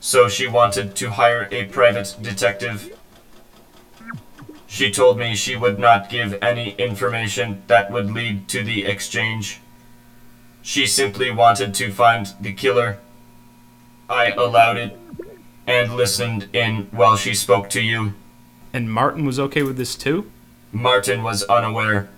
So 0.00 0.28
she 0.28 0.46
wanted 0.46 0.94
to 0.96 1.10
hire 1.10 1.48
a 1.50 1.64
private 1.66 2.16
detective. 2.20 2.96
She 4.66 4.90
told 4.90 5.18
me 5.18 5.34
she 5.34 5.56
would 5.56 5.78
not 5.78 6.10
give 6.10 6.36
any 6.42 6.72
information 6.72 7.62
that 7.68 7.90
would 7.90 8.12
lead 8.12 8.48
to 8.48 8.62
the 8.62 8.84
exchange. 8.84 9.60
She 10.62 10.86
simply 10.86 11.30
wanted 11.30 11.74
to 11.74 11.92
find 11.92 12.32
the 12.40 12.52
killer. 12.52 12.98
I 14.08 14.30
allowed 14.32 14.76
it 14.76 14.98
and 15.66 15.96
listened 15.96 16.48
in 16.52 16.88
while 16.90 17.16
she 17.16 17.34
spoke 17.34 17.70
to 17.70 17.80
you. 17.80 18.14
And 18.72 18.90
Martin 18.90 19.24
was 19.24 19.38
okay 19.38 19.62
with 19.62 19.76
this 19.76 19.94
too? 19.94 20.30
Martin 20.72 21.22
was 21.22 21.44
unaware. 21.44 22.08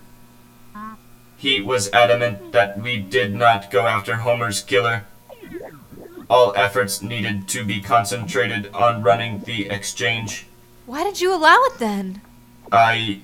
He 1.37 1.61
was 1.61 1.91
adamant 1.91 2.51
that 2.51 2.81
we 2.81 2.97
did 2.97 3.35
not 3.35 3.69
go 3.69 3.85
after 3.85 4.15
Homer's 4.15 4.61
killer. 4.61 5.05
All 6.29 6.51
efforts 6.55 7.01
needed 7.01 7.47
to 7.49 7.63
be 7.63 7.79
concentrated 7.79 8.73
on 8.73 9.03
running 9.03 9.41
the 9.41 9.69
exchange. 9.69 10.47
Why 10.87 11.03
did 11.03 11.21
you 11.21 11.33
allow 11.33 11.57
it 11.65 11.77
then? 11.77 12.21
I. 12.71 13.21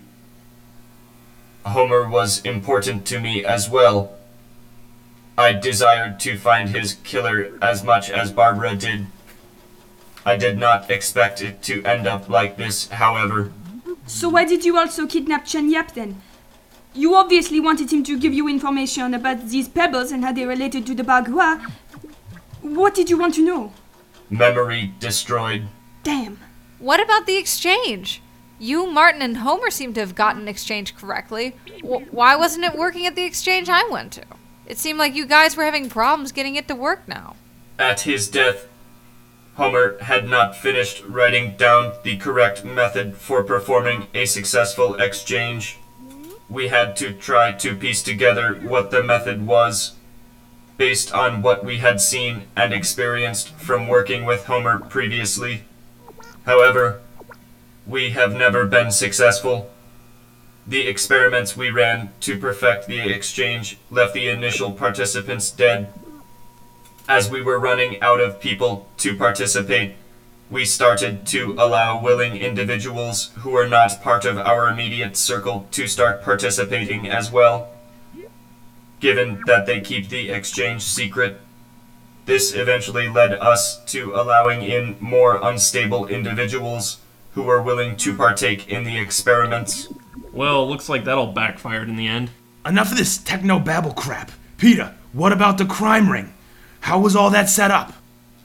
Homer 1.65 2.07
was 2.07 2.41
important 2.41 3.05
to 3.07 3.19
me 3.19 3.43
as 3.43 3.69
well. 3.69 4.13
I 5.37 5.53
desired 5.53 6.19
to 6.21 6.37
find 6.37 6.69
his 6.69 6.93
killer 7.03 7.57
as 7.61 7.83
much 7.83 8.09
as 8.11 8.31
Barbara 8.31 8.75
did. 8.75 9.07
I 10.25 10.37
did 10.37 10.57
not 10.57 10.89
expect 10.89 11.41
it 11.41 11.61
to 11.63 11.83
end 11.83 12.07
up 12.07 12.29
like 12.29 12.57
this, 12.57 12.87
however. 12.89 13.51
So 14.07 14.29
why 14.29 14.45
did 14.45 14.65
you 14.65 14.77
also 14.77 15.05
kidnap 15.07 15.45
Chen 15.45 15.69
Yap 15.69 15.93
then? 15.93 16.21
You 16.93 17.15
obviously 17.15 17.59
wanted 17.59 17.91
him 17.91 18.03
to 18.03 18.19
give 18.19 18.33
you 18.33 18.47
information 18.47 19.13
about 19.13 19.49
these 19.49 19.67
pebbles 19.67 20.11
and 20.11 20.23
how 20.23 20.31
they 20.31 20.45
related 20.45 20.85
to 20.87 20.93
the 20.95 21.03
Bagua. 21.03 21.61
What 22.61 22.93
did 22.93 23.09
you 23.09 23.17
want 23.17 23.33
to 23.35 23.45
know? 23.45 23.73
Memory 24.29 24.93
destroyed. 24.99 25.67
Damn. 26.03 26.39
What 26.79 27.01
about 27.01 27.25
the 27.25 27.37
exchange? 27.37 28.21
You, 28.59 28.85
Martin, 28.89 29.21
and 29.21 29.37
Homer 29.37 29.71
seem 29.71 29.93
to 29.93 29.99
have 29.99 30.15
gotten 30.15 30.47
exchange 30.47 30.95
correctly. 30.95 31.55
W- 31.81 32.05
why 32.11 32.35
wasn't 32.35 32.65
it 32.65 32.75
working 32.77 33.05
at 33.05 33.15
the 33.15 33.23
exchange 33.25 33.67
I 33.69 33.87
went 33.89 34.13
to? 34.13 34.23
It 34.65 34.77
seemed 34.77 34.99
like 34.99 35.15
you 35.15 35.25
guys 35.25 35.57
were 35.57 35.65
having 35.65 35.89
problems 35.89 36.31
getting 36.31 36.55
it 36.55 36.67
to 36.67 36.75
work 36.75 37.07
now. 37.07 37.35
At 37.79 38.01
his 38.01 38.29
death, 38.29 38.67
Homer 39.55 39.97
had 39.99 40.27
not 40.27 40.55
finished 40.55 41.03
writing 41.07 41.55
down 41.57 41.93
the 42.03 42.17
correct 42.17 42.65
method 42.65 43.15
for 43.15 43.43
performing 43.43 44.07
a 44.13 44.25
successful 44.25 44.95
exchange. 44.95 45.77
We 46.49 46.69
had 46.69 46.95
to 46.97 47.13
try 47.13 47.51
to 47.51 47.75
piece 47.75 48.01
together 48.01 48.55
what 48.55 48.89
the 48.89 49.03
method 49.03 49.45
was, 49.45 49.93
based 50.77 51.13
on 51.13 51.43
what 51.43 51.63
we 51.63 51.77
had 51.77 52.01
seen 52.01 52.43
and 52.55 52.73
experienced 52.73 53.49
from 53.49 53.87
working 53.87 54.25
with 54.25 54.45
Homer 54.45 54.79
previously. 54.79 55.65
However, 56.45 57.01
we 57.85 58.11
have 58.11 58.35
never 58.35 58.65
been 58.65 58.91
successful. 58.91 59.69
The 60.65 60.87
experiments 60.87 61.55
we 61.55 61.69
ran 61.69 62.11
to 62.21 62.39
perfect 62.39 62.87
the 62.87 63.13
exchange 63.13 63.77
left 63.91 64.13
the 64.13 64.29
initial 64.29 64.71
participants 64.71 65.51
dead. 65.51 65.93
As 67.07 67.29
we 67.29 67.41
were 67.41 67.59
running 67.59 68.01
out 68.01 68.21
of 68.21 68.39
people 68.39 68.87
to 68.97 69.17
participate, 69.17 69.95
we 70.49 70.63
started 70.63 71.27
to 71.27 71.53
allow 71.53 72.01
willing 72.01 72.37
individuals 72.37 73.31
who 73.39 73.49
were 73.49 73.67
not 73.67 74.01
part 74.01 74.23
of 74.23 74.37
our 74.37 74.69
immediate 74.69 75.17
circle 75.17 75.67
to 75.71 75.87
start 75.87 76.23
participating 76.23 77.09
as 77.09 77.29
well. 77.29 77.69
Given 79.01 79.41
that 79.47 79.65
they 79.65 79.81
keep 79.81 80.07
the 80.07 80.29
exchange 80.29 80.83
secret, 80.83 81.41
this 82.25 82.53
eventually 82.53 83.09
led 83.09 83.33
us 83.33 83.83
to 83.85 84.13
allowing 84.15 84.61
in 84.61 84.95
more 85.01 85.41
unstable 85.43 86.07
individuals 86.07 86.99
who 87.33 87.43
were 87.43 87.61
willing 87.61 87.97
to 87.97 88.15
partake 88.15 88.69
in 88.69 88.85
the 88.85 88.97
experiments. 88.97 89.89
Well, 90.31 90.69
looks 90.69 90.87
like 90.87 91.03
that 91.03 91.17
all 91.17 91.33
backfired 91.33 91.89
in 91.89 91.97
the 91.97 92.07
end. 92.07 92.29
Enough 92.65 92.91
of 92.91 92.97
this 92.97 93.17
techno 93.17 93.59
babble 93.59 93.93
crap. 93.93 94.31
Peter, 94.57 94.95
what 95.11 95.33
about 95.33 95.57
the 95.57 95.65
crime 95.65 96.09
ring? 96.09 96.32
How 96.83 96.99
was 96.99 97.15
all 97.15 97.29
that 97.29 97.47
set 97.47 97.71
up? 97.71 97.93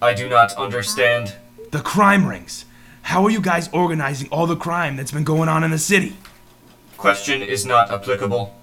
I 0.01 0.15
do 0.15 0.29
not 0.29 0.55
understand. 0.55 1.35
The 1.73 1.81
crime 1.81 2.25
rings. 2.25 2.67
How 3.03 3.25
are 3.25 3.31
you 3.31 3.41
guys 3.41 3.69
organizing 3.73 4.29
all 4.31 4.47
the 4.47 4.55
crime 4.55 4.95
that's 4.95 5.11
been 5.11 5.25
going 5.25 5.49
on 5.49 5.65
in 5.65 5.73
the 5.73 5.79
city? 5.79 6.17
Question 6.97 7.43
is 7.43 7.67
not 7.67 7.91
applicable. 7.91 8.55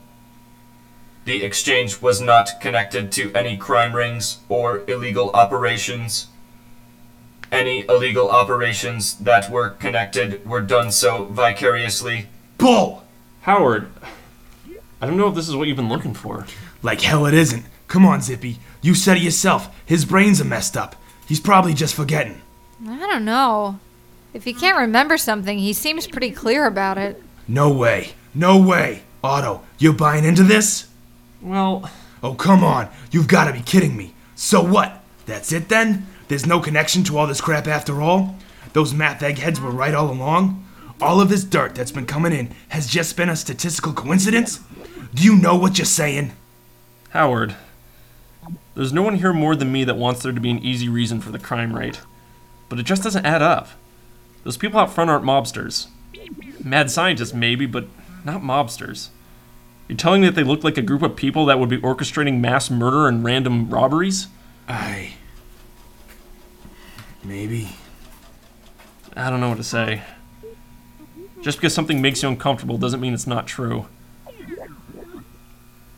The 1.26 1.44
exchange 1.44 2.02
was 2.02 2.22
not 2.22 2.62
connected 2.62 3.12
to 3.14 3.34
any 3.34 3.58
crime 3.58 3.94
rings 3.94 4.38
or 4.48 4.84
illegal 4.88 5.30
operations. 5.32 6.28
Any 7.52 7.86
illegal 7.90 8.30
operations 8.30 9.18
that 9.18 9.50
were 9.50 9.72
connected 9.72 10.46
were 10.46 10.62
done 10.62 10.90
so 10.90 11.26
vicariously. 11.26 12.30
Bull! 12.58 13.04
Howard, 13.42 13.92
I 15.02 15.06
don't 15.06 15.18
know 15.18 15.28
if 15.28 15.36
this 15.36 15.50
is 15.50 15.56
what 15.56 15.68
you've 15.68 15.76
been 15.76 15.90
looking 15.90 16.14
for. 16.14 16.48
Like 16.82 17.02
hell 17.02 17.26
it 17.26 17.34
isn't. 17.34 17.66
Come 17.88 18.06
on, 18.06 18.22
Zippy. 18.22 18.60
You 18.82 18.96
said 18.96 19.18
it 19.18 19.24
yourself. 19.24 19.74
His 19.86 20.06
brains 20.06 20.42
are 20.42 20.46
messed 20.46 20.76
up. 20.76 20.96
He's 21.28 21.40
probably 21.40 21.74
just 21.74 21.96
forgetting. 21.96 22.42
I 22.88 22.98
don't 22.98 23.26
know. 23.26 23.80
If 24.34 24.44
he 24.44 24.54
can't 24.54 24.78
remember 24.78 25.18
something, 25.18 25.58
he 25.60 25.74
seems 25.74 26.08
pretty 26.08 26.32
clear 26.32 26.66
about 26.66 26.98
it. 26.98 27.22
No 27.48 27.72
way. 27.72 28.12
No 28.34 28.58
way. 28.60 29.04
Otto, 29.24 29.62
you're 29.80 29.94
buying 29.94 30.26
into 30.26 30.44
this? 30.44 30.88
Well, 31.42 31.90
Oh, 32.24 32.34
come 32.34 32.64
on. 32.64 32.90
You've 33.12 33.28
got 33.28 33.46
to 33.46 33.54
be 33.54 33.62
kidding 33.62 33.96
me. 33.96 34.14
So 34.36 34.62
what? 34.64 35.04
That's 35.28 35.52
it 35.52 35.70
then? 35.70 36.08
There's 36.28 36.46
no 36.48 36.60
connection 36.60 37.04
to 37.06 37.18
all 37.20 37.28
this 37.28 37.40
crap 37.42 37.68
after 37.68 38.02
all? 38.02 38.36
Those 38.74 38.94
math 38.96 39.22
eggheads 39.22 39.62
were 39.62 39.70
right 39.70 39.94
all 39.94 40.12
along? 40.12 40.66
All 41.00 41.22
of 41.22 41.30
this 41.30 41.44
dirt 41.44 41.76
that's 41.76 41.92
been 41.92 42.08
coming 42.08 42.34
in 42.34 42.52
has 42.70 42.88
just 42.88 43.16
been 43.16 43.30
a 43.30 43.36
statistical 43.36 43.94
coincidence? 43.94 44.60
Do 45.14 45.24
you 45.24 45.36
know 45.36 45.56
what 45.56 45.78
you're 45.78 45.86
saying? 45.86 46.32
Howard, 47.12 47.56
there's 48.76 48.94
no 48.94 49.02
one 49.02 49.16
here 49.16 49.34
more 49.34 49.56
than 49.56 49.72
me 49.72 49.84
that 49.86 49.98
wants 49.98 50.22
there 50.22 50.32
to 50.32 50.42
be 50.42 50.52
an 50.52 50.60
easy 50.60 50.90
reason 50.90 51.22
for 51.22 51.32
the 51.32 51.40
crime 51.40 51.74
rate. 51.76 52.02
But 52.70 52.80
it 52.80 52.84
just 52.84 53.04
doesn't 53.04 53.26
add 53.26 53.42
up. 53.42 53.70
Those 54.44 54.58
people 54.58 54.80
out 54.80 54.94
front 54.94 55.10
aren't 55.10 55.26
mobsters. 55.26 55.88
Mad 56.64 56.92
scientists, 56.92 57.34
maybe, 57.34 57.66
but 57.66 57.88
not 58.24 58.42
mobsters. 58.42 59.10
You're 59.88 59.98
telling 59.98 60.22
me 60.22 60.28
that 60.28 60.36
they 60.36 60.44
look 60.44 60.64
like 60.64 60.78
a 60.78 60.82
group 60.82 61.04
of 61.04 61.16
people 61.16 61.46
that 61.46 61.60
would 61.60 61.70
be 61.70 61.78
orchestrating 61.78 62.40
mass 62.40 62.70
murder 62.70 63.08
and 63.08 63.24
random 63.24 63.70
robberies? 63.70 64.28
I. 64.68 65.14
Maybe. 67.24 67.70
I 69.16 69.30
don't 69.30 69.40
know 69.40 69.50
what 69.50 69.58
to 69.58 69.64
say. 69.64 70.04
Just 71.42 71.60
because 71.60 71.74
something 71.74 72.02
makes 72.02 72.24
you 72.24 72.30
uncomfortable 72.30 72.78
doesn't 72.78 73.00
mean 73.00 73.14
it's 73.14 73.28
not 73.28 73.48
true. 73.48 73.88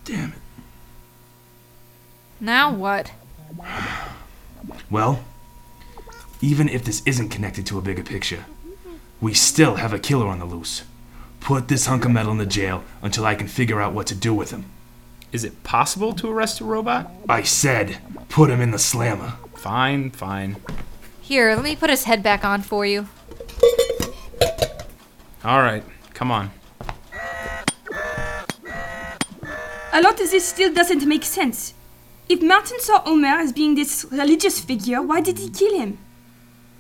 Damn 0.04 0.34
it. 0.34 0.40
Now 2.40 2.72
what? 2.72 3.12
Well, 4.90 5.24
even 6.42 6.70
if 6.70 6.84
this 6.84 7.02
isn't 7.06 7.30
connected 7.30 7.66
to 7.68 7.80
a 7.80 7.82
bigger 7.82 8.04
picture, 8.04 8.46
we 9.20 9.34
still 9.34 9.76
have 9.76 9.94
a 9.94 10.00
killer 10.00 10.28
on 10.28 10.40
the 10.40 10.46
loose. 10.46 10.84
Put 11.40 11.68
this 11.68 11.88
hunk 11.88 12.06
of 12.06 12.12
metal 12.12 12.32
in 12.32 12.38
the 12.38 12.46
jail 12.46 12.84
until 13.02 13.26
I 13.26 13.36
can 13.36 13.48
figure 13.48 13.82
out 13.82 13.94
what 13.94 14.08
to 14.08 14.16
do 14.16 14.34
with 14.34 14.52
him. 14.52 14.66
Is 15.32 15.44
it 15.44 15.64
possible 15.64 16.14
to 16.14 16.30
arrest 16.30 16.62
a 16.62 16.66
robot? 16.66 17.12
I 17.28 17.44
said, 17.44 17.98
put 18.30 18.50
him 18.50 18.62
in 18.62 18.72
the 18.72 18.80
slammer. 18.80 19.34
Fine, 19.56 20.12
fine. 20.12 20.58
Here, 21.22 21.56
let 21.56 21.64
me 21.64 21.76
put 21.76 21.90
his 21.90 22.04
head 22.04 22.22
back 22.22 22.46
on 22.46 22.62
for 22.62 22.86
you. 22.86 23.08
All 25.44 25.62
right, 25.62 25.84
come 26.14 26.32
on. 26.32 26.52
A 29.94 30.02
lot 30.02 30.22
of 30.22 30.30
this 30.30 30.48
still 30.48 30.74
doesn't 30.74 31.06
make 31.06 31.24
sense. 31.24 31.74
If 32.30 32.42
Martin 32.42 32.80
saw 32.82 33.02
Homer 33.02 33.40
as 33.40 33.54
being 33.54 33.76
this 33.76 34.06
religious 34.12 34.60
figure, 34.60 35.02
why 35.02 35.22
did 35.22 35.40
he 35.40 35.50
kill 35.50 35.80
him? 35.80 35.98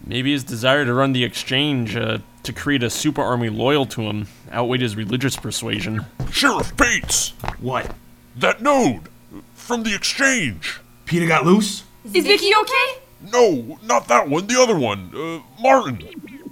Maybe 0.05 0.33
his 0.33 0.43
desire 0.43 0.83
to 0.83 0.93
run 0.93 1.13
the 1.13 1.23
exchange 1.23 1.95
uh, 1.95 2.19
to 2.43 2.53
create 2.53 2.83
a 2.83 2.89
super 2.89 3.21
army 3.21 3.49
loyal 3.49 3.85
to 3.87 4.01
him 4.01 4.27
outweighed 4.51 4.81
his 4.81 4.95
religious 4.95 5.35
persuasion. 5.37 6.05
Sheriff 6.31 6.75
Bates! 6.75 7.29
What? 7.59 7.95
That 8.35 8.61
node! 8.61 9.09
From 9.53 9.83
the 9.83 9.95
exchange! 9.95 10.81
Peter 11.05 11.27
got 11.27 11.45
loose? 11.45 11.83
Is 12.13 12.25
Vicky 12.25 12.51
okay? 12.61 13.01
No, 13.31 13.79
not 13.83 14.07
that 14.09 14.29
one, 14.29 14.47
the 14.47 14.59
other 14.59 14.77
one. 14.77 15.11
Uh, 15.15 15.61
Martin. 15.61 15.97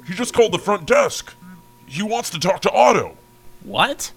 He 0.07 0.13
just 0.13 0.33
called 0.33 0.53
the 0.53 0.59
front 0.59 0.85
desk. 0.85 1.33
He 1.87 2.01
wants 2.01 2.29
to 2.31 2.39
talk 2.39 2.61
to 2.61 2.71
Otto. 2.71 3.17
What? 3.63 4.11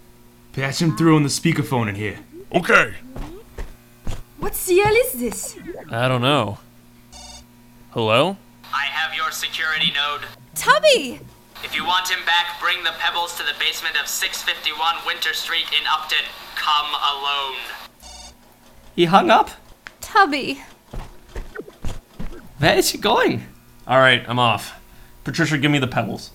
Pass 0.52 0.80
him 0.80 0.96
through 0.96 1.16
on 1.16 1.22
the 1.22 1.28
speakerphone 1.28 1.88
in 1.88 1.94
here. 1.94 2.18
Okay. 2.54 2.94
What 4.38 4.54
the 4.54 4.78
hell 4.78 4.94
is 4.94 5.12
this? 5.12 5.58
I 5.90 6.08
don't 6.08 6.22
know. 6.22 6.58
Hello? 7.90 8.36
I 8.72 8.84
have 8.84 9.16
your 9.16 9.30
security 9.30 9.92
node. 9.92 10.22
Tubby! 10.54 11.20
If 11.64 11.74
you 11.74 11.84
want 11.84 12.08
him 12.08 12.24
back, 12.24 12.60
bring 12.60 12.84
the 12.84 12.92
pebbles 12.98 13.36
to 13.38 13.42
the 13.42 13.54
basement 13.58 14.00
of 14.00 14.06
651 14.06 15.06
Winter 15.06 15.34
Street 15.34 15.66
in 15.78 15.86
Upton. 15.88 16.24
Come 16.54 16.86
alone. 16.86 17.56
He 18.94 19.06
hung 19.06 19.30
up? 19.30 19.50
Tubby. 20.00 20.62
Where 22.58 22.76
is 22.76 22.90
he 22.90 22.98
going? 22.98 23.46
Alright, 23.88 24.24
I'm 24.28 24.38
off. 24.38 24.80
Patricia, 25.24 25.58
give 25.58 25.70
me 25.70 25.78
the 25.78 25.88
pebbles. 25.88 26.30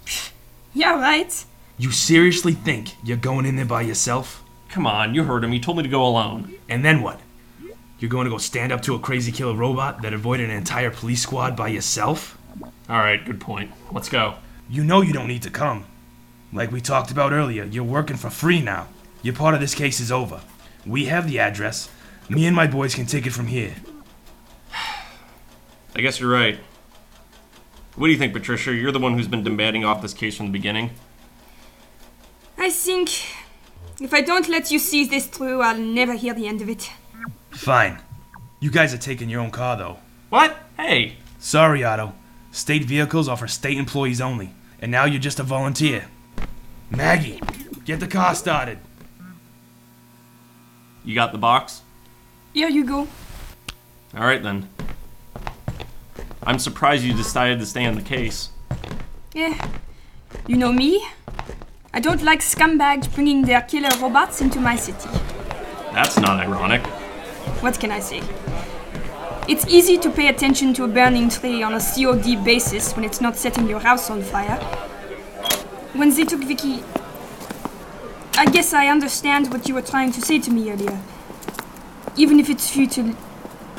Yeah, 0.73 0.99
right. 0.99 1.45
You 1.77 1.91
seriously 1.91 2.53
think 2.53 2.95
you're 3.03 3.17
going 3.17 3.45
in 3.45 3.55
there 3.55 3.65
by 3.65 3.81
yourself? 3.81 4.43
Come 4.69 4.85
on, 4.85 5.15
you 5.15 5.23
heard 5.23 5.43
him. 5.43 5.51
He 5.51 5.59
told 5.59 5.77
me 5.77 5.83
to 5.83 5.89
go 5.89 6.05
alone. 6.05 6.55
And 6.67 6.83
then 6.83 7.01
what? 7.01 7.19
You're 8.03 8.09
going 8.09 8.25
to 8.25 8.31
go 8.31 8.37
stand 8.37 8.73
up 8.73 8.81
to 8.81 8.95
a 8.95 8.99
crazy 8.99 9.31
killer 9.31 9.55
robot 9.55 10.01
that 10.01 10.11
avoided 10.11 10.49
an 10.49 10.57
entire 10.57 10.91
police 10.91 11.21
squad 11.21 11.55
by 11.55 11.69
yourself? 11.69 12.37
Alright, 12.89 13.23
good 13.23 13.39
point. 13.39 13.71
Let's 13.93 14.09
go. 14.09 14.35
You 14.69 14.83
know 14.83 14.99
you 14.99 15.13
don't 15.13 15.29
need 15.29 15.43
to 15.43 15.49
come. 15.49 15.85
Like 16.51 16.69
we 16.69 16.81
talked 16.81 17.11
about 17.11 17.31
earlier, 17.31 17.63
you're 17.63 17.85
working 17.85 18.17
for 18.17 18.29
free 18.29 18.61
now. 18.61 18.89
Your 19.21 19.33
part 19.33 19.55
of 19.55 19.61
this 19.61 19.73
case 19.73 20.01
is 20.01 20.11
over. 20.11 20.41
We 20.85 21.05
have 21.05 21.29
the 21.29 21.39
address. 21.39 21.89
Me 22.27 22.45
and 22.45 22.53
my 22.53 22.67
boys 22.67 22.93
can 22.93 23.05
take 23.05 23.25
it 23.25 23.31
from 23.31 23.47
here. 23.47 23.73
I 25.95 26.01
guess 26.01 26.19
you're 26.19 26.29
right. 26.29 26.59
What 27.95 28.07
do 28.07 28.11
you 28.11 28.19
think, 28.19 28.33
Patricia? 28.33 28.73
You're 28.73 28.91
the 28.91 28.99
one 28.99 29.13
who's 29.13 29.29
been 29.29 29.45
demanding 29.45 29.85
off 29.85 30.01
this 30.01 30.13
case 30.13 30.35
from 30.35 30.47
the 30.47 30.51
beginning. 30.51 30.89
I 32.57 32.69
think 32.69 33.11
if 34.01 34.13
I 34.13 34.19
don't 34.19 34.49
let 34.49 34.71
you 34.71 34.79
see 34.79 35.05
this 35.05 35.25
through, 35.25 35.61
I'll 35.61 35.77
never 35.77 36.15
hear 36.15 36.33
the 36.33 36.47
end 36.47 36.61
of 36.61 36.67
it. 36.67 36.91
Fine. 37.53 37.99
You 38.59 38.71
guys 38.71 38.93
are 38.93 38.97
taking 38.97 39.29
your 39.29 39.41
own 39.41 39.51
car, 39.51 39.77
though. 39.77 39.97
What? 40.29 40.57
Hey! 40.77 41.17
Sorry, 41.39 41.83
Otto. 41.83 42.13
State 42.51 42.83
vehicles 42.83 43.27
are 43.27 43.37
for 43.37 43.47
state 43.47 43.77
employees 43.77 44.21
only, 44.21 44.53
and 44.79 44.91
now 44.91 45.05
you're 45.05 45.19
just 45.19 45.39
a 45.39 45.43
volunteer. 45.43 46.05
Maggie, 46.89 47.41
get 47.85 47.99
the 47.99 48.07
car 48.07 48.35
started. 48.35 48.77
You 51.03 51.15
got 51.15 51.31
the 51.31 51.37
box? 51.37 51.81
Here 52.53 52.69
you 52.69 52.85
go. 52.85 53.07
Alright 54.15 54.43
then. 54.43 54.69
I'm 56.43 56.59
surprised 56.59 57.03
you 57.03 57.13
decided 57.13 57.59
to 57.59 57.65
stay 57.65 57.85
on 57.85 57.95
the 57.95 58.01
case. 58.01 58.49
Yeah. 59.33 59.71
You 60.47 60.57
know 60.57 60.71
me? 60.71 61.05
I 61.93 61.99
don't 61.99 62.23
like 62.23 62.39
scumbags 62.39 63.13
bringing 63.13 63.43
their 63.43 63.61
killer 63.61 63.89
robots 64.01 64.41
into 64.41 64.59
my 64.59 64.75
city. 64.75 65.09
That's 65.91 66.17
not 66.19 66.39
ironic. 66.39 66.83
What 67.63 67.79
can 67.79 67.91
I 67.91 68.01
say? 68.01 68.21
It's 69.47 69.65
easy 69.67 69.97
to 69.99 70.09
pay 70.09 70.27
attention 70.27 70.73
to 70.73 70.83
a 70.83 70.87
burning 70.89 71.29
tree 71.29 71.63
on 71.63 71.73
a 71.73 71.79
COD 71.79 72.43
basis 72.43 72.93
when 72.93 73.05
it's 73.05 73.21
not 73.21 73.37
setting 73.37 73.69
your 73.69 73.79
house 73.79 74.09
on 74.09 74.21
fire. 74.21 74.57
When 75.93 76.13
they 76.13 76.25
took 76.25 76.43
Vicky. 76.43 76.83
I 78.37 78.47
guess 78.47 78.73
I 78.73 78.87
understand 78.89 79.49
what 79.53 79.69
you 79.69 79.75
were 79.75 79.81
trying 79.81 80.11
to 80.11 80.21
say 80.21 80.39
to 80.39 80.51
me 80.51 80.73
earlier. 80.73 80.99
Even 82.17 82.37
if 82.37 82.49
it's 82.49 82.69
futile, 82.69 83.15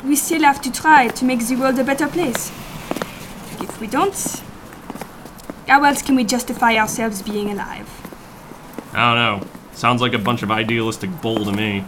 we 0.03 0.15
still 0.15 0.41
have 0.41 0.63
to 0.63 0.71
try 0.71 1.09
to 1.09 1.23
make 1.23 1.45
the 1.45 1.55
world 1.55 1.77
a 1.77 1.83
better 1.83 2.07
place. 2.07 2.49
If 3.61 3.79
we 3.79 3.85
don't, 3.85 4.41
how 5.67 5.83
else 5.83 6.01
can 6.01 6.15
we 6.15 6.23
justify 6.23 6.75
ourselves 6.75 7.21
being 7.21 7.51
alive? 7.51 7.87
I 8.93 9.13
don't 9.13 9.41
know. 9.41 9.47
Sounds 9.73 10.01
like 10.01 10.13
a 10.13 10.17
bunch 10.17 10.41
of 10.41 10.49
idealistic 10.49 11.21
bull 11.21 11.45
to 11.45 11.51
me. 11.51 11.85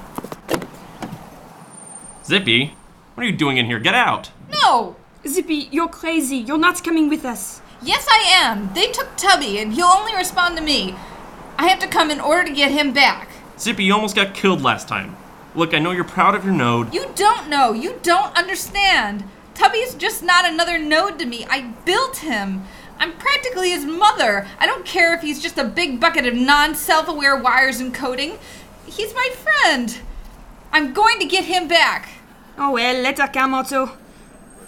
Zippy, 2.28 2.76
what 3.14 3.24
are 3.24 3.30
you 3.30 3.38
doing 3.38 3.56
in 3.56 3.68
here? 3.68 3.80
Get 3.80 3.96
out! 3.96 4.32
No! 4.52 4.98
Zippy, 5.26 5.70
you're 5.72 5.88
crazy. 5.88 6.36
You're 6.36 6.58
not 6.58 6.84
coming 6.84 7.08
with 7.08 7.24
us. 7.24 7.62
Yes, 7.82 8.06
I 8.12 8.18
am. 8.34 8.74
They 8.74 8.92
took 8.92 9.16
Tubby, 9.16 9.60
and 9.60 9.72
he'll 9.74 9.86
only 9.86 10.14
respond 10.14 10.58
to 10.58 10.62
me. 10.62 10.94
I 11.58 11.70
have 11.70 11.80
to 11.80 11.88
come 11.88 12.12
in 12.12 12.20
order 12.20 12.44
to 12.44 12.54
get 12.54 12.72
him 12.72 12.92
back. 12.92 13.30
Zippy, 13.58 13.86
you 13.86 13.94
almost 13.94 14.18
got 14.18 14.34
killed 14.34 14.62
last 14.62 14.90
time. 14.90 15.16
Look, 15.56 15.74
I 15.74 15.80
know 15.80 15.92
you're 15.92 16.04
proud 16.04 16.36
of 16.36 16.44
your 16.44 16.54
node. 16.54 16.94
You 16.94 17.10
don't 17.16 17.48
know. 17.50 17.72
You 17.72 17.98
don't 18.04 18.38
understand. 18.38 19.24
Tubby's 19.54 19.96
just 19.96 20.22
not 20.22 20.44
another 20.44 20.78
node 20.78 21.20
to 21.20 21.26
me. 21.26 21.46
I 21.50 21.76
built 21.86 22.18
him. 22.18 22.66
I'm 23.00 23.14
practically 23.14 23.70
his 23.70 23.86
mother. 23.86 24.46
I 24.60 24.66
don't 24.66 24.86
care 24.86 25.14
if 25.14 25.22
he's 25.22 25.42
just 25.42 25.58
a 25.58 25.64
big 25.64 26.02
bucket 26.02 26.26
of 26.26 26.34
non 26.34 26.76
self 26.76 27.08
aware 27.08 27.38
wires 27.38 27.80
and 27.80 27.94
coding. 27.94 28.38
He's 28.86 29.16
my 29.16 29.30
friend. 29.30 29.98
I'm 30.74 30.94
going 30.94 31.20
to 31.20 31.26
get 31.26 31.46
him 31.46 31.70
back. 31.70 32.10
Oh 32.58 32.72
well, 32.72 33.02
let 33.02 33.20
her 33.20 33.28
come, 33.28 33.54
Otto. 33.54 33.92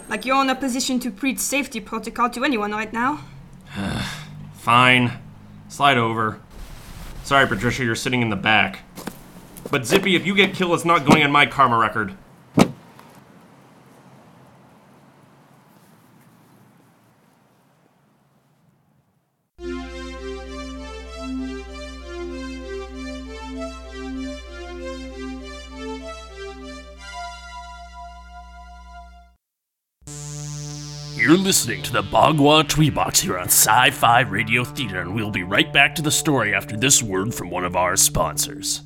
Like 0.08 0.24
you're 0.24 0.40
in 0.42 0.50
a 0.50 0.54
position 0.54 1.00
to 1.00 1.10
preach 1.10 1.38
safety 1.38 1.80
protocol 1.80 2.30
to 2.30 2.44
anyone 2.44 2.72
right 2.72 2.92
now. 2.92 3.20
Fine. 4.54 5.12
Slide 5.68 5.98
over. 5.98 6.40
Sorry, 7.24 7.46
Patricia, 7.46 7.84
you're 7.84 7.94
sitting 7.94 8.22
in 8.22 8.30
the 8.30 8.36
back. 8.36 8.80
But 9.70 9.86
Zippy, 9.86 10.16
if 10.16 10.26
you 10.26 10.34
get 10.34 10.54
killed, 10.54 10.72
it's 10.74 10.84
not 10.84 11.04
going 11.04 11.22
on 11.22 11.30
my 11.30 11.46
karma 11.46 11.78
record. 11.78 12.14
Listening 31.50 31.82
to 31.82 31.92
the 31.92 32.04
Bagua 32.04 32.62
Etui 32.62 32.94
Box 32.94 33.18
here 33.18 33.36
on 33.36 33.46
Sci 33.46 33.90
Fi 33.90 34.20
Radio 34.20 34.62
Theater, 34.62 35.00
and 35.00 35.12
we'll 35.12 35.32
be 35.32 35.42
right 35.42 35.72
back 35.72 35.96
to 35.96 36.00
the 36.00 36.08
story 36.08 36.54
after 36.54 36.76
this 36.76 37.02
word 37.02 37.34
from 37.34 37.50
one 37.50 37.64
of 37.64 37.74
our 37.74 37.96
sponsors. 37.96 38.82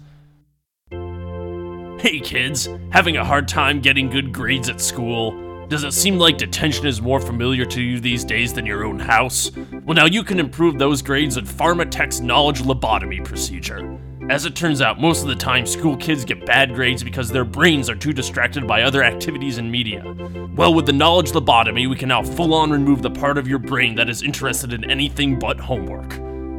Hey 2.00 2.20
kids, 2.20 2.70
having 2.88 3.18
a 3.18 3.24
hard 3.24 3.48
time 3.48 3.82
getting 3.82 4.08
good 4.08 4.32
grades 4.32 4.70
at 4.70 4.80
school? 4.80 5.66
Does 5.66 5.84
it 5.84 5.92
seem 5.92 6.16
like 6.16 6.38
detention 6.38 6.86
is 6.86 7.02
more 7.02 7.20
familiar 7.20 7.66
to 7.66 7.82
you 7.82 8.00
these 8.00 8.24
days 8.24 8.54
than 8.54 8.64
your 8.64 8.86
own 8.86 8.98
house? 8.98 9.50
Well, 9.84 9.94
now 9.94 10.06
you 10.06 10.24
can 10.24 10.40
improve 10.40 10.78
those 10.78 11.02
grades 11.02 11.36
with 11.36 11.58
Pharmatech's 11.58 12.22
knowledge 12.22 12.62
lobotomy 12.62 13.22
procedure. 13.22 14.00
As 14.30 14.46
it 14.46 14.56
turns 14.56 14.80
out, 14.80 14.98
most 14.98 15.20
of 15.20 15.28
the 15.28 15.34
time, 15.34 15.66
school 15.66 15.98
kids 15.98 16.24
get 16.24 16.46
bad 16.46 16.74
grades 16.74 17.04
because 17.04 17.28
their 17.28 17.44
brains 17.44 17.90
are 17.90 17.94
too 17.94 18.14
distracted 18.14 18.66
by 18.66 18.80
other 18.80 19.04
activities 19.04 19.58
and 19.58 19.70
media. 19.70 20.02
Well, 20.56 20.72
with 20.72 20.86
the 20.86 20.94
knowledge 20.94 21.32
lobotomy, 21.32 21.90
we 21.90 21.96
can 21.96 22.08
now 22.08 22.22
full 22.22 22.54
on 22.54 22.70
remove 22.70 23.02
the 23.02 23.10
part 23.10 23.36
of 23.36 23.46
your 23.46 23.58
brain 23.58 23.94
that 23.96 24.08
is 24.08 24.22
interested 24.22 24.72
in 24.72 24.90
anything 24.90 25.38
but 25.38 25.60
homework. 25.60 26.14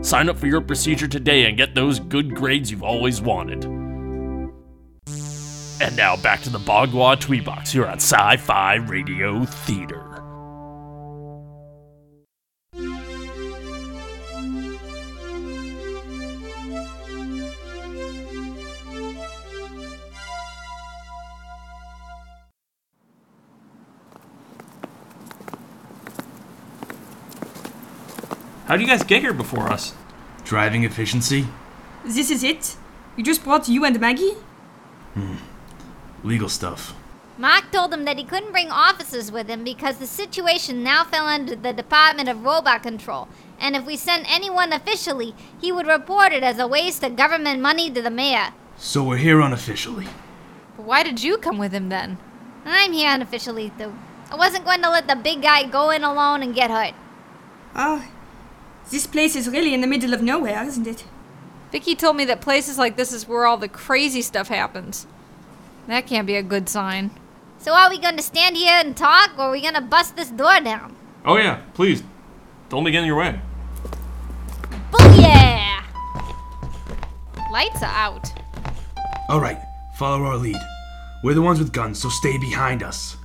Sign 0.06 0.30
up 0.30 0.38
for 0.38 0.46
your 0.46 0.62
procedure 0.62 1.08
today 1.08 1.48
and 1.48 1.58
get 1.58 1.74
those 1.74 2.00
good 2.00 2.36
grades 2.36 2.70
you've 2.70 2.84
always 2.84 3.20
wanted. 3.20 3.64
And 5.82 5.98
now 5.98 6.18
back 6.18 6.44
to 6.44 6.52
the 6.52 6.60
Bagua 6.60 7.18
Etui 7.18 7.44
Box 7.44 7.72
here 7.72 7.88
on 7.88 7.96
Sci 7.96 8.38
Fi 8.38 8.76
Radio 8.76 9.44
Theater. 9.44 10.05
How 28.66 28.76
do 28.76 28.82
you 28.82 28.88
guys 28.88 29.04
get 29.04 29.22
here 29.22 29.34
before 29.34 29.72
us? 29.72 29.94
Driving 30.44 30.84
efficiency? 30.84 31.48
This 32.04 32.32
is 32.32 32.44
it? 32.44 32.76
You 33.16 33.24
just 33.24 33.44
brought 33.44 33.70
you 33.70 33.86
and 33.86 34.00
Maggie? 34.00 34.34
Hmm. 35.14 35.36
Legal 36.24 36.50
stuff. 36.50 36.96
Mark 37.38 37.72
told 37.72 37.94
him 37.94 38.06
that 38.06 38.18
he 38.18 38.24
couldn't 38.24 38.52
bring 38.52 38.72
officers 38.72 39.32
with 39.32 39.48
him 39.48 39.64
because 39.64 39.98
the 39.98 40.08
situation 40.08 40.84
now 40.84 41.04
fell 41.04 41.28
under 41.28 41.56
the 41.56 41.74
Department 41.74 42.28
of 42.28 42.44
Robot 42.44 42.82
Control, 42.82 43.28
and 43.60 43.76
if 43.76 43.86
we 43.86 43.96
sent 43.98 44.26
anyone 44.34 44.74
officially, 44.74 45.36
he 45.62 45.72
would 45.72 45.86
report 45.86 46.32
it 46.34 46.42
as 46.42 46.58
a 46.58 46.68
waste 46.68 47.04
of 47.04 47.16
government 47.16 47.62
money 47.62 47.92
to 47.92 48.02
the 48.02 48.10
mayor. 48.10 48.54
So 48.78 49.04
we're 49.04 49.18
here 49.18 49.42
unofficially. 49.42 50.08
But 50.76 50.86
why 50.88 51.04
did 51.04 51.22
you 51.22 51.38
come 51.38 51.60
with 51.60 51.72
him 51.72 51.90
then? 51.90 52.18
I'm 52.66 52.94
here 52.94 53.12
unofficially, 53.14 53.72
though. 53.78 53.94
I 54.32 54.36
wasn't 54.36 54.66
going 54.66 54.82
to 54.82 54.90
let 54.90 55.08
the 55.08 55.16
big 55.16 55.44
guy 55.44 55.66
go 55.68 55.92
in 55.92 56.04
alone 56.04 56.42
and 56.42 56.56
get 56.56 56.72
hurt. 56.72 56.96
Ah, 57.76 58.08
This 58.92 59.08
place 59.08 59.36
is 59.36 59.50
really 59.50 59.74
in 59.74 59.82
the 59.82 59.88
middle 59.88 60.14
of 60.14 60.22
nowhere, 60.22 60.64
isn't 60.64 60.86
it? 60.88 61.04
Vicky 61.72 61.96
told 61.96 62.16
me 62.16 62.26
that 62.26 62.40
places 62.40 62.78
like 62.78 62.96
this 62.96 63.12
is 63.12 63.28
where 63.28 63.46
all 63.46 63.58
the 63.58 63.68
crazy 63.68 64.22
stuff 64.22 64.48
happens. 64.48 65.08
That 65.88 66.08
can't 66.08 66.28
be 66.28 66.36
a 66.36 66.44
good 66.44 66.70
sign. 66.70 67.12
So 67.58 67.74
are 67.74 67.90
we 67.90 67.98
gonna 68.00 68.22
stand 68.22 68.56
here 68.56 68.74
and 68.74 68.96
talk, 68.96 69.32
or 69.38 69.46
are 69.46 69.52
we 69.52 69.62
gonna 69.62 69.82
bust 69.82 70.16
this 70.16 70.30
door 70.30 70.60
down? 70.60 70.96
Oh, 71.26 71.38
yeah, 71.38 71.62
please. 71.74 72.04
Don't 72.70 72.84
be 72.84 72.92
getting 72.92 73.06
in 73.06 73.08
your 73.08 73.18
way. 73.18 73.40
Booyah! 74.92 75.84
Lights 77.52 77.82
are 77.82 77.86
out. 77.86 78.32
All 79.30 79.40
right, 79.40 79.58
follow 79.98 80.24
our 80.26 80.38
lead. 80.38 80.58
We're 81.24 81.34
the 81.34 81.42
ones 81.42 81.58
with 81.58 81.74
guns, 81.74 82.00
so 82.00 82.10
stay 82.10 82.38
behind 82.38 82.84
us. 82.84 83.18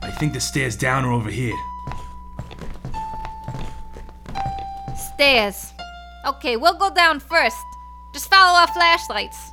I 0.00 0.10
think 0.18 0.32
the 0.32 0.40
stairs 0.40 0.76
down 0.76 1.04
are 1.04 1.12
over 1.12 1.30
here. 1.30 1.56
Stairs. 5.18 5.72
Okay, 6.24 6.56
we'll 6.56 6.78
go 6.78 6.94
down 6.94 7.18
first. 7.18 7.56
Just 8.14 8.30
follow 8.30 8.56
our 8.56 8.68
flashlights. 8.68 9.52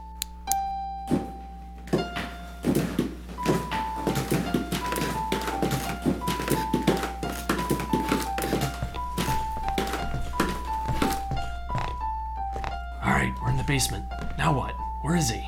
Alright, 13.04 13.34
we're 13.42 13.50
in 13.50 13.58
the 13.58 13.66
basement. 13.66 14.06
Now 14.38 14.56
what? 14.56 14.76
Where 15.02 15.16
is 15.16 15.32
he? 15.32 15.44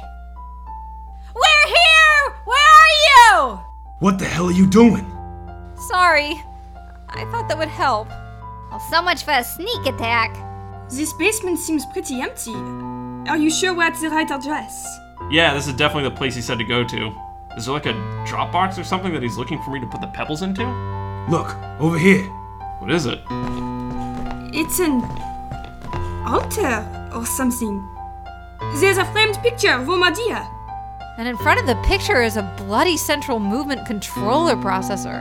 We're 1.35 1.67
here! 1.67 2.35
Where 2.43 2.57
are 2.57 2.95
you? 3.05 3.59
What 3.99 4.17
the 4.17 4.25
hell 4.25 4.47
are 4.47 4.51
you 4.51 4.65
doing? 4.65 5.05
Sorry. 5.75 6.41
I 7.09 7.23
thought 7.29 7.47
that 7.49 7.57
would 7.59 7.67
help. 7.67 8.07
Well, 8.69 8.79
so 8.79 9.01
much 9.01 9.23
for 9.23 9.31
a 9.31 9.43
sneak 9.43 9.85
attack. 9.85 10.35
This 10.89 11.13
basement 11.13 11.59
seems 11.59 11.85
pretty 11.85 12.21
empty. 12.21 12.53
Are 13.29 13.37
you 13.37 13.49
sure 13.49 13.73
we're 13.73 13.83
at 13.83 13.99
the 13.99 14.09
right 14.09 14.29
address? 14.29 14.85
Yeah, 15.29 15.53
this 15.53 15.67
is 15.67 15.73
definitely 15.73 16.09
the 16.09 16.15
place 16.15 16.35
he 16.35 16.41
said 16.41 16.57
to 16.59 16.63
go 16.63 16.83
to. 16.83 17.11
Is 17.57 17.65
there 17.65 17.73
like 17.73 17.85
a 17.85 17.93
Dropbox 18.27 18.77
or 18.77 18.83
something 18.83 19.13
that 19.13 19.23
he's 19.23 19.37
looking 19.37 19.61
for 19.63 19.71
me 19.71 19.79
to 19.79 19.87
put 19.87 20.01
the 20.01 20.07
pebbles 20.07 20.41
into? 20.41 20.63
Look, 21.29 21.55
over 21.79 21.97
here. 21.97 22.23
What 22.79 22.91
is 22.91 23.05
it? 23.05 23.19
It's 24.53 24.79
an 24.79 25.01
altar 26.25 27.09
or 27.13 27.25
something. 27.25 27.85
There's 28.75 28.97
a 28.97 29.05
framed 29.11 29.37
picture 29.41 29.71
of 29.71 29.85
Homer 29.85 30.11
Dia. 30.11 30.47
And 31.17 31.27
in 31.27 31.35
front 31.37 31.59
of 31.59 31.65
the 31.65 31.75
picture 31.83 32.21
is 32.21 32.37
a 32.37 32.43
bloody 32.57 32.95
central 32.95 33.39
movement 33.39 33.87
controller 33.87 34.55
processor. 34.55 35.19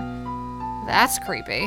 That's 0.87 1.19
creepy. 1.19 1.67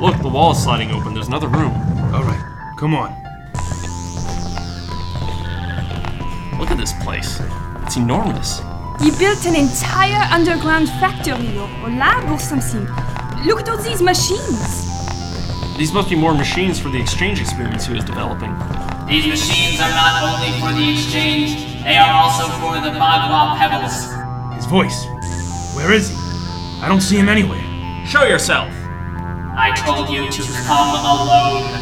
Look, 0.00 0.20
the 0.22 0.28
wall 0.28 0.50
is 0.52 0.62
sliding 0.62 0.90
open. 0.90 1.14
There's 1.14 1.28
another 1.28 1.46
room. 1.46 1.72
All 2.12 2.24
right, 2.24 2.74
come 2.76 2.94
on. 2.94 3.10
Look 6.58 6.70
at 6.70 6.76
this 6.76 6.92
place. 7.04 7.40
It's 7.84 7.96
enormous. 7.96 8.60
He 9.00 9.10
built 9.12 9.46
an 9.46 9.54
entire 9.54 10.26
underground 10.32 10.88
factory 10.88 11.56
or, 11.56 11.70
or 11.82 11.90
lab 11.90 12.28
or 12.28 12.38
something. 12.40 12.84
Look 13.46 13.60
at 13.60 13.68
all 13.68 13.78
these 13.78 14.02
machines. 14.02 14.84
These 15.78 15.92
must 15.92 16.08
be 16.08 16.16
more 16.16 16.34
machines 16.34 16.80
for 16.80 16.88
the 16.88 17.00
exchange 17.00 17.40
experience 17.40 17.86
he 17.86 17.94
was 17.94 18.04
developing. 18.04 18.52
These 19.06 19.26
machines 19.26 19.80
are 19.80 19.90
not 19.90 20.22
only 20.22 20.58
for 20.58 20.72
the 20.72 20.92
exchange, 20.92 21.82
they 21.84 21.96
are 21.96 22.12
also 22.12 22.48
for 22.58 22.74
the 22.82 22.98
Bagua 22.98 23.58
Pebbles. 23.58 24.56
His 24.56 24.66
voice. 24.66 25.06
Where 25.76 25.92
is 25.92 26.10
he? 26.10 26.16
I 26.82 26.86
don't 26.88 27.00
see 27.00 27.16
him 27.16 27.28
anywhere. 27.28 27.62
Show 28.06 28.24
yourself! 28.24 28.83
I 29.64 29.72
told 29.76 30.10
you 30.10 30.30
to 30.30 30.42
come 30.66 30.92
alone. 30.92 31.72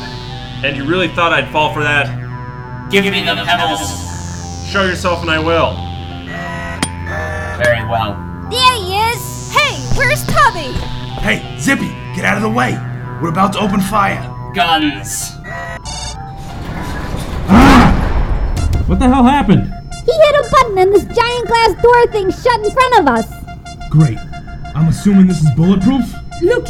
And 0.65 0.77
you 0.77 0.85
really 0.85 1.09
thought 1.09 1.33
I'd 1.33 1.51
fall 1.51 1.75
for 1.75 1.83
that? 1.83 2.07
Give 2.93 3.03
me 3.03 3.25
the 3.25 3.35
pebbles. 3.45 3.83
Show 4.71 4.85
yourself 4.85 5.23
and 5.23 5.31
I 5.33 5.41
will. 5.41 5.75
Very 7.59 7.83
well. 7.91 8.15
There 8.53 8.75
he 8.79 8.95
is! 9.11 9.51
Hey, 9.51 9.75
where's 9.99 10.25
Tubby? 10.27 10.71
Hey, 11.27 11.59
Zippy, 11.59 11.89
get 12.15 12.25
out 12.25 12.37
of 12.37 12.45
the 12.45 12.51
way. 12.51 12.75
We're 13.21 13.31
about 13.31 13.53
to 13.55 13.59
open 13.59 13.81
fire. 13.81 14.23
Guns. 14.55 15.33
What 18.87 19.01
the 19.01 19.09
hell 19.09 19.25
happened? 19.25 19.73
He 20.07 20.13
hit 20.13 20.35
a 20.37 20.49
button 20.53 20.79
and 20.79 20.95
this 20.95 21.05
giant 21.05 21.49
glass 21.49 21.83
door 21.83 22.07
thing 22.13 22.31
shut 22.31 22.65
in 22.65 22.71
front 22.71 22.99
of 23.01 23.09
us. 23.09 23.27
Great. 23.91 24.19
I'm 24.77 24.87
assuming 24.87 25.27
this 25.27 25.43
is 25.43 25.51
bulletproof? 25.57 26.15
Look, 26.43 26.69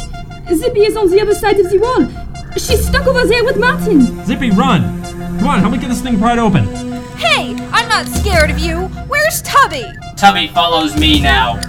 Zippy 0.51 0.81
is 0.81 0.97
on 0.97 1.09
the 1.09 1.21
other 1.21 1.33
side 1.33 1.59
of 1.59 1.69
the 1.69 1.79
wall. 1.79 2.07
She's 2.53 2.85
stuck 2.85 3.07
over 3.07 3.25
there 3.25 3.43
with 3.43 3.57
Martin. 3.57 4.23
Zippy, 4.25 4.51
run! 4.51 5.01
Come 5.39 5.47
on, 5.47 5.59
help 5.59 5.71
me 5.71 5.77
get 5.77 5.89
this 5.89 6.01
thing 6.01 6.19
pried 6.19 6.37
open. 6.37 6.65
Hey, 7.15 7.55
I'm 7.71 7.87
not 7.87 8.07
scared 8.07 8.51
of 8.51 8.59
you. 8.59 8.87
Where's 9.07 9.41
Tubby? 9.41 9.85
Tubby 10.17 10.47
follows 10.47 10.95
me 10.97 11.21
now. 11.21 11.59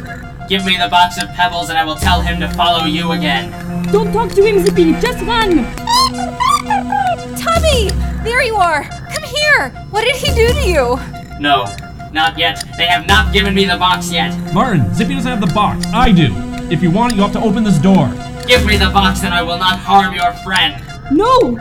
Give 0.49 0.65
me 0.67 0.77
the 0.77 0.89
box 0.89 1.23
of 1.23 1.29
pebbles 1.31 1.71
and 1.71 1.79
I 1.79 1.85
will 1.85 1.97
tell 1.97 2.21
him 2.21 2.41
to 2.41 2.49
follow 2.51 2.85
you 2.85 3.13
again. 3.13 3.51
Don't 3.93 4.13
talk 4.13 4.33
to 4.33 4.45
him, 4.45 4.65
Zippy. 4.65 4.93
Just 5.01 5.25
run. 5.25 5.65
Tubby! 7.37 7.89
There 8.23 8.43
you 8.43 8.57
are. 8.57 8.85
Come 8.85 9.25
here. 9.25 9.71
What 9.91 10.05
did 10.05 10.17
he 10.17 10.35
do 10.35 10.49
to 10.53 10.69
you? 10.69 11.41
No, 11.41 11.75
not 12.13 12.37
yet. 12.39 12.65
They 12.77 12.87
have 12.87 13.07
not 13.07 13.33
given 13.33 13.55
me 13.55 13.65
the 13.65 13.79
box 13.79 14.13
yet. 14.13 14.37
Martin, 14.53 14.93
Zippy 14.95 15.15
doesn't 15.15 15.31
have 15.31 15.41
the 15.41 15.55
box. 15.55 15.87
I 15.87 16.13
do. 16.13 16.35
If 16.71 16.83
you 16.83 16.91
want 16.91 17.13
it, 17.13 17.17
you 17.17 17.23
have 17.23 17.33
to 17.33 17.41
open 17.41 17.65
this 17.65 17.79
door. 17.79 18.13
Give 18.47 18.67
me 18.67 18.77
the 18.77 18.93
box 18.93 19.25
and 19.25 19.33
I 19.33 19.43
will 19.43 19.57
not 19.57 19.81
harm 19.81 20.13
your 20.13 20.33
friend. 20.45 20.77
No! 21.11 21.57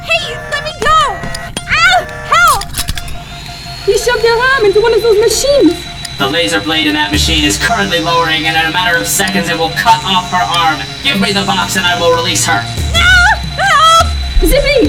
Hey, 0.00 0.32
let 0.48 0.64
me 0.64 0.72
go! 0.80 1.00
Ow! 1.60 1.96
Help! 2.24 2.64
He 3.84 4.00
shoved 4.00 4.24
your 4.24 4.40
arm 4.40 4.64
into 4.64 4.80
one 4.80 4.96
of 4.96 5.04
those 5.04 5.20
machines. 5.20 5.76
The 6.16 6.24
laser 6.24 6.60
blade 6.60 6.88
in 6.88 6.96
that 6.96 7.12
machine 7.12 7.44
is 7.44 7.60
currently 7.60 8.00
lowering, 8.00 8.48
and 8.48 8.56
in 8.56 8.64
a 8.64 8.72
matter 8.72 8.96
of 8.96 9.04
seconds 9.04 9.52
it 9.52 9.56
will 9.60 9.72
cut 9.76 10.00
off 10.08 10.32
her 10.32 10.40
arm. 10.40 10.80
Give 11.04 11.20
me 11.20 11.36
the 11.36 11.44
box 11.44 11.76
and 11.76 11.84
I 11.84 12.00
will 12.00 12.16
release 12.16 12.48
her. 12.48 12.64
No! 12.96 13.12
Help! 13.60 14.08
Zippy! 14.40 14.88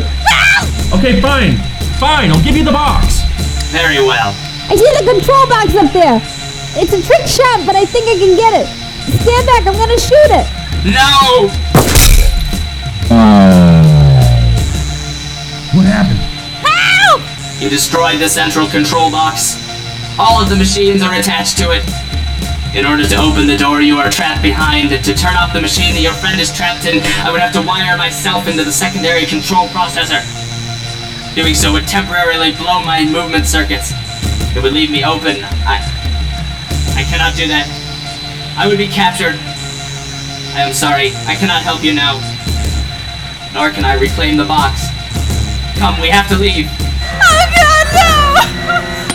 Okay, 0.96 1.20
fine. 1.20 1.60
Fine, 2.00 2.32
I'll 2.32 2.44
give 2.44 2.56
you 2.56 2.64
the 2.64 2.72
box. 2.72 3.28
Very 3.76 4.00
well. 4.00 4.32
I 4.72 4.80
see 4.80 4.92
the 4.96 5.04
control 5.04 5.44
box 5.52 5.76
up 5.76 5.92
there. 5.92 6.24
It's 6.80 6.96
a 6.96 7.04
trick 7.04 7.28
shot, 7.28 7.68
but 7.68 7.76
I 7.76 7.84
think 7.84 8.08
I 8.08 8.16
can 8.16 8.40
get 8.40 8.64
it. 8.64 8.68
Stand 9.28 9.44
back, 9.44 9.68
I'm 9.68 9.76
gonna 9.76 10.00
shoot 10.00 10.32
it. 10.40 10.61
No! 10.84 11.46
Uh. 13.14 13.86
What 15.78 15.86
happened? 15.86 16.18
Help! 16.66 17.22
You 17.62 17.70
destroyed 17.70 18.20
the 18.20 18.28
central 18.28 18.68
control 18.68 19.12
box. 19.12 19.62
All 20.18 20.42
of 20.42 20.50
the 20.50 20.56
machines 20.56 21.04
are 21.04 21.14
attached 21.14 21.60
to 21.60 21.70
it. 21.70 21.86
In 22.76 22.88
order 22.88 23.06
to 23.06 23.16
open 23.16 23.46
the 23.46 23.58
door 23.58 23.82
you 23.82 23.98
are 23.98 24.10
trapped 24.10 24.42
behind, 24.42 24.90
to 24.90 25.14
turn 25.14 25.36
off 25.36 25.54
the 25.54 25.62
machine 25.62 25.94
that 25.94 26.02
your 26.02 26.14
friend 26.14 26.42
is 26.42 26.52
trapped 26.52 26.86
in, 26.86 27.04
I 27.22 27.32
would 27.32 27.42
have 27.42 27.54
to 27.54 27.62
wire 27.62 27.96
myself 27.96 28.48
into 28.48 28.64
the 28.64 28.72
secondary 28.72 29.28
control 29.28 29.68
processor. 29.68 30.26
Doing 31.36 31.54
so 31.54 31.74
would 31.74 31.88
temporarily 31.88 32.54
blow 32.54 32.84
my 32.84 33.06
movement 33.06 33.46
circuits. 33.46 33.94
It 34.58 34.64
would 34.64 34.74
leave 34.74 34.90
me 34.90 35.04
open. 35.06 35.44
I. 35.62 35.78
I 36.98 37.04
cannot 37.04 37.36
do 37.36 37.48
that. 37.50 37.70
I 38.58 38.68
would 38.68 38.80
be 38.80 38.88
captured. 38.88 39.38
I 40.54 40.68
am 40.68 40.74
sorry. 40.74 41.16
I 41.32 41.36
cannot 41.36 41.64
help 41.64 41.84
you 41.84 41.94
now. 41.96 42.20
Nor 43.56 43.72
can 43.72 43.86
I 43.88 43.96
reclaim 43.96 44.36
the 44.36 44.44
box. 44.44 44.92
Come, 45.80 45.96
we 46.04 46.12
have 46.12 46.28
to 46.28 46.38
leave. 46.38 46.68
Oh 46.68 47.44
God, 47.56 47.88
no! 47.96 48.36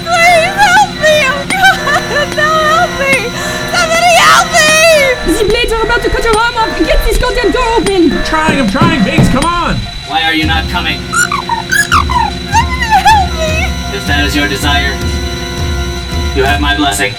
Please 0.01 0.49
help 0.57 0.97
me! 0.97 1.17
Oh 1.29 1.45
God, 1.53 2.29
no, 2.41 2.49
help 2.49 2.93
me! 2.97 3.29
Somebody 3.69 4.13
help 4.17 4.49
me! 4.49 5.13
The 5.29 5.45
blades 5.45 5.73
are 5.77 5.85
about 5.85 6.01
to 6.03 6.11
cut 6.11 6.25
her 6.25 6.33
arm 6.33 6.57
off. 6.57 6.73
Get 6.81 7.05
this 7.05 7.21
goddamn 7.21 7.53
door 7.53 7.69
open. 7.79 8.17
I'm 8.17 8.25
trying, 8.25 8.59
I'm 8.61 8.69
trying, 8.73 9.05
Biggs, 9.05 9.29
come 9.29 9.45
on! 9.45 9.77
Why 10.09 10.25
are 10.25 10.35
you 10.35 10.47
not 10.47 10.69
coming? 10.73 10.99
Somebody 12.49 12.97
help 13.05 13.29
me! 13.37 13.69
If 13.93 14.09
that 14.09 14.25
is 14.25 14.35
your 14.35 14.49
desire, 14.49 14.97
you 16.33 16.45
have 16.45 16.61
my 16.61 16.75
blessing. 16.77 17.13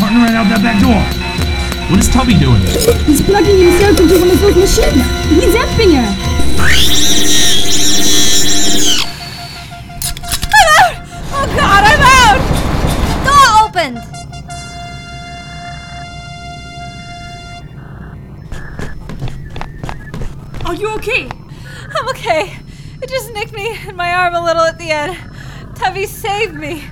Martin 0.00 0.18
ran 0.22 0.34
out 0.36 0.48
that 0.48 0.62
back 0.62 0.80
door. 0.80 1.02
What 1.90 1.98
is 2.00 2.08
Tubby 2.08 2.34
doing? 2.38 2.60
He's 3.06 3.20
plugging 3.22 3.58
himself 3.58 3.98
into 3.98 4.18
one 4.20 4.30
of 4.30 4.40
those 4.40 4.54
machines. 4.54 5.02
He's 5.26 5.54
zapping 5.54 5.94
her. 5.96 6.06
I'm 10.54 10.68
out! 10.78 10.94
Oh 11.32 11.46
God, 11.56 11.82
I'm 11.84 12.02
out! 12.14 12.40
Door 13.26 13.46
opened. 13.66 13.98
Are 20.66 20.74
you 20.74 20.88
okay? 20.96 21.28
I'm 21.96 22.08
okay. 22.10 22.56
It 23.02 23.08
just 23.08 23.32
nicked 23.32 23.52
me 23.52 23.76
in 23.88 23.96
my 23.96 24.12
arm 24.12 24.34
a 24.34 24.44
little 24.44 24.62
at 24.62 24.78
the 24.78 24.90
end. 24.90 25.16
Tubby 25.74 26.06
saved 26.06 26.54
me. 26.54 26.84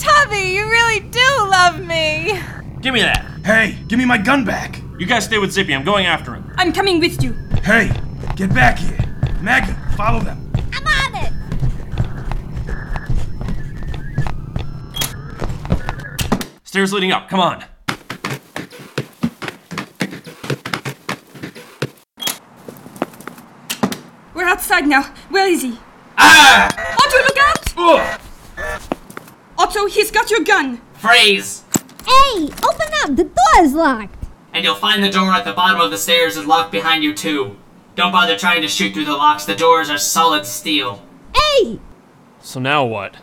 Tubby, 0.00 0.54
you 0.54 0.64
really 0.64 1.00
do 1.00 1.20
love 1.50 1.78
me. 1.78 2.40
Give 2.80 2.94
me 2.94 3.02
that. 3.02 3.22
Hey, 3.44 3.76
give 3.86 3.98
me 3.98 4.06
my 4.06 4.16
gun 4.16 4.46
back. 4.46 4.80
You 4.98 5.04
guys 5.04 5.26
stay 5.26 5.36
with 5.36 5.52
Zippy. 5.52 5.74
I'm 5.74 5.84
going 5.84 6.06
after 6.06 6.34
him. 6.34 6.50
I'm 6.56 6.72
coming 6.72 7.00
with 7.00 7.22
you. 7.22 7.34
Hey, 7.62 7.92
get 8.34 8.54
back 8.54 8.78
here. 8.78 8.98
Maggie, 9.42 9.74
follow 9.98 10.20
them. 10.20 10.50
I'm 10.72 10.86
on 10.86 11.14
it! 11.16 11.32
Stairs 16.64 16.94
leading 16.94 17.12
up. 17.12 17.28
Come 17.28 17.40
on. 17.40 17.62
We're 24.32 24.46
outside 24.46 24.86
now. 24.86 25.02
Where 25.28 25.46
is 25.46 25.60
he? 25.60 25.78
Ah! 26.16 26.70
Otto, 26.96 27.18
look 27.18 27.36
out! 27.38 28.19
Otto, 29.80 29.88
he's 29.88 30.10
got 30.10 30.30
your 30.30 30.44
gun. 30.44 30.80
Freeze! 30.94 31.64
Hey, 32.06 32.42
open 32.42 32.88
up! 33.02 33.16
The 33.16 33.24
door 33.24 33.64
is 33.64 33.72
locked! 33.72 34.26
And 34.52 34.64
you'll 34.64 34.74
find 34.74 35.02
the 35.02 35.10
door 35.10 35.32
at 35.32 35.44
the 35.44 35.52
bottom 35.52 35.80
of 35.80 35.90
the 35.90 35.96
stairs 35.96 36.36
is 36.36 36.46
locked 36.46 36.72
behind 36.72 37.02
you 37.02 37.14
too. 37.14 37.56
Don't 37.94 38.12
bother 38.12 38.36
trying 38.36 38.62
to 38.62 38.68
shoot 38.68 38.92
through 38.92 39.06
the 39.06 39.12
locks, 39.12 39.44
the 39.44 39.54
doors 39.54 39.88
are 39.88 39.98
solid 39.98 40.44
steel. 40.44 41.02
Hey! 41.34 41.80
So 42.40 42.60
now 42.60 42.84
what? 42.84 43.16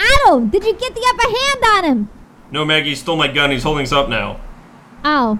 Otto, 0.00 0.46
did 0.46 0.64
you 0.64 0.74
get 0.74 0.94
the 0.94 1.14
upper 1.14 1.28
hand 1.28 1.84
on 1.84 1.84
him? 1.84 2.10
No, 2.50 2.64
Maggie 2.64 2.94
stole 2.94 3.16
my 3.16 3.28
gun. 3.28 3.50
He's 3.50 3.62
holding 3.62 3.82
us 3.82 3.92
up 3.92 4.08
now. 4.08 4.40
Oh. 5.04 5.38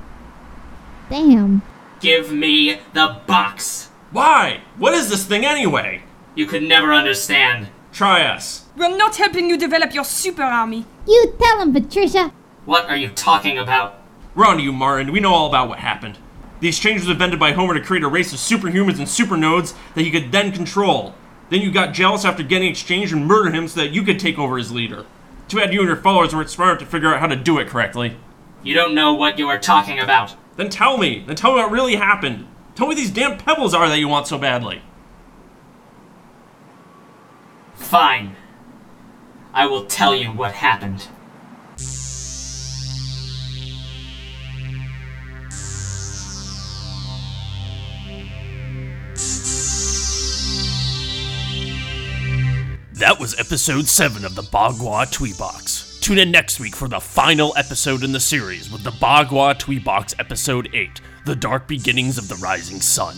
Damn. 1.08 1.62
Give 2.00 2.30
me 2.30 2.80
the 2.92 3.20
box. 3.26 3.88
Why? 4.10 4.60
What 4.76 4.92
is 4.92 5.08
this 5.08 5.24
thing 5.24 5.46
anyway? 5.46 6.02
You 6.34 6.44
could 6.44 6.62
never 6.62 6.92
understand. 6.92 7.68
Try 7.98 8.22
us. 8.22 8.64
We're 8.76 8.96
not 8.96 9.16
helping 9.16 9.50
you 9.50 9.58
develop 9.58 9.92
your 9.92 10.04
super 10.04 10.44
army. 10.44 10.86
You 11.04 11.34
tell 11.36 11.60
him, 11.60 11.72
Patricia. 11.72 12.32
What 12.64 12.84
are 12.84 12.96
you 12.96 13.08
talking 13.08 13.58
about? 13.58 14.00
We're 14.36 14.46
on 14.46 14.58
to 14.58 14.62
you, 14.62 14.70
Martin. 14.70 15.10
We 15.10 15.18
know 15.18 15.34
all 15.34 15.48
about 15.48 15.68
what 15.68 15.80
happened. 15.80 16.16
The 16.60 16.68
exchange 16.68 17.00
was 17.00 17.08
invented 17.08 17.40
by 17.40 17.50
Homer 17.50 17.74
to 17.74 17.80
create 17.80 18.04
a 18.04 18.08
race 18.08 18.32
of 18.32 18.38
superhumans 18.38 18.98
and 18.98 19.08
supernodes 19.08 19.74
that 19.96 20.04
he 20.04 20.12
could 20.12 20.30
then 20.30 20.52
control. 20.52 21.12
Then 21.50 21.60
you 21.60 21.72
got 21.72 21.92
jealous 21.92 22.24
after 22.24 22.44
getting 22.44 22.68
exchanged 22.68 23.12
and 23.12 23.26
murdered 23.26 23.56
him 23.56 23.66
so 23.66 23.80
that 23.80 23.90
you 23.90 24.04
could 24.04 24.20
take 24.20 24.38
over 24.38 24.58
as 24.58 24.70
leader. 24.70 25.04
Too 25.48 25.56
bad 25.56 25.74
you 25.74 25.80
and 25.80 25.88
your 25.88 25.96
followers 25.96 26.32
weren't 26.32 26.50
smart 26.50 26.70
enough 26.70 26.78
to 26.78 26.86
figure 26.86 27.12
out 27.12 27.18
how 27.18 27.26
to 27.26 27.34
do 27.34 27.58
it 27.58 27.66
correctly. 27.66 28.16
You 28.62 28.74
don't 28.74 28.94
know 28.94 29.12
what 29.12 29.40
you 29.40 29.48
are 29.48 29.58
talking 29.58 29.98
about. 29.98 30.36
Then 30.54 30.70
tell 30.70 30.98
me. 30.98 31.24
Then 31.26 31.34
tell 31.34 31.56
me 31.56 31.62
what 31.62 31.72
really 31.72 31.96
happened. 31.96 32.46
Tell 32.76 32.86
me 32.86 32.94
these 32.94 33.10
damn 33.10 33.38
pebbles 33.38 33.74
are 33.74 33.88
that 33.88 33.98
you 33.98 34.06
want 34.06 34.28
so 34.28 34.38
badly. 34.38 34.82
Fine. 37.88 38.36
I 39.54 39.64
will 39.64 39.86
tell 39.86 40.14
you 40.14 40.28
what 40.28 40.52
happened. 40.52 41.08
That 52.92 53.16
was 53.18 53.34
episode 53.40 53.86
7 53.86 54.22
of 54.26 54.34
the 54.34 54.42
Bagua 54.42 55.06
Etui 55.06 55.38
Box. 55.38 55.98
Tune 56.02 56.18
in 56.18 56.30
next 56.30 56.60
week 56.60 56.76
for 56.76 56.88
the 56.88 57.00
final 57.00 57.54
episode 57.56 58.04
in 58.04 58.12
the 58.12 58.20
series 58.20 58.70
with 58.70 58.84
the 58.84 58.90
Bagua 58.90 59.54
Etui 59.54 59.82
Box 59.82 60.14
episode 60.18 60.68
8 60.74 61.00
The 61.24 61.36
Dark 61.36 61.66
Beginnings 61.66 62.18
of 62.18 62.28
the 62.28 62.36
Rising 62.36 62.82
Sun. 62.82 63.16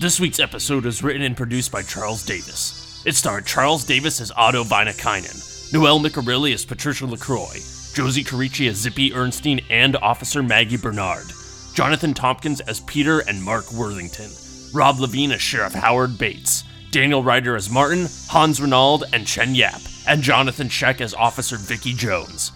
This 0.00 0.18
week's 0.18 0.40
episode 0.40 0.86
was 0.86 1.04
written 1.04 1.22
and 1.22 1.36
produced 1.36 1.70
by 1.70 1.82
Charles 1.82 2.26
Davis. 2.26 2.81
It 3.04 3.16
starred 3.16 3.46
Charles 3.46 3.84
Davis 3.84 4.20
as 4.20 4.30
Otto 4.36 4.62
Vainakainen, 4.62 5.72
Noelle 5.72 5.98
Micarilli 5.98 6.54
as 6.54 6.64
Patricia 6.64 7.04
LaCroix, 7.04 7.58
Josie 7.94 8.22
Carici 8.22 8.68
as 8.68 8.76
Zippy 8.76 9.10
Ernstein 9.10 9.64
and 9.70 9.96
Officer 9.96 10.40
Maggie 10.40 10.76
Bernard, 10.76 11.26
Jonathan 11.74 12.14
Tompkins 12.14 12.60
as 12.60 12.78
Peter 12.80 13.18
and 13.20 13.42
Mark 13.42 13.72
Worthington, 13.72 14.30
Rob 14.72 15.00
Levine 15.00 15.32
as 15.32 15.42
Sheriff 15.42 15.74
Howard 15.74 16.16
Bates, 16.16 16.62
Daniel 16.92 17.24
Ryder 17.24 17.56
as 17.56 17.68
Martin, 17.68 18.06
Hans 18.28 18.60
Renauld 18.60 19.02
and 19.12 19.26
Chen 19.26 19.56
Yap, 19.56 19.80
and 20.06 20.22
Jonathan 20.22 20.68
Sheck 20.68 21.00
as 21.00 21.12
Officer 21.12 21.56
Vicky 21.56 21.94
Jones. 21.94 22.52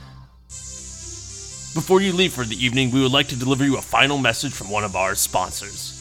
Before 1.75 2.01
you 2.01 2.13
leave 2.13 2.33
for 2.33 2.45
the 2.45 2.65
evening, 2.65 2.93
we 2.93 3.03
would 3.03 3.13
like 3.13 3.29
to 3.29 3.37
deliver 3.39 3.65
you 3.65 3.79
a 3.79 3.83
final 3.83 4.17
message 4.17 4.53
from 4.53 4.71
one 4.71 4.85
of 4.85 4.95
our 4.95 5.17
sponsors. 5.17 5.96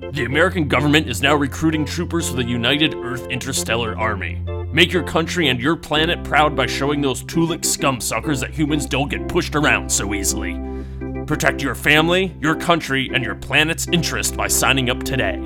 The 0.00 0.24
American 0.24 0.66
government 0.66 1.08
is 1.08 1.20
now 1.20 1.34
recruiting 1.34 1.84
troopers 1.84 2.30
for 2.30 2.36
the 2.36 2.44
United 2.44 2.94
Earth 2.94 3.26
Interstellar 3.28 3.96
Army. 3.98 4.42
Make 4.72 4.92
your 4.92 5.02
country 5.02 5.48
and 5.48 5.60
your 5.60 5.76
planet 5.76 6.24
proud 6.24 6.56
by 6.56 6.66
showing 6.66 7.02
those 7.02 7.22
Tulik 7.22 7.64
scum 7.64 8.00
suckers 8.00 8.40
that 8.40 8.50
humans 8.50 8.86
don't 8.86 9.10
get 9.10 9.28
pushed 9.28 9.54
around 9.54 9.92
so 9.92 10.14
easily. 10.14 10.58
Protect 11.26 11.62
your 11.62 11.74
family, 11.74 12.34
your 12.40 12.56
country, 12.56 13.10
and 13.12 13.22
your 13.22 13.34
planet's 13.34 13.88
interest 13.88 14.36
by 14.36 14.48
signing 14.48 14.88
up 14.88 15.02
today. 15.02 15.36